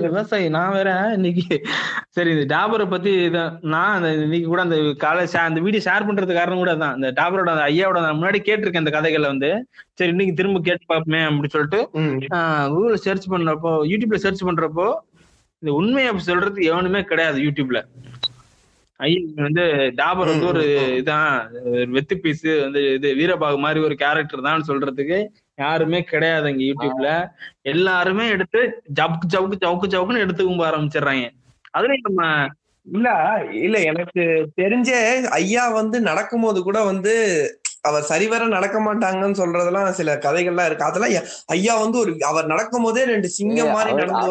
[0.04, 1.46] விவசாயி நான் வேற இன்னைக்கு
[2.16, 3.12] சரி இந்த டாபரை பத்தி
[3.72, 7.50] நான் அந்த இன்னைக்கு கூட அந்த காலை அந்த வீடியோ ஷேர் பண்றது காரணம் கூட தான் இந்த டாபரோட
[7.54, 9.50] அந்த ஐயாவோட நான் முன்னாடி கேட்டிருக்கேன் இந்த கதைகளை வந்து.
[9.98, 11.80] சரி இன்னைக்கு திரும்ப கேட்டு பார்ப்போமே அப்படின்னு சொல்லிட்டு.
[12.74, 14.88] கூகுள் சர்ச் பண்றப்போ யூடியூப்ல சர்ச் பண்றப்போ
[15.62, 17.78] இந்த உண்மையை சொல்றது எவனுமே கிடையாது யூடியூப்ல.
[19.00, 19.64] ஐயா வந்து
[19.98, 20.62] டாபர் வந்து ஒரு.
[21.00, 21.32] இதான்
[21.94, 25.18] வெத்து பீஸ் வந்து இது வீரபாகு மாதிரி ஒரு கேரக்டர் தான் சொல்றதுக்கு
[25.58, 27.10] யாருமே கிடையாது இங்க யூடியூப்ல
[27.72, 28.60] எல்லாருமே எடுத்து
[28.98, 31.26] ஜவுக்கு ஜவுக்கு ஜவுக்கு ஜவுக்குன்னு எடுத்து கும்ப ஆரம்பிச்சிடுறாங்க.
[31.74, 32.22] அதுலயும் நம்ம
[32.86, 33.08] இல்ல
[33.62, 34.22] இல்ல எனக்கு
[34.60, 34.90] தெரிஞ்ச
[35.38, 37.14] ஐயா வந்து நடக்கும்போது கூட வந்து
[37.88, 40.84] அவர் சரிவர நடக்க மாட்டாங்கன்னு சொல்றதெல்லாம் சில கதைகள்லாம் இருக்கு.
[40.84, 41.22] அதெல்லாம்
[41.52, 44.26] ஐயா- வந்து ஒரு அவர் நடக்கும் போதே ரெண்டு சிங்கம் மாதிரி நடந்து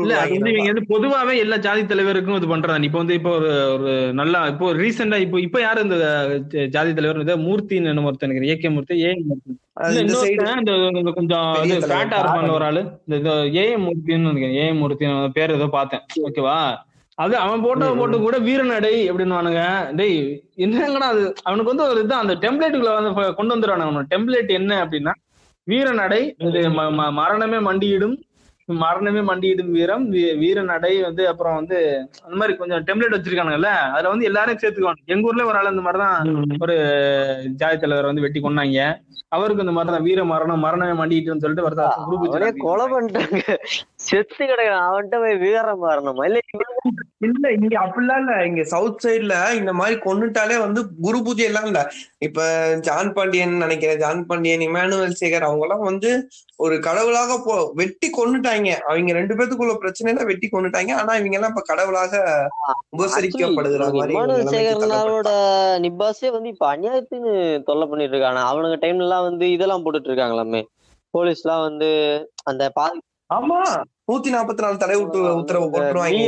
[0.00, 3.72] இல்ல அது வந்து இவங்க வந்து பொதுவாவே எல்லா ஜாதி தலைவருக்கும் இது பண்றாங்க இப்ப வந்து இப்போ ஒரு
[3.72, 5.96] ஒரு நல்லா இப்போ ரீசெண்டா இப்போ இப்ப யாரு இந்த
[6.66, 7.14] ஜாதி தலைவர்?
[7.38, 8.72] மூர்த்தின்னு என்ன ஒருத்தன் நினைக்கிறேன்.
[8.72, 9.12] ஏகே மூர்த்தி ஏ
[11.14, 11.54] கொஞ்சம்
[12.50, 12.92] ஒரு ஆளு.
[13.06, 14.54] இந்த ஏ மூர்த்தின்னு நினைக்கிறேன்.
[14.54, 16.00] ஏ மூர்த்தி பேர் ஏதோ பார்த்தேன்.
[16.22, 16.76] ஓகேவா?
[17.18, 17.86] அது அவன் போட்டோ.
[17.98, 19.36] போட்டு கூட வீரநடை அப்படின்னு
[20.00, 20.18] டேய்
[20.64, 21.22] என்னங்கடா அது?
[21.42, 25.14] அவனுக்கு வந்து ஒரு இதுதான் அந்த டெம்ப்ளேட்டுக்குள்ள வந்து கொண்டு வந்துடுவானு அவனோட டெம்ப்ளேட் என்ன அப்படின்னா
[25.66, 26.60] வீரநடை இது
[27.20, 28.16] மரணமே மண்டியிடும்.
[28.68, 31.76] மரணமே மண்டியிடும் வீரம் வீ- வீரநடை வந்து அப்புறம் வந்து
[32.24, 35.02] அந்த மாதிரி கொஞ்சம் டெம்ப்ளேட் வச்சிருக்கானுங்கல்ல அதுல வந்து எல்லாரும் சேர்த்துக்குவாங்க.
[35.06, 36.76] எங்க ஊர்ல ஒரு ஆள் அந்த மாதிரிதான் ஒரு
[37.56, 38.80] ஜாதி தலைவர் வந்து வெட்டி கொண்டாங்க
[39.32, 41.86] அவருக்கு இந்த மாதிரி தான் வீர மரணம் மரணமே மண்டிட்டுன்னு சொல்லிட்டு வருதா
[42.32, 43.40] அவனே கொலை பண்ணிட்டாங்க.
[44.04, 46.40] செத்து கிடக்குறான் அவன்கிட்ட போய் வீரம் மாறணுமா இல்ல
[47.26, 48.32] இல்ல இங்க அப்படிலாம் இல்ல.
[48.48, 51.80] இங்க சவுத் சைடுல இந்த மாதிரி கொண்டுட்டாலே வந்து குரு பூஜை எல்லாம் இல்ல.
[52.26, 52.42] இப்ப
[52.86, 53.98] ஜான் பாண்டியன் நினைக்கிறேன்.
[53.98, 56.10] ஜான் பாண்டியன் இமானுவேல் சேகர் அவங்க எல்லாம் வந்து
[56.58, 61.64] ஒரு கடவுளாக போ வெட்டி கொண்டுட்டாங்க அவங்க ரெண்டு பேத்துக்குள்ள பிரச்சனையில வெட்டி கொண்டுட்டாங்க ஆனா இவங்க எல்லாம் இப்ப
[61.70, 62.14] கடவுளாக
[62.96, 64.14] உபசரிக்கப்படுகிற மாதிரி
[64.54, 65.30] சேகரனாரோட
[65.84, 67.34] நிப்பாஸே வந்து இப்ப அநியாயத்துக்கு
[67.68, 70.62] தொல்லை பண்ணிட்டு இருக்காங்க அவனுங்க டைம்ல எல்லாம் வந்து இதெல்லாம் போட்டுட்டு இருக்காங்களாமே
[71.14, 71.90] போலீஸ் எல்லாம் வந்து
[72.44, 72.98] அந்த பாதி
[73.30, 73.60] ஆமா.
[74.08, 76.18] நூத்தி நாற்பத்தி நாலு தடை உத்து உத்தரவு போட்டுருவாங்க.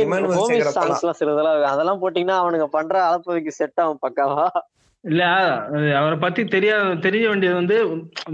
[1.69, 4.47] அதெல்லாம் போட்டீங்கன்னா அவனுங்க பண்ற அளப்பவைக்கு செட் ஆகும் பக்காவா.
[5.03, 5.23] இல்ல
[5.99, 6.71] அவரை பத்தி தெரிய
[7.05, 7.75] தெரிய வேண்டியது வந்து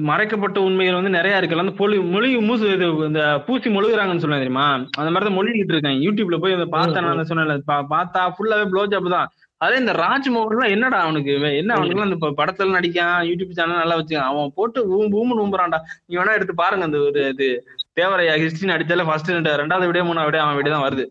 [0.09, 1.65] மறைக்கப்பட்ட உண்மைகள் வந்து நிறைய இருக்குல்ல.
[1.65, 4.65] அந்த பொலி மொழி மூசு இது இந்த பூசி மொழுகுறாங்கன்னு சொல்லுவேன் தெரியுமா?
[4.99, 5.99] அந்த மாதிரி தான் மொழிகிட்டு இருக்கேன்.
[6.05, 9.29] யூடியூப்ல போய் அதை பார்த்தேன் நான் சொன்னேன் பார்த்தா ஃபுல்லாவே ப்ளோ ஜாப் தான்.
[9.61, 11.33] அதே இந்த ராஜ்மோகன்லாம் என்னடா அவனுக்கு?
[11.61, 14.31] என்ன அவனுக்குலாம் அந்த படத்துல நடிக்கான் யூடியூப் சேனல் நல்லா வச்சுக்கான்.
[14.31, 15.79] அவன் போட்டு ஊம் ஊம்பு ஊம்புறான்டா.
[16.07, 17.47] நீ வேணா எடுத்து பாருங்க அந்த ஒரு இது
[17.99, 21.05] தேவரையா ஹிஸ்டரி நடிச்சால ஃபர்ஸ்ட் ரெண்டாவது விட மூணாவது விட அவன் விட தான் வருது.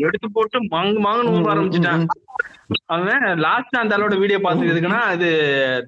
[0.00, 2.04] எடுத்து போட்டு மாங்கு மாங்குன்னு ஊம்ப ஆரம்பிச்சுட்டான்.
[2.88, 5.00] அவன் லாஸ்ட் அந்த ஆளோட வீடியோ பார்த்து எதுக்குன்னா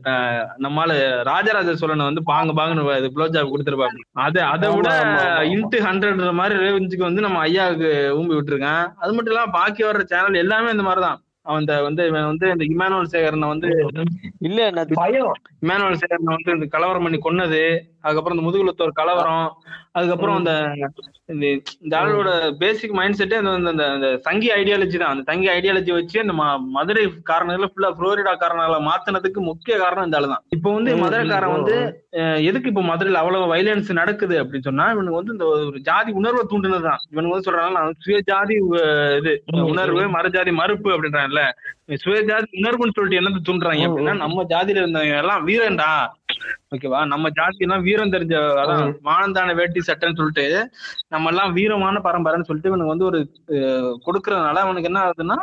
[0.06, 0.90] அஹ், நம்மால
[1.28, 4.88] ராஜராஜ சோழனை வந்து பாங்க பாங்கன்னு இது ப்ளோ ஜாப் கொடுத்துருப்பாங்க அது அதை விட.
[5.52, 8.84] இன்ட்டு ஹண்ட்ரட் மாதிரி ரேஞ்சுக்கு வந்து நம்ம ஐயாவுக்கு ஊம்பி விட்டுருக்கான்.
[8.96, 11.20] அது மட்டும் இல்லாம பாக்கி வர்ற சேனல் எல்லாமே இந்த மாதிரிதான்.
[11.46, 13.70] அவன் வந்து இவன் வந்து இந்த இமானுவல் சேகரனை வந்து
[14.40, 14.60] இல்ல
[15.62, 17.62] இமானுவல் சேகரனை வந்து இந்த கலவரம் பண்ணி கொன்னது.
[18.02, 19.48] அதுக்கப்புறம் இந்த முதுகுலத்தோர் கலவரம்.
[19.94, 20.52] அதுக்கப்புறம் அந்த
[21.82, 25.10] இந்த ஆளோட பேசிக் மைண்ட் செட்டே அந்த அந்த- சங்கி ஐடியாலஜி தான்.
[25.10, 26.34] அந்த சங்கி ஐடியாலஜி வச்சு அந்த
[26.70, 30.42] மதுரை காரணங்களை ஃபுல்லா புளோரிடா காரணங்களை மாத்தினதுக்கு முக்கிய காரணம் இந்த தான்.
[30.48, 31.76] இப்போ வந்து மதுரைக்காரன் வந்து
[32.42, 37.00] எதுக்கு இப்போ மதுரையில அவ்வளவு வைலன்ஸ் நடக்குது அப்படின்னு சொன்னா இவனுக்கு வந்து இந்த ஒரு ஜாதி உணர்வை தூண்டுனதுதான்
[37.10, 37.62] இவனுக்கு வந்து சொல்றாங்க
[37.98, 38.56] சுய ஜாதி
[39.20, 39.34] இது
[39.68, 41.42] உணர்வு மறுஜாதி மறுப்பு அப்படின்றான்ல.
[41.88, 43.86] சுய ஜாதி உணர்வுன்னு சொல்லிட்டு என்னது தூண்டுறாங்க?
[43.86, 45.88] அப்படின்னா நம்ம ஜாதியில இருந்தவங்க எல்லாம் வீரன்டா.
[46.74, 47.00] ஓகேவா?
[47.10, 50.46] நம்ம ஜாதி எல்லாம் வீரம் தெரிஞ்ச அதான் வானந்தான வேட்டி சட்டைன்னு சொல்லிட்டு
[51.14, 53.20] நம்ம எல்லாம் வீரமான பரம்பரைன்னு சொல்லிட்டு இவனுக்கு வந்து ஒரு
[54.06, 55.38] கொடுக்கறதுனால அவனுக்கு என்ன ஆகுதுன்னா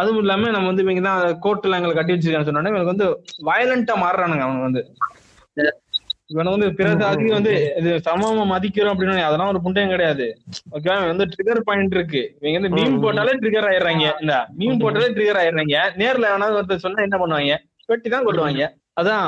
[0.00, 3.08] அதுவும் இல்லாம நம்ம வந்து இவங்க தான் கோர்ட்ல எங்களை கட்டி வச்சிருக்கான்னு சொன்னோடனே இவனுக்கு வந்து
[3.48, 4.84] வயலண்டா மாறுறானுங்க அவனுக்கு வந்து.
[6.32, 10.26] இவனை வந்து பிற ஜாதி வந்து இது சமமா மதிக்கிறோம் அப்படின்னு அதெல்லாம் ஒரு புண்டையும் கிடையாது.
[10.76, 12.22] ஓகே வந்து ட்ரிகர் பாயிண்ட் இருக்கு.
[12.40, 14.06] இவங்க வந்து மீன் போட்டாலே ட்ரிகர் ஆயிடுறாங்க.
[14.24, 15.78] இந்த மீன் போட்டாலே ட்ரிகர் ஆயிடுறாங்க.
[16.02, 17.56] நேர்ல எவனாவது ஒருத்தர் சொன்னா என்ன பண்ணுவாங்க?
[17.92, 18.64] வெட்டி தான் கொள்ளுவாங்க.
[19.00, 19.26] அதான்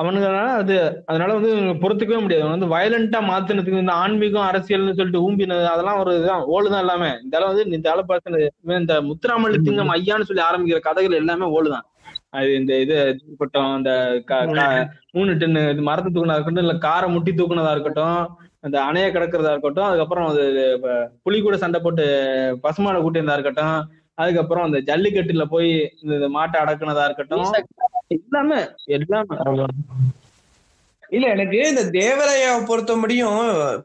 [0.00, 0.74] அவனுங்கனால அது
[1.10, 1.52] அதனால வந்து
[1.82, 2.44] பொறுத்துக்கவே முடியாது.
[2.54, 6.44] வந்து வயலண்டா மாத்துனதுக்கு இந்த ஆன்மீகம் அரசியல்னு சொல்லிட்டு ஊம்பினது அதெல்லாம் ஒரு இதுதான்.
[6.54, 7.10] ஓடுதான் எல்லாமே.
[7.24, 8.50] இந்த ஆளு வந்து இந்த ஆளு பார்த்து
[8.82, 11.86] இந்த முத்துராமல்லி திங்கம் ஐயான்னு சொல்லி ஆரம்பிக்கிற கதைகள் எல்லாமே ஓடுதான்
[12.34, 13.74] அது இந்த இது இருக்கட்டும்
[14.28, 14.40] க-
[15.14, 18.18] மூணு டன்னு இது மரத்தை தூக்குனதா இருக்கட்டும் இல்ல காரை முட்டி தூக்குனதா இருக்கட்டும்
[18.62, 20.44] அந்த அணைய கிடக்கிறதா இருக்கட்டும் அதுக்கப்புறம் அது
[21.24, 22.06] புலி கூட சண்டை போட்டு
[22.64, 23.76] பசுமாடை கூட்டியிருந்தா இருக்கட்டும்
[24.18, 25.70] அதுக்கப்புறம் அந்த ஜல்லிக்கட்டுல போய்
[26.04, 27.46] இந்த மாட்டை அடக்குனதா இருக்கட்டும்.
[28.16, 28.60] எல்லாமே
[28.94, 29.36] எல்லாமே.
[31.14, 33.40] இல்ல எனக்கு இந்த தேவரையாவை பொறுத்த முடியும்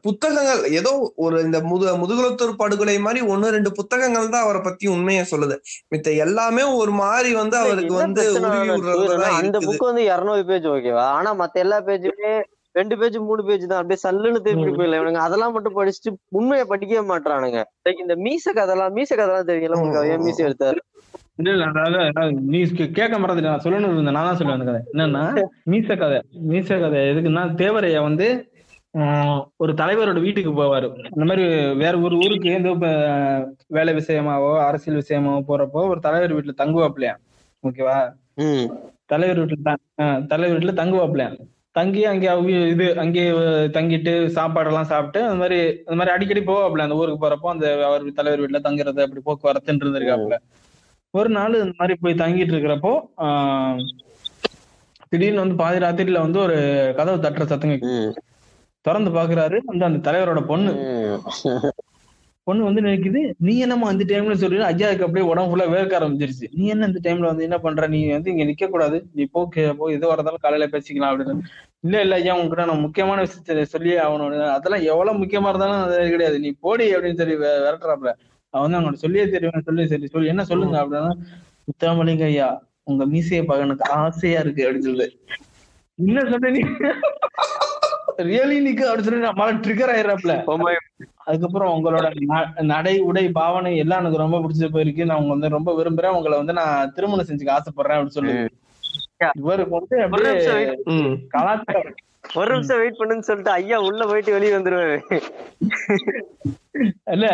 [0.06, 0.92] புத்தகங்கள் ஏதோ
[1.24, 5.56] ஒரு இந்த முது முதுகுலத்தூர் படுகொலை மாதிரி ஒண்ணு ரெண்டு புத்தகங்கள் தான் அவரை பத்தி உண்மையை சொல்லுது.
[5.92, 8.24] மித்த எல்லாமே ஒரு மாதிரி வந்து அவருக்கு வந்து
[9.40, 11.06] அந்த புக் வந்து இருநூறு பேஜ் ஓகேவா?
[11.18, 12.32] ஆனா மத்த எல்லா பேஜுமே
[12.74, 13.80] ரெண்டு பேஜ் மூணு பேஜ் தான்.
[13.80, 16.10] அப்படியே சல்லுன்னு திருப்பி போயிடல இவனுங்க அதெல்லாம் மட்டும் படிச்சுட்டு
[16.40, 20.12] உண்மையை படிக்கவே மாட்டானுங்க Like இந்த மீச கதெல்லாம் மீச கதெல்லாம் தெரியல உங்களுக்கு?
[20.14, 20.80] ஏன் மீச எடுத்தாரு?
[21.38, 21.98] இல்ல இல்ல அதாவது
[22.48, 22.58] நீ
[22.94, 23.50] கேட்க மறந்துட்டு.
[23.50, 24.16] நான் சொல்லணும் இருந்தேன்.
[24.16, 24.80] நான் தான் சொல்லுவேன் கதை.
[24.92, 25.22] என்னன்னா
[25.72, 26.18] மீச கதை.
[26.50, 27.00] மீச கதை.
[27.12, 28.28] எதுக்குன்னா தேவரையா வந்து
[28.94, 30.86] ஆஹ், ஒரு தலைவரோட வீட்டுக்கு போவாரு.
[31.10, 31.42] இந்த மாதிரி
[31.80, 32.70] வேற ஒரு ஊருக்கு எந்த
[33.68, 37.12] வேலை விஷயமாவோ அரசியல் விஷயமாவோ போறப்போ ஒரு தலைவர் வீட்டுல தங்குவாப்லையா?
[37.64, 37.98] ஓகேவா?
[39.06, 39.74] தலைவர் வீட்டுல
[40.28, 41.28] தலைவர் வீட்டுல தங்குவாப்லையா?
[41.76, 43.24] தங்கி அங்கே அவங்க இது அங்கே
[43.76, 46.86] தங்கிட்டு சாப்பாடெல்லாம் சாப்பிட்டு அந்த மாதிரி அந்த மாதிரி அடிக்கடி போவாப்ல.
[46.86, 50.38] அந்த ஊருக்கு போறப்போ அந்த அவர் தலைவர் வீட்டுல தங்குறது அப்படி போக்குவரத்துன்னு இருந்திருக்காப்ல.
[51.14, 52.92] ஒரு நாள் இந்த மாதிரி போய் தங்கிட்டு இருக்கிறப்போ
[55.12, 56.56] திடீர்னு வந்து பாதி ராத்திரியில வந்து ஒரு
[56.98, 57.44] கதவு தட்டுற.
[57.92, 58.10] ம்,
[58.84, 60.72] திறந்து பாக்குறாரு வந்து அந்த தலைவரோட பொண்ணு.
[62.46, 66.46] பொண்ணு வந்து நினைக்குது நீ என்னம்மா அந்த டைம்ல சொல்லி ஐயாவுக்கு அப்படியே உடம்பு ஃபுல்லா வேர்க்க ஆரம்பிச்சிருச்சு.
[66.58, 67.86] நீ என்ன இந்த டைம்ல வந்து என்ன பண்ற?
[67.94, 69.40] நீ வந்து இங்க நிக்க கூடாது நீ போ
[69.80, 71.34] போ எது வரதாலும் காலையில பேசிக்கலாம் அப்படின்னு.
[71.86, 74.34] இல்ல இல்ல ஐயா உங்ககிட்ட நான் முக்கியமான விஷயத்த சொல்லியே ஆகணும்.
[74.56, 76.38] அதெல்லாம் எவ்வளவு முக்கியமா இருந்தாலும் அது கிடையாது.
[76.46, 78.12] நீ போடி அப்படின்னு சொல்லி விரட்டுறாப்ல
[78.50, 80.76] வந்து அவங்கள்ட்ட சொல்லியே தெரியும் சொல்லி சரி சொல்லி என்ன சொல்லுங்க?
[80.80, 81.12] அப்படின்னா
[81.66, 82.48] முத்தாமலிங்க ஐயா
[82.82, 85.08] உங்க மீசையை பார்க்க எனக்கு ஆசையா இருக்கு அப்படின்னு சொல்லுது.
[85.98, 86.60] என்ன சொன்ன நீ?
[88.18, 90.74] ரியலி நிக்கு அப்படின்னு சொல்லி நம்மளால ட்ரிகர் ஆயிடுறாப்ல Oh my
[91.24, 95.04] அதுக்கப்புறம் உங்களோட ந- நடை உடை பாவனை எல்லாம் எனக்கு ரொம்ப பிடிச்ச போயிருக்கு.
[95.04, 96.16] நான் உங்க வந்து ரொம்ப விரும்புறேன்.
[96.16, 98.34] உங்களை வந்து நான் திருமணம் செஞ்சுக்க ஆசைப்படுறேன் அப்படின்னு சொல்லி.
[99.32, 99.96] இவருக்கு வந்து.
[101.28, 101.94] கலாச்சாரம்.
[102.34, 104.98] ஒரு நிமிஷம் வெயிட் பண்ணுன்னு சொல்லிட்டு ஐயா உள்ள போயிட்டு வெளியே வந்துருவாரு
[107.12, 107.26] இல்ல.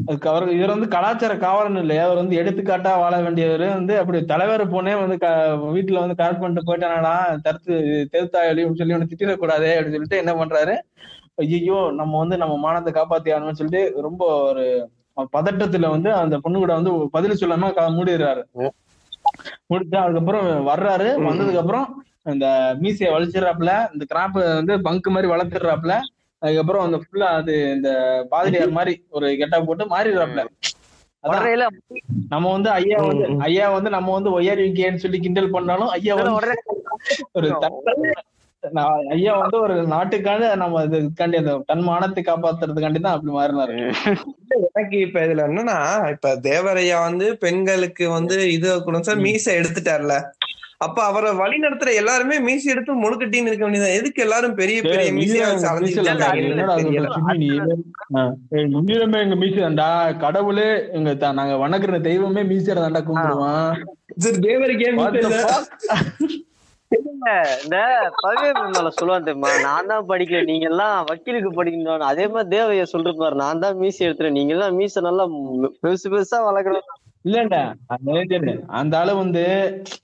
[0.00, 4.64] அதுக்கு அவர் இவர் வந்து கலாச்சார காவலன் இல்லையா அவர் வந்து எடுத்துக்காட்டா வாழ வேண்டியவர் வந்து அப்படி தலைவர்
[4.68, 5.32] போனே வந்து க-
[5.72, 7.74] வீட்டுல வந்து கரெக்ட் பண்ணிட்டு போயிட்டானா தடுத்து
[8.12, 10.74] தெருத்தாயி சொல்லி ஒண்ணு திட்டிடக்கூடாதே அப்படின்னு சொல்லிட்டு என்ன பண்றாரு?
[11.42, 14.64] ஐயோ நம்ம வந்து நம்ம மானத்தை காப்பாத்தி ஆகணும்னு சொல்லிட்டு ரொம்ப ஒரு
[15.32, 18.42] பதட்டத்துல வந்து அந்த பொண்ணு கூட வந்து பதில் சொல்லாம க- மூடிடுறாரு.
[19.66, 21.08] முடிச்சு அதுக்கப்புறம் வர்றாரு.
[21.24, 21.86] வந்ததுக்கு அப்புறம்
[22.26, 22.46] இந்த
[22.78, 25.94] மீசையை வலிச்சிடறாப்புல இந்த கிராப் வந்து பங்க் மாதிரி வளர்த்துடுறாப்புல
[26.42, 27.90] அதுக்கப்புறம் அந்த ஃபுல்லா அது இந்த
[28.32, 29.86] பாதிரியார் மாதிரி ஒரு கெட்டா போட்டு
[30.18, 30.44] உடனே
[32.32, 33.24] நம்ம வந்து ஐயா வந்து.
[33.46, 36.36] ஐயா வந்து நம்ம வந்து ஒய்யார் விக்கேன்னு சொல்லி கிண்டல் பண்ணாலும் ஐயா வந்து
[37.36, 37.48] ஒரு
[39.14, 43.76] ஐயா வந்து ஒரு நாட்டுக்காக நம்ம இதுக்காண்டி அந்த தன் மானத்தை காப்பாத்துறதுக்காண்டி தான் அப்படி மாறினாரு.
[44.68, 45.76] எனக்கு இப்ப இதுல என்னன்னா
[46.14, 50.16] இப்ப தேவரையா வந்து பெண்களுக்கு வந்து இது கூட சார் மீசை எடுத்துட்டார்ல.
[50.80, 55.48] அப்ப அவரை வழி நடத்துற எல்லாருமே மீசை எடுத்து முழுக்கட்டின்னு இருக்க வேண்டியது எதுக்கு எல்லாரும் பெரிய பெரிய மீசையா
[58.72, 59.88] உண்மையிலுமே எங்க மீசை தான்டா.
[60.22, 60.68] கடவுளே
[60.98, 63.68] எங்க த- நாங்க வணங்குற தெய்வமே மீசையில தான்டா கும்பிடுவான்?
[67.58, 67.76] இந்த
[68.20, 69.50] பவே மேல சொல்லுவான் தெரியுமா?
[69.64, 74.06] நான் தான் படிக்கல நீங்க எல்லாம் வக்கீலுக்கு படிக்கணும் அதே மாதிரி தேவைய சொல்றது பாரு நான் தான் மீசி
[74.06, 74.36] எடுத்துறேன்.
[74.38, 75.26] நீங்க எல்லாம் மீசை நல்லா
[75.82, 76.88] பெருசு பெருசா வளர்க்கணும்.
[77.24, 77.56] இல்ல அந்த
[78.78, 79.42] அந்த ஆளு வந்து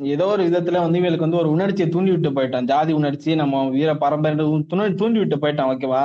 [0.07, 2.65] ஏதோ ஒரு விதத்துல வந்து இவளுக்கு வந்து ஒரு உணர்ச்சியை தூண்டி விட்டு போயிட்டான்.
[2.65, 4.35] ஜாதி உணர்ச்சி நம்ம வீர பரம்பரை
[4.95, 6.05] தூண்டி விட்டு போயிட்டான் ஓகேவா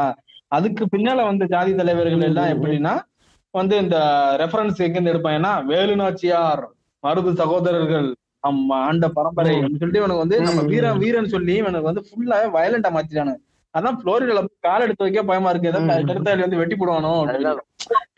[0.51, 2.93] அதுக்கு பின்னால வந்து ஜாதி தலைவர்கள் எல்லாம் எப்படின்னா
[3.53, 3.97] வந்து இந்த
[4.38, 6.64] ரெஃபரன்ஸ் எங்கிருந்து எடுப்பாங்கன்னா வேலுநாச்சியார்
[7.03, 8.07] மருது சகோதரர்கள்
[8.41, 12.91] அம்மா ஆண்ட பரம்பரை அப்படின்னு சொல்லிட்டு இவனுக்கு வந்து நம்ம வீரன் வீரன் சொல்லி இவனுக்கு வந்து ஃபுல்லா வயலண்டா
[12.95, 13.34] மாத்திட்டானு
[13.74, 15.69] அதான் புளோரிடால கால் எடுத்து வைக்க பயமா இருக்கு.
[15.72, 17.11] ஏதோ கருத்தாளி வந்து வெட்டி போடுவானோ.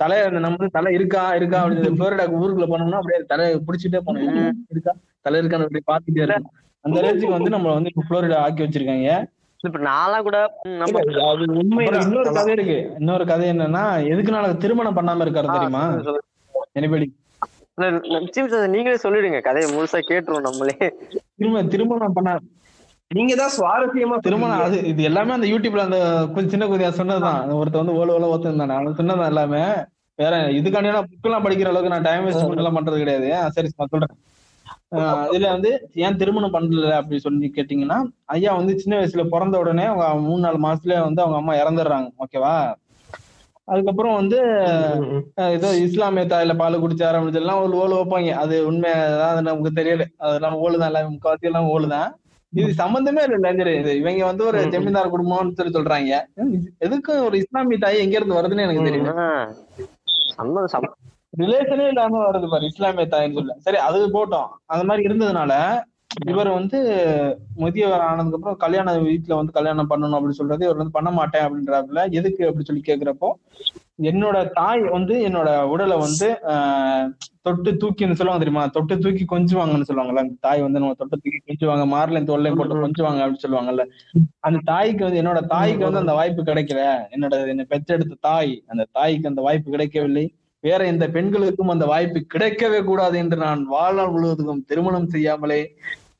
[0.01, 4.39] தலை அந்த நம்ம தலை இருக்கா இருக்கா அப்படின்னு புளோரிடா ஊருக்குள்ள போனோம்னா அப்படியே தலையை பிடிச்சிட்டே போனோம்.
[4.75, 4.93] இருக்கா?
[5.25, 6.53] தலை இருக்கான்னு அப்படி பாத்துட்டே இருக்கும்
[6.85, 9.11] அந்த ரேஞ்சுக்கு வந்து நம்ம வந்து புளோரிடா ஆக்கி வச்சிருக்காங்க.
[9.59, 10.37] இப்ப நான்லாம் கூட
[10.79, 12.79] நம்ம இன்னொரு கதை இருக்கு.
[12.99, 13.83] இன்னொரு கதை என்னன்னா
[14.13, 15.83] எதுக்குனால திருமணம் பண்ணாம இருக்காரு தெரியுமா?
[16.79, 17.07] எனிபடி.
[18.73, 19.39] நீங்களே சொல்லிடுங்க.
[19.47, 20.75] கதையை முழுசா கேட்டுருவோம் நம்மளே.
[21.37, 22.33] திரும்ப திருமணம் பண்ண
[23.15, 25.99] நீங்க தான் சுவாரஸ்யமா திருமணம் அது இது எல்லாமே அந்த யூடியூப்ல அந்த
[26.33, 27.41] கொஞ்சம் சின்ன குதியா சொன்னதுதான்.
[27.59, 29.63] ஒருத்த வந்து ஓல ஓல ஒருத்தன் அவன் சொன்னதான் எல்லாமே.
[30.19, 33.27] வேற இதுக்காண்டியா புக் எல்லாம் படிக்கிற அளவுக்கு நான் டைம் வேஸ்ட் பண்ணலாம் பண்றது கிடையாது.
[33.55, 34.15] சரி நான் சொல்றேன்.
[35.33, 35.69] இதுல வந்து
[36.05, 37.97] ஏன் திருமணம் பண்ணல அப்படி சொல்லி கேட்டீங்கன்னா
[38.35, 42.09] ஐயா வந்து சின்ன வயசுல பிறந்த உடனே அவங்க மூணு நாலு மாசத்துல வந்து அவங்க அம்மா இறந்துடுறாங்க.
[42.23, 42.55] ஓகேவா
[43.67, 44.39] அதுக்கப்புறம் வந்து
[45.57, 48.31] ஏதோ இஸ்லாமிய தாயில பால் குடிச்சாரு அப்படின்னு சொல்லி எல்லாம் ஒரு ஓலு வைப்பாங்க.
[48.43, 50.05] அது உண்மை அதான் நமக்கு தெரியல.
[50.27, 52.09] அதெல்லாம் ஓலுதான் எல்லாம் முக்காவாசி எல்லாம் ஓலுதான்.
[52.53, 53.51] இது சம்பந்தமே இல்ல
[53.81, 56.17] இது இவங்க வந்து ஒரு ஜமீன்தார் குடும்பம்னு சொல்லி சொல்றாங்க.
[56.85, 58.83] எதுக்கு ஒரு இஸ்லாமிய தாய் எங்க இருந்து வருதுன்னு எனக்கு
[60.37, 60.93] சம்மதம்
[61.41, 63.53] ரிலேஷனே இல்லாம வருது பாரு இஸ்லாமிய தாயின்னு சொல்ல.
[63.65, 64.49] சரி அது போட்டோம்.
[64.73, 65.53] அந்த மாதிரி இருந்ததுனால
[66.31, 66.79] இவர் வந்து
[67.61, 72.01] முதியவர் ஆனதுக்கு அப்புறம் கல்யாண வீட்டுல வந்து கல்யாணம் பண்ணணும் அப்படின்னு சொல்றது இவர் வந்து பண்ண மாட்டேன் அப்படின்றாப்புல.
[72.19, 73.29] எதுக்கு அப்படி சொல்லி கேக்குறப்போ
[73.99, 77.07] என்னோட தாய் வந்து என்னோட உடலை வந்து ஆஹ்,
[77.41, 78.63] தொட்டு தூக்கின்னு சொல்லுவாங்க தெரியுமா?
[78.67, 80.23] தொட்டு தூக்கி கொஞ்சுவாங்கன்னு சொல்லுவாங்கல்ல.
[80.23, 81.83] அந்த தாய் வந்து நம்ம தொட்டு தூக்கி கொஞ்சுவாங்க.
[81.91, 83.83] மார்லையும் தோல்லையும் போட்டு கொஞ்சுவாங்க அப்படின்னு சொல்லுவாங்கல்ல.
[84.39, 86.81] அந்த தாய்க்கு வந்து என்னோட தாய்க்கு வந்து அந்த வாய்ப்பு கிடைக்கல.
[87.11, 90.25] என்னோட என்னை பெற்றெடுத்த தாய் அந்த தாய்க்கு அந்த வாய்ப்பு கிடைக்கவில்லை.
[90.63, 95.61] வேற எந்த பெண்களுக்கும் அந்த வாய்ப்பு கிடைக்கவே கூடாது என்று நான் வாழ்நாள் முழுவதுக்கும் திருமணம் செய்யாமலே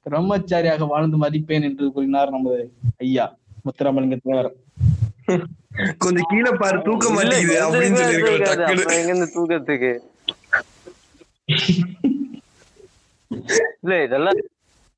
[0.06, 2.58] பிரம்மச்சாரியாக வாழ்ந்து மதிப்பேன் என்று கூறினார் நமது
[3.00, 3.26] ஐயா
[3.66, 4.52] முத்துராமலிங்க தேவர்
[6.04, 8.18] கொஞ்சம் கீழே பாரு தூக்க மாட்டேங்குது அப்படின்னு சொல்லி
[9.14, 9.92] எங்க தூக்கத்துக்கு?
[13.84, 14.40] இல்ல இதெல்லாம்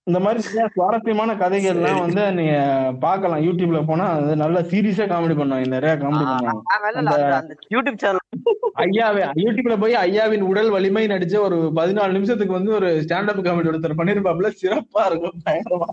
[0.08, 0.40] இந்த மாதிரி
[0.74, 2.56] சுவாரஸ்யமான கதைகள்லாம் வந்து நீங்க
[3.06, 3.44] பார்க்கலாம்.
[3.46, 5.70] யூடியூப்ல போனா அது நல்ல சீரியஸா காமெடி பண்ணுவாங்க.
[5.76, 7.56] நிறைய காமெடி பண்ணுவாங்க.
[7.76, 8.22] யூடியூப் சேனல்
[8.84, 14.00] ஐயாவே யூடியூப்ல போய் ஐயாவின் உடல் வலிமை நடிச்ச ஒரு பதினாலு நிமிஷத்துக்கு வந்து ஒரு ஸ்டாண்டப் காமெடி ஒருத்தர்
[14.02, 15.90] பண்ணிருப்பாப்ல சிறப்பா இருக்கும் பயங்கரமா.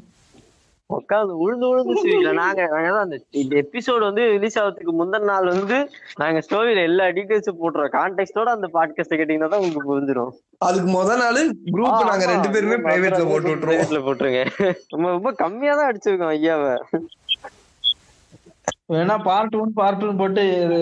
[0.94, 2.32] உட்காந்து உழுந்து உழுந்து சிரிக்கல.
[2.32, 2.62] நாங்க
[3.00, 3.16] அந்த
[3.62, 5.78] எபிசோடு வந்து ரிலீஸ் ஆகிறதுக்கு முந்தின நாள் வந்து
[6.16, 11.40] நாங்க ஸ்டோரியில எல்லா டீடைல்ஸும் போட்டுறோம் கான்டெக்ட்டோட அந்த பாட்காஸ்ட் கேட்டீங்கன்னா தான் உங்களுக்கு புரிஞ்சிடும் அதுக்கு முத நாள்
[11.72, 14.42] குரூப் நாங்க ரெண்டு பேருமே பிரைவேட்ல போட்டு விட்டுருவோம் போட்டுருங்க.
[14.92, 16.74] நம்ம ரொம்ப கம்மியா தான் அடிச்சிருக்கோம் ஐயாவை.
[18.88, 20.78] வேணா பார்ட் ஒன் பார்ட் டூ போட்டு இது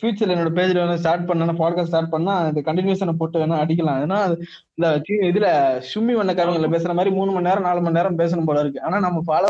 [0.00, 4.00] ஃபியூச்சர்ல என்னோட பேஜ்ல வேணா ஸ்டார்ட் பண்ணா பாட்காஸ்ட் ஸ்டார்ட் பண்ணா இது கண்டினியூஷனை போட்டு வேணா அடிக்கலாம்.
[4.04, 4.36] ஏன்னா அது
[4.74, 4.88] இந்த
[5.30, 5.48] இதுல
[5.92, 8.82] சும்மி வண்ணக்காரங்கள பேசுற மாதிரி மூணு மணி நேரம் நாலு மணி நேரம் பேசணும் போல இருக்கு.
[8.82, 9.46] ஆனா நம்ம ஃபாலோ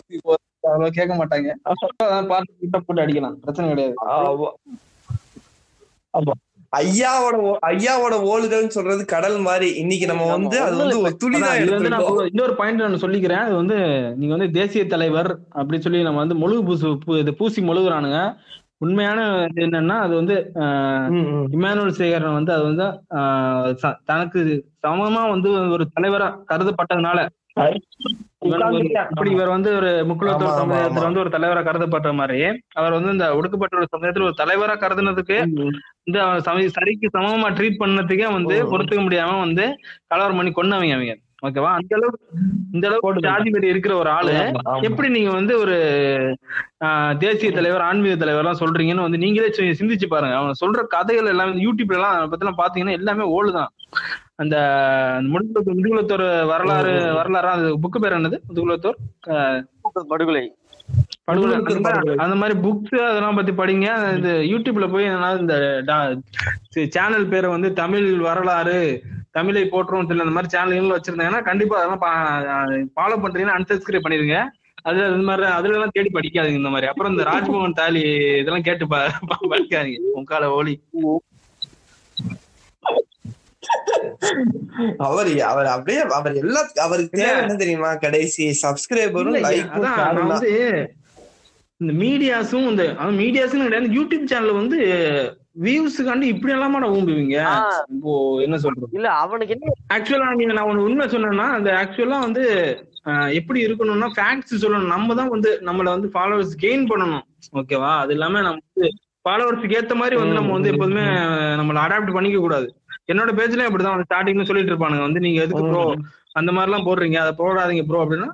[0.61, 1.55] அவ்வளவு கேட்க மாட்டாங்க.
[2.27, 3.35] பார்ட் கிட்ட போட்டு அடிக்கலாம்.
[3.35, 3.95] பிரச்சனை கிடையாது.
[6.15, 6.31] ஆமா.
[6.73, 9.75] ஐயாவோட ஐயாவோட ஓடுதல்னு சொல்றது கடல் மாதிரி.
[9.75, 12.55] இன்னைக்கு நம்ம வந்து அது வந்து ஒரு துளி தான் அதான் இது வந்து நான் எடுத்திருக்கோம் ஒரு- இன்னொரு
[12.55, 13.45] பாயிண்ட் நான் சொல்லிக்கிறேன்.
[13.45, 13.77] அது வந்து
[14.17, 16.89] நீங்க வந்து தேசிய தலைவர் அப்படி சொல்லி நம்ம வந்து முழுகு பூசு
[17.19, 18.21] இது பூசி முழுகுறானுங்க.
[18.79, 20.35] உண்மையான இது என்னன்னா அது வந்து.
[21.53, 22.87] இமானுவல் சேகரன் வந்து அது வந்து
[24.05, 24.41] தனக்கு
[24.83, 27.21] சமமா வந்து ஒரு தலைவரா கருதப்பட்டதுனால.
[28.43, 31.05] இப்படி இவர் வந்து ஒரு முக்குலத்தோர் சமுதாயத்துல.
[31.07, 32.41] வந்து ஒரு தலைவரா கருதப்பட்ட மாதிரி
[32.75, 35.39] அவர் வந்து இந்த ஒடுக்கப்பட்ட ஒரு சமுதாயத்துல ஒரு தலைவரா கருதுனதுக்கு
[36.05, 36.19] இந்த
[36.75, 38.57] சரிக்கு சமமா ட்ரீட் பண்ணதுக்கே வந்து.
[38.71, 39.65] பொறுத்துக்க முடியாம வந்து
[40.07, 42.39] கலவரம் பண்ணி கொன்னவங்க அவங்க ஓகேவா அந்த அளவுக்கு
[42.73, 44.33] இந்த அளவுக்கு ஜாதி வெறி இருக்கிற ஒரு ஆளு.
[44.89, 45.77] எப்படி நீங்க வந்து ஒரு
[47.19, 50.37] தேசிய தலைவர் ஆன்மீக தலைவர் எல்லாம் சொல்றீங்கன்னு வந்து நீங்களே சிந்திச்சு பாருங்க.
[50.41, 53.71] அவங்க சொல்ற கதைகள் எல்லாம் யூடியூப்ல எல்லாம் பத்தி எல்லாம் பாத்தீங்கன்னா எல்லாமே ஓடுதான்
[54.43, 54.57] அந்த
[55.31, 58.39] முடுகுலத்தோர் முதுகுலத்தோர் வரலாறு வரலாறு அது புக்கு பேர் என்னது?
[58.49, 58.99] முதுகுலத்தோர்
[60.13, 60.45] படுகொலை.
[61.31, 61.47] அந்த
[61.85, 62.19] மாதிரி-.
[62.25, 62.35] அந்த
[62.65, 63.87] புக்ஸ் அதெல்லாம் பத்தி படிங்க.
[64.17, 65.09] இந்த யூடியூப்ல போய்
[65.41, 65.55] இந்த
[66.95, 68.79] சேனல் பேரை வந்து தமிழ் வரலாறு
[69.39, 72.05] தமிழை போற்றுவோம் சொல்லி அந்த மாதிரி சேனல் வச்சிருந்தாங்கன்னா கண்டிப்பா அதெல்லாம்
[72.97, 74.39] ஃபாலோ பண்றீங்கன்னா அன்சப்ஸ்கிரைப் பண்ணிருங்க
[74.89, 76.89] அது அது மாதிரி அதுல எல்லாம் தேடி படிக்காதீங்க இந்த மாதிரி.
[76.91, 78.03] அப்புறம் இந்த ராஜ்பவன் தாலி
[78.41, 78.85] இதெல்லாம் கேட்டு
[79.53, 79.99] படிக்காதீங்க.
[80.19, 80.75] உங்கால ஓலி.
[85.07, 87.91] அவர் அவர் அப்படியே அவர் எல்லா அவருக்கு தேவை என்ன தெரியுமா?
[88.05, 89.37] கடைசி சப்ஸ்கிரைபரும்
[90.23, 90.53] வந்து
[91.81, 92.85] இந்த மீடியாஸும் இந்த
[93.21, 94.79] மீடியாஸும் கிடையாது யூடியூப் சேனல் வந்து
[95.65, 97.37] வியூஸுக்காண்டி இப்படி எல்லாமா ஊம்புவீங்க.
[97.95, 98.13] இப்போ
[98.47, 98.89] என்ன சொல்றது?
[98.99, 102.45] இல்ல அவனுக்கு என்ன ஆக்சுவலா நீங்க நான் ஒண்ணு உண்மை சொன்னேன்னா அந்த ஆக்சுவலா வந்து
[103.41, 104.95] எப்படி இருக்கணும்னா ஃபேக்ட்ஸ் சொல்லணும்.
[104.95, 107.25] நம்ம தான் வந்து நம்மள வந்து ஃபாலோவர்ஸ் கெயின் பண்ணணும்.
[107.61, 108.89] ஓகேவா அது இல்லாம நம்ம வந்து
[109.25, 111.07] ஃபாலோவர்ஸ்க்கு ஏத்த மாதிரி வந்து நம்ம வந்து எப்போதுமே
[111.61, 112.69] நம்மள அடாப்ட் பண்ணிக்க கூடாது.
[113.13, 115.05] என்னோட பேஜ்லயும் அப்படிதான் வந்து ஸ்டார்டிங்ல சொல்லிட்டு இருப்பானுங்க.
[115.07, 115.85] வந்து நீங்க எதுக்கு ப்ரோ
[116.41, 117.19] அந்த மாதிரி எல்லாம் போடுறீங்க.
[117.25, 118.29] அதை போடாதீங்க ப்ரோ அப்படின்னா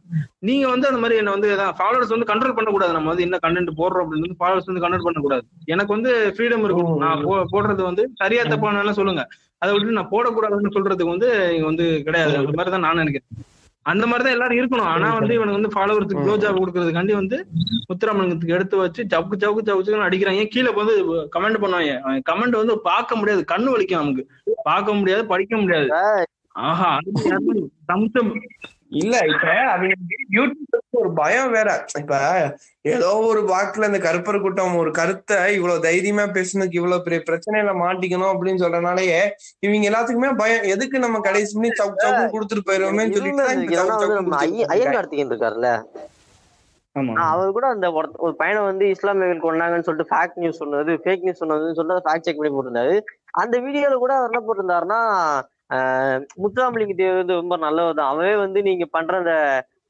[0.48, 1.50] நீங்க வந்து அந்த மாதிரி என்ன வந்து
[1.80, 2.96] ஃபாலோவர்ஸ் வந்து கண்ட்ரோல் பண்ணக்கூடாது.
[2.98, 5.44] நம்ம வந்து என்ன கண்டென்ட் போடுறோம் அப்படின்னு வந்து ஃபாலோவர்ஸ் வந்து கண்ட்ரோல் பண்ணக்கூடாது.
[5.74, 7.24] எனக்கு வந்து ஃப்ரீடம் இருக்கும் நான்
[7.54, 9.24] போடுறது வந்து சரியா தப்பானாலும் சொல்லுங்க.
[9.62, 12.38] அதை விட்டு நான் போடக்கூடாதுன்னு சொல்றதுக்கு வந்து இங்க வந்து கிடையாது.
[12.42, 13.28] அந்த மாதிரி தான் நான் நினைக்கிறேன்.
[13.92, 14.90] அந்த மாதிரி தான் எல்லாரும் இருக்கணும்.
[14.92, 17.36] ஆனா வந்து இவனுக்கு வந்து ஃபாலோவர்ஸுக்கு க்ளோ ஜாப் கொடுக்கறதுக்காண்டி வந்து
[17.88, 20.44] முத்துராமனுக்கு எடுத்து வச்சு சவுக்கு சவுக்கு சவுக்குன்னு அடிக்கிறாங்க.
[20.54, 20.94] கீழே வந்து
[21.34, 22.20] கமெண்ட் பண்ணுவாங்க.
[22.30, 23.42] கமெண்ட் வந்து பார்க்க முடியாது.
[23.52, 24.24] கண்ணு வலிக்கும் நமக்கு
[24.70, 25.90] பார்க்க முடியாது படிக்க முடியாது.
[26.56, 26.90] ஆஹா
[27.88, 28.32] சம்சம்.
[29.00, 29.94] இல்ல இப்ப அவங்க
[30.34, 31.68] யூடியூப்ல ஒரு பயம் வேற.
[32.00, 32.16] இப்ப
[32.84, 38.32] ஏதோ ஒரு வாக்குல இந்த கருப்பர் கூட்டம் ஒரு கருத்தை இவ்வளவு தைரியமா பேசுனதுக்கு இவ்வளவு பெரிய பிரச்சனையில மாட்டிக்கணும்
[38.32, 39.20] அப்படின்னு சொல்றனாலயே
[39.60, 40.66] இவங்க எல்லாத்துக்குமே பயம்.
[40.74, 43.46] எதுக்கு நம்ம கடைசி பண்ணி சவுக் சவுக்கு கொடுத்துட்டு போயிருவோமே சொல்லிட்டு
[44.72, 44.94] ஐயன்.
[44.96, 45.70] கார்த்திகேயன் இருக்காருல்ல.
[46.96, 47.14] ஆமா.
[47.30, 47.86] அவர் கூட அந்த
[48.26, 52.38] ஒரு பையனை வந்து இஸ்லாமியர்கள் கொண்டாங்கன்னு சொல்லிட்டு ஃபேக் நியூஸ் சொன்னது ஃபேக் நியூஸ் சொன்னதுன்னு சொல்லிட்டு ஃபேக்ட் செக்
[52.38, 52.94] பண்ணி போட்டிருந்தாரு.
[53.42, 55.00] அந்த வீடியோல கூட அவர் என்ன போட்டிருந்தாருன்னா
[56.42, 59.34] முத்துராமலிங்க தேவர் வந்து ரொம்ப நல்லவர் தான் அவரே வந்து நீங்க பண்ற அந்த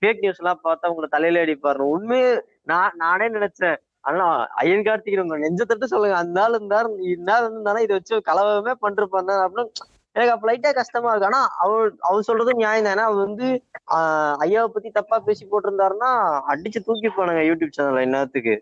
[0.03, 2.31] ஃபேக் நியூஸ் எல்லாம் பார்த்தா உங்களை தலையில அடிப்பாரு உண்மையே
[2.71, 3.77] நான் நானே நினைச்சேன்.
[4.05, 4.25] ஆனா
[4.63, 6.17] ஐயன் கார்த்திகேயன் உங்க நெஞ்ச தட்டு சொல்லுங்க.
[6.23, 11.13] அந்த நாள் இருந்தாரு இந்த நாள் இருந்தாலும் இதை வச்சு கலவரமே பண்ணிருப்பாரு அப்படின்னு எனக்கு அப்ப லைட்டா கஷ்டமா
[11.13, 11.29] இருக்கு.
[11.31, 13.05] ஆனா அவர் அவர் சொல்றதும் நியாயம் தானே.
[13.09, 13.47] அவர் வந்து
[13.95, 16.11] ஆஹ் ஐயாவை பத்தி தப்பா பேசி போட்டிருந்தாருன்னா
[16.53, 18.55] அடிச்சு தூக்கிப்பானுங்க யூடியூப் சேனல்ல என்னத்துக்கு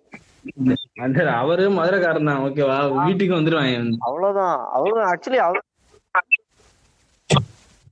[1.37, 2.41] அவரு மதுரைக்காரன் தான்.
[2.47, 2.79] ஓகேவா?
[3.07, 4.57] வீட்டுக்கு வந்துருவாங்க அவ்வளவுதான்.
[4.77, 5.61] அவரும் ஆக்சுவலி அவர்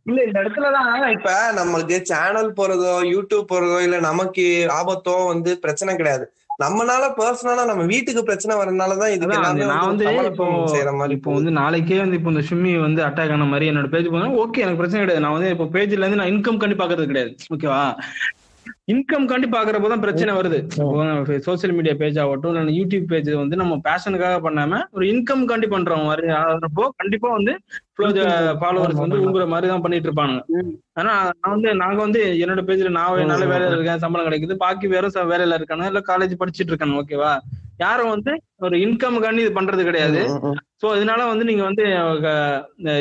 [0.07, 4.45] இல்ல இந்த இடத்துலதான் இப்ப நம்மளுக்கு சேனல் போறதோ யூடியூப் போறதோ இல்ல நமக்கு
[4.79, 6.25] ஆபத்தோ வந்து பிரச்சனை கிடையாது.
[6.63, 9.37] நம்மனால பர்சனலா நம்ம வீட்டுக்கு பிரச்சனை வரதுனாலதான் இதுக்கு
[9.71, 13.47] நான் வந்து இப்போ செய்யற மாதிரி இப்போ வந்து நாளைக்கே வந்து இப்போ இந்த ஷிம்மி வந்து அட்டாக் ஆன
[13.53, 15.25] மாதிரி என்னோட பேஜ் போனா ஓகே எனக்கு பிரச்சனை கிடையாது.
[15.27, 17.33] நான் வந்து இப்போ பேஜ்ல இருந்து நான் இன்கம் கண்டி பாக்குறது கிடையாது.
[17.57, 17.83] ஓகேவா
[18.91, 20.59] இன்கம் காண்டி பாக்குறப்போ தான் பிரச்சனை வருது.
[21.47, 26.05] சோசியல் மீடியா பேஜ் ஆகட்டும் இல்ல யூடியூப் பேஜ் வந்து நம்ம பேஷனுக்காக பண்ணாம ஒரு இன்கம் காண்டி பண்றோம்
[26.07, 27.53] மாதிரி ஆகிறப்போ கண்டிப்பா வந்து
[28.61, 30.73] ஃபாலோவர்ஸ் வந்து ஊங்குற மாதிரி தான் பண்ணிட்டு இருப்பானுங்க ம்.
[31.01, 35.05] ஆனா நான் வந்து நாங்க வந்து என்னோட பேஜ்ல நான் நல்ல வேலையில இருக்கேன் சம்பளம் கிடைக்குது பாக்கி வேற
[35.33, 37.33] வேலையில இருக்கானு இல்ல காலேஜ் படிச்சிட்டு இருக்கானு ஓகேவா
[37.81, 40.23] யாரும் வந்து ஒரு இன்கம் காண்டி இது பண்றது கிடையாது.
[40.83, 41.85] சோ இதனால வந்து நீங்க வந்து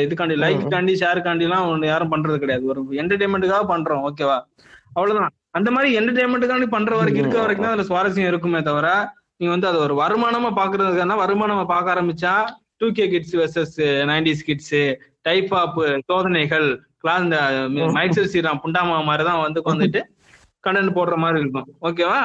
[0.04, 2.64] இதுக்காண்டி லைக் காண்டி ஷேர் காண்டி எல்லாம் யாரும் பண்றது கிடையாது.
[2.72, 4.38] ஒரு என்டர்டைன்மெண்ட்டுக்காக பண்றோம் ஓகேவா
[4.94, 5.34] அவ்வளவுதான்.
[5.54, 8.88] அந்த மாதிரி என்டர்டைன்மெண்ட்டுக்காண்டி பண்ற வரைக்கும் இருக்க வரைக்கும் தான் அதுல சுவாரஸ்யம் இருக்குமே தவிர
[9.40, 12.34] நீங்க வந்து அது ஒரு வருமானமா பாக்குறதுக்கான வருமானமா பார்க்க ஆரம்பிச்சா
[12.80, 13.76] two K kids versus
[14.10, 14.76] nineties kids
[15.22, 15.78] type of
[16.08, 16.68] சோதனைகள்
[17.02, 17.38] கிளாஸ் இந்த
[17.98, 20.02] மைசூர் ஸ்ரீராம் புண்டாமா மாதிரி தான் வந்து உட்காந்துட்டு
[20.64, 21.68] கண்டென்ட் போடுற மாதிரி இருக்கும்.
[21.88, 22.18] ஓகேவா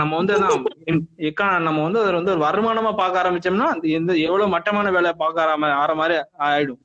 [0.00, 4.90] நம்ம வந்து அதான் நம்ம வந்து அதுல வந்து ஒரு வருமானமா பார்க்க ஆரம்பிச்சோம்னா அது எந்த எவ்வளவு மட்டமான
[4.96, 6.16] வேலை பார்க்க ஆரம்ப ஆற மாதிரி
[6.48, 6.80] ஆயிடும்.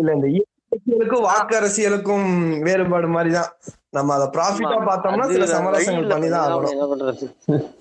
[0.00, 0.28] இல்ல இந்த
[0.74, 2.26] அரசியலுக்கும் வாக்கு அரசியலுக்கும்
[2.60, 3.50] வேறுபாடு மாதிரிதான்.
[3.90, 7.74] நம்ம அதை ப்ராஃபிட்டா பார்த்தோம்னா சில சமரசங்கள் பண்ணிதான் ஆகணும்.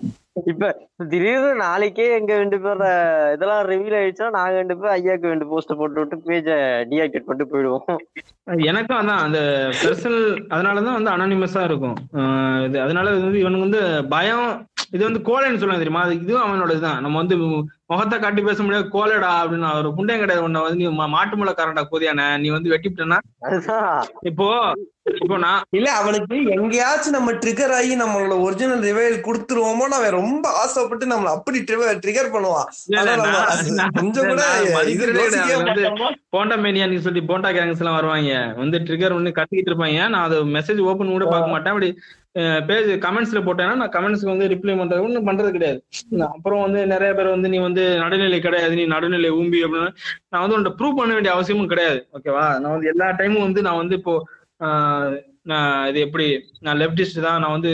[0.45, 0.69] இப்ப
[1.07, 2.81] திடீர்னு நாளைக்கே எங்க ரெண்டு பேர்
[3.33, 6.47] இதெல்லாம் ரிவீல் ஆயிடுச்சுன்னா நாங்க ரெண்டு பேரும் ஐயாக்கு ரெண்டு போஸ்ட் போட்டு விட்டு பேஜ
[6.89, 7.99] டீஆக்டிவேட் பண்ணிட்டு போயிடுவோம்.
[8.65, 9.39] எனக்கும் அதான் அந்த
[9.81, 11.97] பர்சனல் அதனாலதான் வந்து அனானிமஸா இருக்கும்.
[12.65, 14.47] இது அதனால இது வந்து இவனுக்கு வந்து பயம்
[14.91, 16.03] இது வந்து கோலைன்னு சொல்லுவாங்க தெரியுமா?
[16.03, 17.35] அது இதுவும் அவனோட இதுதான் நம்ம வந்து
[17.85, 20.43] முகத்தை காட்டி பேச முடியாது கோலடா அப்படின்னு ஒரு புண்டையம் கிடையாது.
[20.43, 22.39] உன்னை வந்து நீ மா- மாட்டு முளைக்காரன்டா கோதியான.
[22.39, 23.89] நீ வந்து வெட்டிவிட்டனா அதுதான்.
[24.21, 24.47] இப்போ
[25.19, 30.45] இப்போ நான் இல்ல அவனுக்கு எங்கேயாச்சும் நம்ம ட்ரிகர் ஆகி நம்மளோட ஒரிஜினல் ரிவைல் கொடுத்துருவோமோ அவன் ரொம்ப
[30.93, 31.59] ஆசைப்பட்டு நம்மள அப்படி
[32.03, 32.67] ட்ரிகர் பண்ணுவான்.
[33.99, 34.43] கொஞ்சம் கூட?
[36.35, 38.33] போண்டா மேனியான்னு சொல்லி போண்டா கேங்ஸ் எல்லாம் வருவாங்க.
[38.61, 40.01] வந்து ட்ரிகர் ஒண்ணு கத்திக்கிட்டு இருப்பாங்க.
[40.13, 41.73] நான் அது மெசேஜ் ஓபன் கூட பார்க்க மாட்டேன்.
[41.73, 41.89] அப்படி
[42.69, 45.79] பேஜ் கமெண்ட்ஸ்ல போட்டேன்னா நான் கமெண்ட்ஸ்க்கு வந்து ரிப்ளை பண்றது ஒன்றும் பண்றது கிடையாது.
[46.35, 48.73] அப்புறம் வந்து நிறைய பேர் வந்து நீ வந்து நடுநிலை கிடையாது.
[48.79, 49.91] நீ நடுநிலை ஊம்பி அப்படின்னு.
[50.31, 51.99] நான் வந்து உன்ட்ட ப்ரூவ் பண்ண வேண்டிய அவசியமும் கிடையாது.
[52.17, 54.15] ஓகேவா நான் வந்து எல்லா டைமும் வந்து நான் வந்து இப்போ
[55.45, 56.25] நான் இது எப்படி
[56.65, 57.71] நான் லெப்டிஸ்ட் தான் நான் வந்து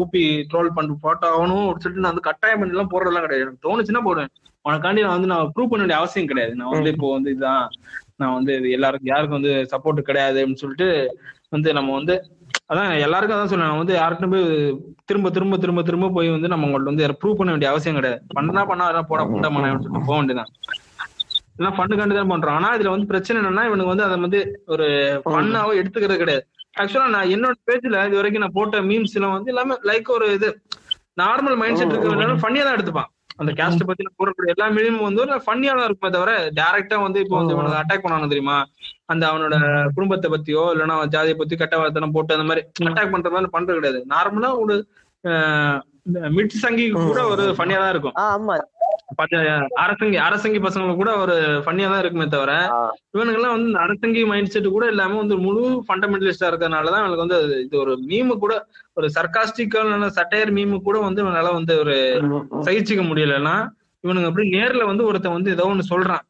[0.00, 3.44] ஊப்பி ட்ரோல் பண்ணி போட்டோ ஆகணும் அப்படின்னு சொல்லிட்டு நான் வந்து கட்டாயம் பண்ணி எல்லாம் போடுறதெல்லாம் கிடையாது.
[3.46, 4.32] எனக்கு தோணுச்சுன்னா போடுவேன்.
[4.64, 6.52] உனக்காண்டி நான் வந்து நான் ப்ரூவ் பண்ண வேண்டிய அவசியம் கிடையாது.
[6.60, 7.64] நான் வந்து இப்போ வந்து இதுதான்.
[8.20, 10.88] நான் வந்து இது எல்லாருக்கும் யாருக்கும் வந்து சப்போர்ட் கிடையாது அப்படின்னு சொல்லிட்டு
[11.54, 12.14] வந்து நம்ம வந்து
[12.70, 14.46] அதான் எல்லாருக்கும் அதான் சொல்லுவேன் நான் வந்து யாருக்கும் போய்
[15.08, 18.20] திரும்ப திரும்ப திரும்ப திரும்ப போய் வந்து நம்ம உங்கள்ட்ட வந்து ப்ரூவ் பண்ண வேண்டிய அவசியம் கிடையாது.
[18.38, 20.52] பண்ணா பண்ணா அதெல்லாம் போட பண்ண அப்படின்னு சொல்லிட்டு போக வேண்டியதான்
[21.58, 22.56] எல்லாம் ஃபண்டு கண்டு தான் பண்றோம்.
[22.58, 24.40] ஆனா இதுல வந்து பிரச்சனை என்னன்னா இவனுக்கு வந்து அதை வந்து
[24.74, 24.86] ஒரு
[25.26, 26.44] ஃபன்னாவோ எடுத்துக்கிறது கிடையாது.
[26.76, 30.48] ஆக்சுவலா நான் என்னோட பேஜ்ல இது வரைக்கும் நான் போட்ட மீம்ஸ் எல்லாம் வந்து எல்லாமே லைக் ஒரு இது
[31.22, 33.10] நார்மல் மைண்ட் செட் இருக்கிறவங்க ஃபன்னியா தான் எடுத்துப்பான்.
[33.42, 37.22] அந்த கேஸ்ட் பத்தி நான் போடக்கூடிய எல்லா மீமும் வந்து ஒரு ஃபன்னியா தான் இருக்குமே தவிர டைரக்டா வந்து
[37.24, 38.56] இப்போ வந்து இவனுக்கு அட்டாக் பண்ணானு தெரியுமா?
[39.12, 39.54] அந்த அவனோட
[39.96, 43.78] குடும்பத்தை பத்தியோ இல்லைன்னா அவன் ஜாதியை பத்தி கட்ட வார்த்தை போட்டு அந்த மாதிரி அட்டாக் பண்ற மாதிரி பண்றது
[43.80, 44.00] கிடையாது.
[44.14, 44.76] நார்மலா ஒரு
[46.34, 48.16] மிட் சங்கி கூட ஒரு ஃபன்னியா தான் இருக்கும்.
[48.26, 48.54] ஆமா.
[49.18, 49.38] பச்சை
[49.80, 51.34] அரசங்கி அரசங்கி பசங்களுக்கு கூட ஒரு
[51.64, 52.52] ஃபன்னியா தான் இருக்குமே தவிர
[53.14, 57.60] இவனுக்கு எல்லாம் வந்து அரசங்கி மைண்ட் செட் கூட இல்லாம வந்து முழு ஃபண்டமெண்டலிஸ்டா இருக்கிறதுனாலதான் இவனுக்கு வந்து அது-
[57.60, 58.54] இது ஒரு மீமு கூட
[58.96, 61.96] ஒரு சர்க்காஸ்டிக்கான சட்டையர் மீமு கூட வந்து இவனால வந்து ஒரு
[62.66, 63.56] சகிச்சுக்க முடியலன்னா
[64.04, 66.24] இவனுங்க அப்படி நேர்ல வந்து ஒருத்தன் வந்து ஏதோ ஒண்ணு சொல்றான்?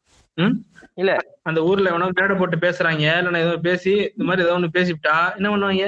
[0.97, 1.13] இல்ல.
[1.45, 5.49] அந்த ஊர்ல எவனோ மேடை போட்டு பேசுறாங்க இல்லைன்னா ஏதோ பேசி இந்த மாதிரி ஏதோ ஒண்ணு பேசிவிட்டா என்ன
[5.51, 5.87] பண்ணுவாங்க?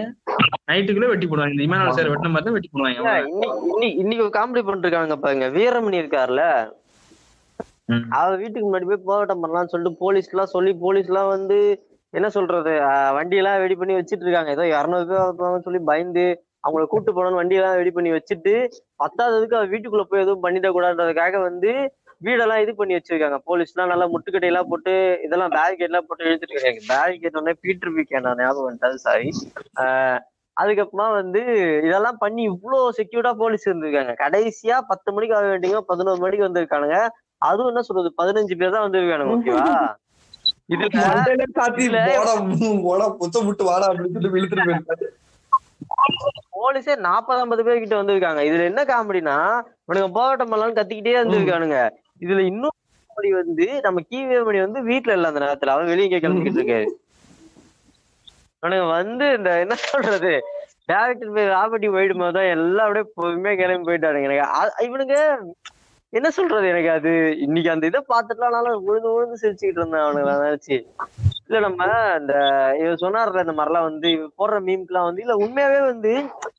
[0.70, 1.56] நைட்டுக்குள்ள வெட்டி போடுவாங்க.
[1.56, 3.14] இந்த இமானுவல் சார் வெட்டின மாதிரி தான் வெட்டி போடுவாங்க
[3.98, 5.48] இன்னைக்கு ஒரு காமெடி பண்ணிருக்காங்க பாருங்க.
[5.58, 6.44] வீரமணி இருக்காருல்ல
[7.90, 8.06] ம்.
[8.18, 11.58] அவர் வீட்டுக்கு முன்னாடி போய் போராட்டம் பண்ணலாம்னு சொல்லிட்டு போலீஸ் எல்லாம் சொல்லி போலீஸ் எல்லாம் வந்து
[12.14, 12.72] என்ன சொல்றது
[13.16, 14.52] வண்டி எல்லாம் ரெடி பண்ணி வச்சிட்டு இருக்காங்க.
[14.56, 15.08] ஏதோ இருநூறு
[15.40, 16.26] பேர் சொல்லி பயந்து
[16.68, 18.54] அவங்கள கூட்டு போனோம்னு வண்டி எல்லாம் ரெடி பண்ணி வச்சுட்டு
[19.02, 21.72] பத்தாததுக்கு அவர் வீட்டுக்குள்ள போய் எதுவும் பண்ணிட கூடாதுன்றதுக்காக வந்து
[22.22, 23.38] வீடெல்லாம் இது பண்ணி வச்சிருக்காங்க.
[23.50, 24.94] போலீஸ் எல்லாம் நல்லா முட்டுக்கட்டை எல்லாம் போட்டு
[25.26, 26.82] இதெல்லாம் பேரிகேட் எல்லாம் போட்டு இழுத்துட்டு இருக்காங்க.
[26.92, 29.28] பேரிகேட் உடனே பீட்டர் பிகே நான் ஞாபகம் வந்துட்டாது சாரி
[30.58, 31.42] அதுக்கப்புறமா வந்து
[31.88, 34.14] இதெல்லாம் பண்ணி இவ்வளோ செக்யூர்டா போலீஸ் இருந்திருக்காங்க.
[34.24, 36.98] கடைசியா பத்து மணிக்கு ஆக வேண்டியவங்க பதினோரு மணிக்கு வந்திருக்கானுங்க.
[37.42, 39.68] அதுவும் என்ன சொல்றது பதினஞ்சு பேர் தான் வந்திருக்கானுங்க ஓகேவா
[40.74, 40.88] இதுல
[46.58, 48.42] போலீஸே நாற்பது ஐம்பது பேர் கிட்ட வந்திருக்காங்க.
[48.50, 49.36] இதுல என்ன காமெடினா
[49.86, 51.80] இவனுங்க போராட்டம் பண்ணலாம்னு கத்திக்கிட்டே வந்திருக்கானுங்க
[52.26, 52.76] இதுல இன்னும்
[53.42, 55.74] வந்து நம்ம கீவேமணி வந்து வீட்டுல இல்ல அந்த நேரத்துல.
[55.76, 56.88] அவன் வெளியே கிளம்பிக்கிட்டு இருக்காரு.
[58.64, 60.34] இவனுங்க வந்து இந்த என்ன சொல்றது
[60.92, 64.46] டேரக்டர் போய் ராபர்ட்டி போயிடும் போதுதான் எல்லாம் அப்படியே பொறுமையா கிளம்பி போயிட்டானுங்க எனக்கு.
[64.88, 65.16] இவனுங்க
[66.14, 67.12] என்ன சொல்றது எனக்கு அது?
[67.46, 70.78] இன்னைக்கு அந்த இதை பார்த்துட்டுலாம் உழுந்து உழுந்து சிரிச்சுக்கிட்டு இருந்தேன் அவனுங்க நினைச்சு.
[71.50, 71.84] இல்ல நம்ம
[72.20, 72.34] இந்த
[72.80, 76.12] இவர் சொன்னார்ல இந்த மாதிரிலாம் வந்து போடுற மீம்க்குலாம் வந்து இல்ல உண்மையாவே வந்து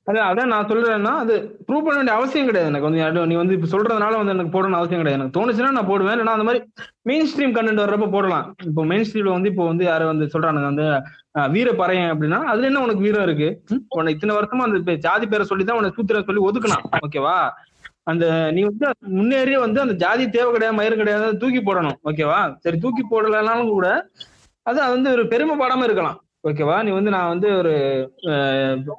[0.08, 1.34] அதான் அதான் நான் சொல்றேன்னா அது
[1.66, 4.78] ப்ரூவ் பண்ண வேண்டிய அவசியம் கிடையாது எனக்கு வந்து யாரும் நீ வந்து இப்ப சொல்றதுனால வந்து எனக்கு போடணும்
[4.80, 5.18] அவசியம் கிடையாது.
[5.20, 6.14] எனக்கு தோணுச்சுன்னா நான் போடுவேன்.
[6.14, 6.60] இல்லைன்னா அந்த மாதிரி
[7.10, 8.46] மெயின் ஸ்ட்ரீம் கண்டென்ட் வர்றப்ப போடலாம்.
[8.70, 10.86] இப்போ மெயின் ஸ்ட்ரீம்ல வந்து இப்போ வந்து யாரும் வந்து சொல்றானுங்க வந்து
[11.54, 13.48] வீர பறையன் அப்படின்னா அதுல என்ன உனக்கு வீரம் இருக்கு?
[13.96, 17.36] உனக்கு இத்தனை வருஷமா அந்த ஜாதி பேரை சொல்லி தான் உனக்கு சூத்திர சொல்லி ஒதுக்கணும் ஓகேவா
[18.12, 18.24] அந்த
[18.56, 18.86] நீ வந்து
[19.16, 23.88] முன்னேறியே வந்து அந்த ஜாதி தேவை கிடையாது மயிறு கிடையாது தூக்கி போடணும் ஓகேவா சரி தூக்கி போடலனாலும் கூட
[24.68, 26.18] அது வந்து ஒரு பெருமைப்படாம இருக்கலாம்.
[26.48, 27.72] ஓகேவா நீ வந்து நான் வந்து ஒரு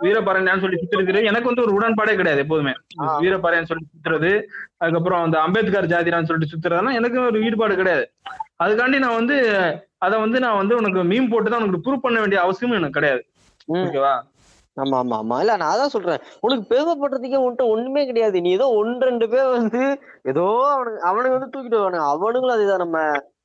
[0.03, 2.73] வீரபாறையான்னு சொல்லி சுத்துறது எனக்கு வந்து ஒரு உடன்பாடே கிடையாது எப்போதுமே.
[3.23, 4.31] வீரபாறையான்னு சொல்லி சுத்துறது
[4.81, 8.05] அதுக்கப்புறம் அந்த அம்பேத்கர் ஜாதிரான்னு சொல்லிட்டு சுத்துறதுலாம் எனக்கு ஒரு ஈடுபாடு கிடையாது.
[8.63, 9.37] அதுக்காண்டி நான் வந்து
[10.05, 13.23] அதை வந்து நான் வந்து உனக்கு மீன் போட்டு தான் உனக்கு ப்ரூவ் பண்ண வேண்டிய அவசியமும் எனக்கு கிடையாது.
[13.83, 14.13] ஓகேவா
[14.77, 15.37] ஆமா ஆமா ஆமா.
[15.43, 16.21] இல்ல நான் அதான் சொல்றேன்.
[16.45, 18.37] உனக்கு பெருமைப்படுறதுக்கே உன்கிட்ட ஒண்ணுமே கிடையாது.
[18.45, 19.81] நீ ஏதோ ஒன்று ரெண்டு பேர் வந்து
[20.31, 20.45] ஏதோ
[20.75, 22.05] அவனுக்கு அவனுக்கு வந்து தூக்கிட்டு வருவானுங்க.
[22.13, 22.99] அவனுங்களும் அதுதான் நம்ம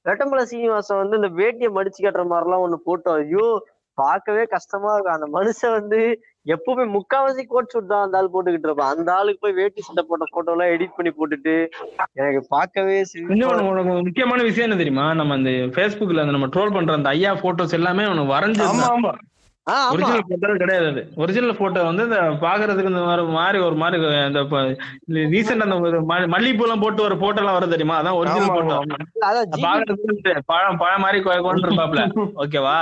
[0.04, 3.46] ரெட்டமலை சீனிவாசன் வந்து இந்த வேட்டியை மடிச்சு கட்டுற மாதிரி எல்லாம் ஒண்ணு போட்டோம் ஐயோ
[3.98, 5.16] பார்க்கவே கஷ்டமா இருக்கும்.
[5.16, 5.98] அந்த மனுஷன் வந்து
[6.54, 8.92] எப்பவுமே முக்காவாசி கோட் ஷூட் தான் அந்த ஆள் போட்டுக்கிட்டு இருப்பான்.
[8.94, 11.54] அந்த ஆளுக்கு போய் வேட்டி சட்டை போட்ட போட்டோ எல்லாம் எடிட் பண்ணி போட்டுட்டு
[12.20, 12.96] எனக்கு பார்க்கவே
[13.70, 15.06] உனக்கு முக்கியமான விஷயம் என்ன தெரியுமா?
[15.20, 18.66] நம்ம அந்த Facebookல அந்த நம்ம ட்ரோல் பண்ற அந்த ஐயா போட்டோஸ் எல்லாமே உனக்கு வரைஞ்சு
[19.90, 21.02] ஒரிஜினல் போட்டோ கிடையாது அது.
[21.16, 24.42] ஒரிஜினல் போட்டோ வந்து இந்த பாக்குறதுக்கு இந்த மாதிரி மாதிரி ஒரு மாதிரி இந்த
[25.32, 27.96] ரீசெண்ட் அந்த ஒரு ம- மல்லிகைப்பூ எல்லாம் போட்டு ஒரு போட்டோ எல்லாம் வரும் தெரியுமா?
[28.00, 28.76] அதான் ஒரிஜினல் போட்டோ
[29.64, 32.04] பாக்குறதுக்கு பழம் பழம் மாதிரி கொண்டு இருப்பாப்ல
[32.42, 32.78] ஓகேவா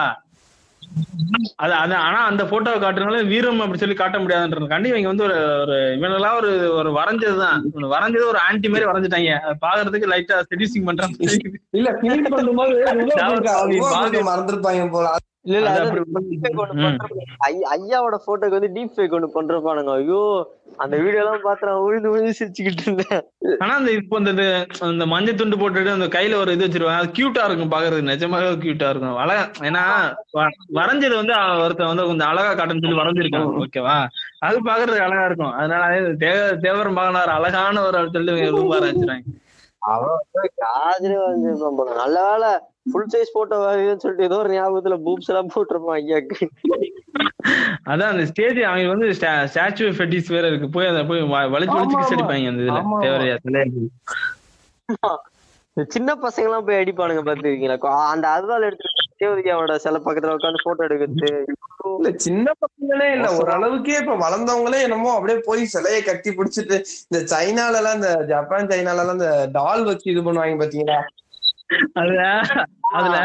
[1.56, 5.76] அது அது ஆனா அந்த போட்டோவை காட்டுறதுனால வீரம் அப்படி சொல்லி காட்ட முடியாதுன்றதுக்காண்டி இவங்க வந்து ஒரு ஒரு
[5.94, 7.60] இவனெல்லாம் ஒரு ஒரு வரைஞ்சதுதான்
[7.92, 9.30] வரைஞ்சது ஒரு ஆன்டி மாதிரி வரைஞ்சிட்டாங்க.
[9.62, 11.16] பாக்குறதுக்கு லைட்டா செடியூசிங் பண்றாங்க
[11.72, 11.88] இல்ல
[14.28, 15.08] மறந்திருப்பாங்க போல.
[15.44, 15.70] இல்ல இல்ல
[17.74, 19.92] ஐயாவோட போட்டோக்கு வந்து டீப் ஃபேக் ஒண்ணு பண்றப்பானுங்க.
[20.00, 20.20] ஐயோ
[20.82, 23.22] அந்த வீடியோ எல்லாம் பார்த்து நான் உழுந்து உழுந்து சிரிச்சுக்கிட்டு இருந்தேன்.
[23.62, 24.20] ஆனா அந்த இப்போ
[24.90, 27.00] அந்த மஞ்சள் துண்டு போட்டுட்டு அந்த கையில ஒரு இது வச்சிருவாங்க.
[27.02, 28.10] அது கியூட்டா இருக்கும் பாக்குறதுக்கு.
[28.12, 29.18] நிஜமாவே கியூட்டா இருக்கும்.
[29.24, 29.84] அழகா ஏன்னா
[30.80, 31.34] வரைஞ்சது வந்து
[31.64, 33.52] ஒருத்தன் வந்து கொஞ்சம் அழகா காட்டுன்னு சொல்லி வரைஞ்சிருக்கான்.
[33.64, 33.98] ஓகேவா
[34.48, 35.54] அது பாக்குறதுக்கு அழகா இருக்கும்.
[35.58, 39.38] அதனால அது தேவ தேவர் மகனார் அழகான ஒரு சொல்லி ரொம்ப ஆரம்பிச்சிருக்காங்க
[39.82, 40.20] அவன்
[40.64, 41.52] காதுல வந்து
[42.02, 42.50] நல்ல வேலை
[42.86, 46.46] ஃபுல் சைஸ் போட்டோ வருதுன்னு சொல்லிட்டு ஏதோ ஒரு ஞாபகத்துல பூப்ஸ் எல்லாம் போட்டிருப்பான் ஐயாக்கு
[47.86, 49.06] அதான் அந்த ஸ்டேஜ் அவங்க வந்து
[49.48, 50.68] ஸ்டாச்சு ஃபெட்டிஸ் வேற இருக்கு.
[50.70, 52.14] போய் அதை போய் வ- வலிச்சு வலிச்சு ஆமா, கிஸ்.
[52.14, 52.80] அடிப்பாங்க அந்த இதுல.
[55.76, 57.76] இந்த சின்ன பசங்க எல்லாம் போய் அடிப்பானுங்க பாத்துருக்கீங்களா?
[58.08, 58.88] அந்த அருவாள் எடுத்து
[59.20, 61.28] தேவதியாவோட சில பக்கத்துல உட்காந்து போட்டோ எடுக்கிறது.
[61.92, 63.28] இல்ல சின்ன பசங்களே இல்ல.
[63.38, 68.96] ஓரளவுக்கே இப்ப வளர்ந்தவங்களே என்னமோ அப்படியே போய் சிலையை கட்டி பிடிச்சிட்டு இந்த சைனால எல்லாம் இந்த ஜப்பான் சைனால
[68.96, 70.98] எல்லாம் இந்த டால் வச்சு இது பண்ணுவாங்க பாத்தீங்களா?
[71.92, 72.22] அதுல
[72.92, 73.16] அதுல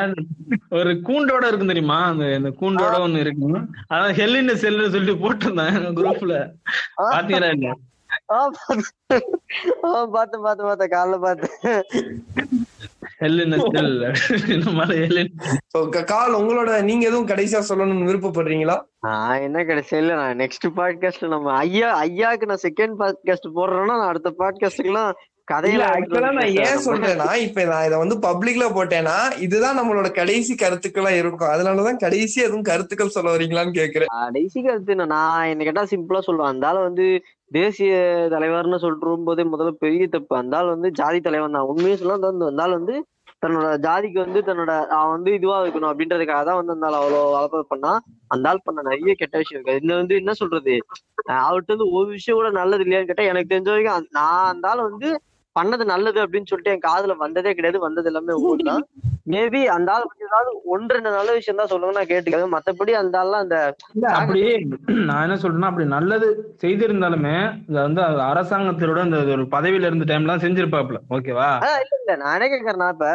[0.70, 2.06] ஒரு கூண்டோட இருக்கும் தெரியுமா?
[2.06, 3.60] அந்த இந்த கூண்டோட ஒண்ணு இருக்கு
[3.93, 6.36] அதான் ஹெல்லின் செல்லுன்னு சொல்லிட்டு போட்டிருந்தாங்க குரூப்ல
[7.08, 7.74] பாத்தீங்களா இல்ல
[11.20, 11.54] பாத்து-
[15.68, 18.76] So, க- கால் உங்களோட நீங்க எதுவும் கடைசியா சொல்லணும்னு விருப்பப்படுறீங்களா?
[19.00, 24.34] நான் என்ன கடைசியில நான் நெக்ஸ்ட் பாட்காஸ்ட்ல நம்ம ஐயா ஐயாக்கு நான் செகண்ட் பாட்காஸ்ட் போடுறேன்னா நான் அடுத்த
[24.39, 25.12] பாட்காஸ்டுக்குலாம்
[25.48, 31.12] கதையில ஆக்சுவலா நான் ஏன் சொல்றேன்னா இப்ப நான் இதை வந்து பப்ளிக்ல போட்டேன்னா இதுதான் நம்மளோட கடைசி கருத்துக்களா
[31.20, 31.52] இருக்கும்.
[31.54, 34.12] அதனாலதான் கடைசி எதுவும் கருத்துக்கள் சொல்ல வரீங்களான்னு கேக்குறேன்.
[34.18, 36.52] கடைசி கருத்து நான் என்ன கேட்டா சிம்பிளா சொல்லுவேன்.
[36.54, 37.06] அந்த ஆள் வந்து
[37.52, 37.91] தேசிய
[38.30, 40.36] தலைவர்னு சொல்லிட்டு போதே முதல்ல பெரிய தப்பு.
[40.36, 41.70] அந்த ஆள் வந்து ஜாதி தலைவன் தான்.
[41.72, 42.18] உண்மையை சொல்ல
[42.66, 42.95] ஆள் வந்து
[43.43, 47.91] தன்னோட ஜாதிக்கு வந்து தன்னோட அவன் வந்து இதுவா இருக்கணும் அப்படின்றதுக்காக தான் வந்து அந்த அவ்வளவு வளர்ப்பு பண்ணா.
[48.28, 49.78] அந்த ஆள் பண்ண நிறைய கெட்ட விஷயம் இருக்கு.
[49.80, 50.76] இதுல வந்து என்ன சொல்றது?
[51.30, 54.88] அஹ் அவர்ட்ட வந்து ஒரு விஷயம் கூட நல்லது இல்லையான்னு கேட்டா எனக்கு தெரிஞ்ச வரைக்கும் நான் அந்த ஆள்
[54.89, 55.10] வந்து
[55.58, 57.80] பண்ணது நல்லது அப்படின்னு சொல்லிட்டு என் காதுல வந்ததே கிடையாது.
[57.84, 58.36] வந்தது எல்லாமே
[58.70, 58.84] தான்.
[59.32, 62.53] மேபி அந்த ஆள் ஏதாவது ஒன்று ரெண்டு நல்ல விஷயம் தான் சொல்லுங்க நான் கேட்டுக்கிறேன்.
[62.55, 63.58] மத்தபடி அந்த ஆள்லாம் அந்த
[64.14, 64.43] அப்படி
[65.08, 66.28] நான் என்ன சொல்றேன்னா அப்படி நல்லது
[66.64, 67.36] செய்திருந்தாலுமே
[67.66, 72.16] இத வந்து அரசாங்கத்தோட இந்த ஒரு பதவியில இருந்த டைம்ல தான் செஞ்சிருப்பாப்ல ஓகேவா இல்ல இல்ல.
[72.22, 73.10] நான் என்ன கேக்குறேன்னா இப்ப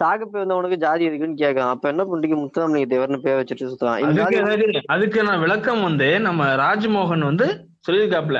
[0.00, 1.70] சாகு போய் வந்தவனுக்கு ஜாதி இருக்குன்னு கேட்கலாம்.
[1.70, 7.48] அப்ப என்ன பண்றீங்க முத்துராமலிங்க தேவர்னு பேர் வச்சுட்டு சுத்தலாம் அதுக்கு நான் விளக்கம் வந்து நம்ம ராஜ்மோகன் வந்து
[7.86, 8.38] சொல்லியிருக்காப்ல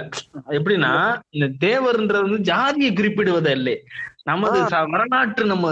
[0.50, 0.92] எப்படின்னா
[1.30, 3.76] இந்த தேவர்ன்றது வந்து ஜாதியை குறிப்பிடுவது இல்லை
[4.28, 4.58] நமது
[4.92, 5.66] வரலாற்று நம்ம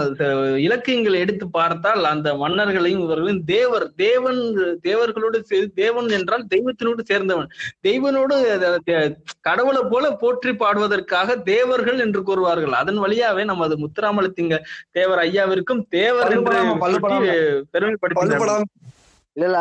[0.65, 4.41] இலக்கியங்களை எடுத்து பார்த்தால் அந்த மன்னர்களையும் இவர்களையும் தேவர் தேவன்
[4.87, 5.39] தேவர்களோடு
[5.81, 7.49] தேவன் என்றால் தெய்வத்தினோடு சேர்ந்தவன்.
[7.87, 8.35] தெய்வனோடு
[9.47, 12.75] கடவுளை போல போற்றி பாடுவதற்காக தேவர்கள் என்று கூறுவார்கள்.
[12.81, 14.57] அதன் வழியாவே நமது முத்துராமலிங்க
[14.97, 16.53] தேவர் ஐயாவிற்கும் தேவர் என்று
[17.73, 18.67] பெருமைப்படுத்தினார்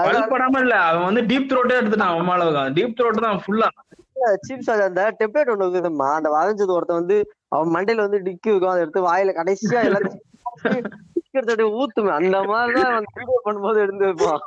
[0.07, 2.45] பல்படாம இல்ல அவன் வந்து டீப் த்ரோட்டே எடுத்துட்டான் அவன் மேல
[2.77, 3.69] டீப் த்ரோட் தான் ஃபுல்லா
[4.47, 7.17] சீப் சார் அந்த டெப்ளேட் ஒண்ணு இருக்குதுமா அந்த வரைஞ்சது ஒருத்தன் வந்து
[7.53, 8.73] அவன் மண்டையில வந்து டிக்கி இருக்கும்.
[8.73, 14.45] அதை எடுத்து வாயில கடைசியா எல்லாத்தையும் ஊத்துமே அந்த மாதிரிதான் வீடியோ பண்ணும்போது எடுத்து வைப்பான்.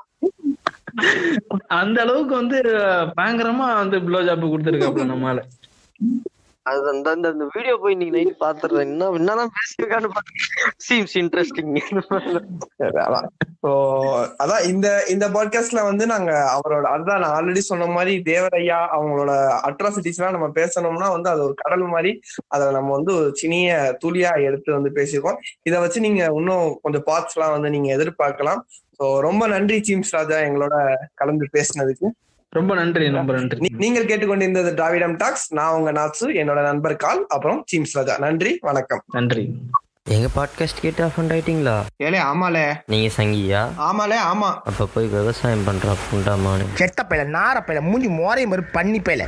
[1.79, 2.57] அந்த அளவுக்கு வந்து
[3.17, 5.41] பயங்கரமா வந்து ப்ளோ ஜாப் கொடுத்துருக்காப்ல நம்மளால
[6.65, 8.81] அது அந்த அந்த அந்த வீடியோ போய் நீங்க நைட் பாத்துறேன்.
[8.85, 10.09] என்ன என்னதான் பேசியிருக்கான்னு
[10.87, 11.71] சீம்ஸ் இன்ட்ரெஸ்டிங்
[13.05, 13.27] அதான்
[14.37, 19.31] அதான் இந்த இந்த பாட்காஸ்ட்ல வந்து நாங்க அவரோட அதான் நான் ஆல்ரெடி சொன்ன மாதிரி தேவரையா அவங்களோட
[19.69, 24.33] அட்ராசிட்டிஸ் எல்லாம் நம்ம பேசணும்னா வந்து அது ஒரு கடல் மாதிரி அதை நம்ம வந்து ஒரு சினிய துளியா
[24.41, 25.39] எடுத்து வந்து பேசியிருக்கோம்.
[25.63, 28.61] இதை வச்சு நீங்க இன்னும் கொஞ்சம் பார்ட்ஸ் எல்லாம் வந்து நீங்க எதிர்பார்க்கலாம்.
[28.99, 30.75] ஸோ ரொம்ப நன்றி சீம்ஸ் ராஜா எங்களோட
[31.15, 32.07] கலந்து பேசினதுக்கு.
[32.51, 33.57] ரொம்ப நன்றி ரொம்ப நன்றி.
[33.77, 37.25] நீங்கள் கேட்டுக்கொண்டிருந்தது டிராவிடம் டாக்ஸ் நான் உங்க நாட்சு என்னோட நண்பர் கால்.
[37.27, 38.17] அப்புறம் சீம்ஸ் ராஜா.
[38.17, 39.03] நன்றி வணக்கம்.
[39.07, 39.55] நன்றி.
[40.09, 41.81] எங்க பாட்காஸ்ட் கேட்டு அஃபண்ட் ஆயிட்டீங்களா?
[42.03, 42.75] ஏலே ஆமாலே.
[42.85, 43.81] நீங்க சங்கியா?
[43.81, 44.55] ஆமாலே ஆமா.
[44.63, 49.27] அப்ப போய் விவசாயம் பண்ற புண்டாமானு செத்த பையல நார பையல மூஞ்சி மோரையும் மாதிரி பண்ணி பையல.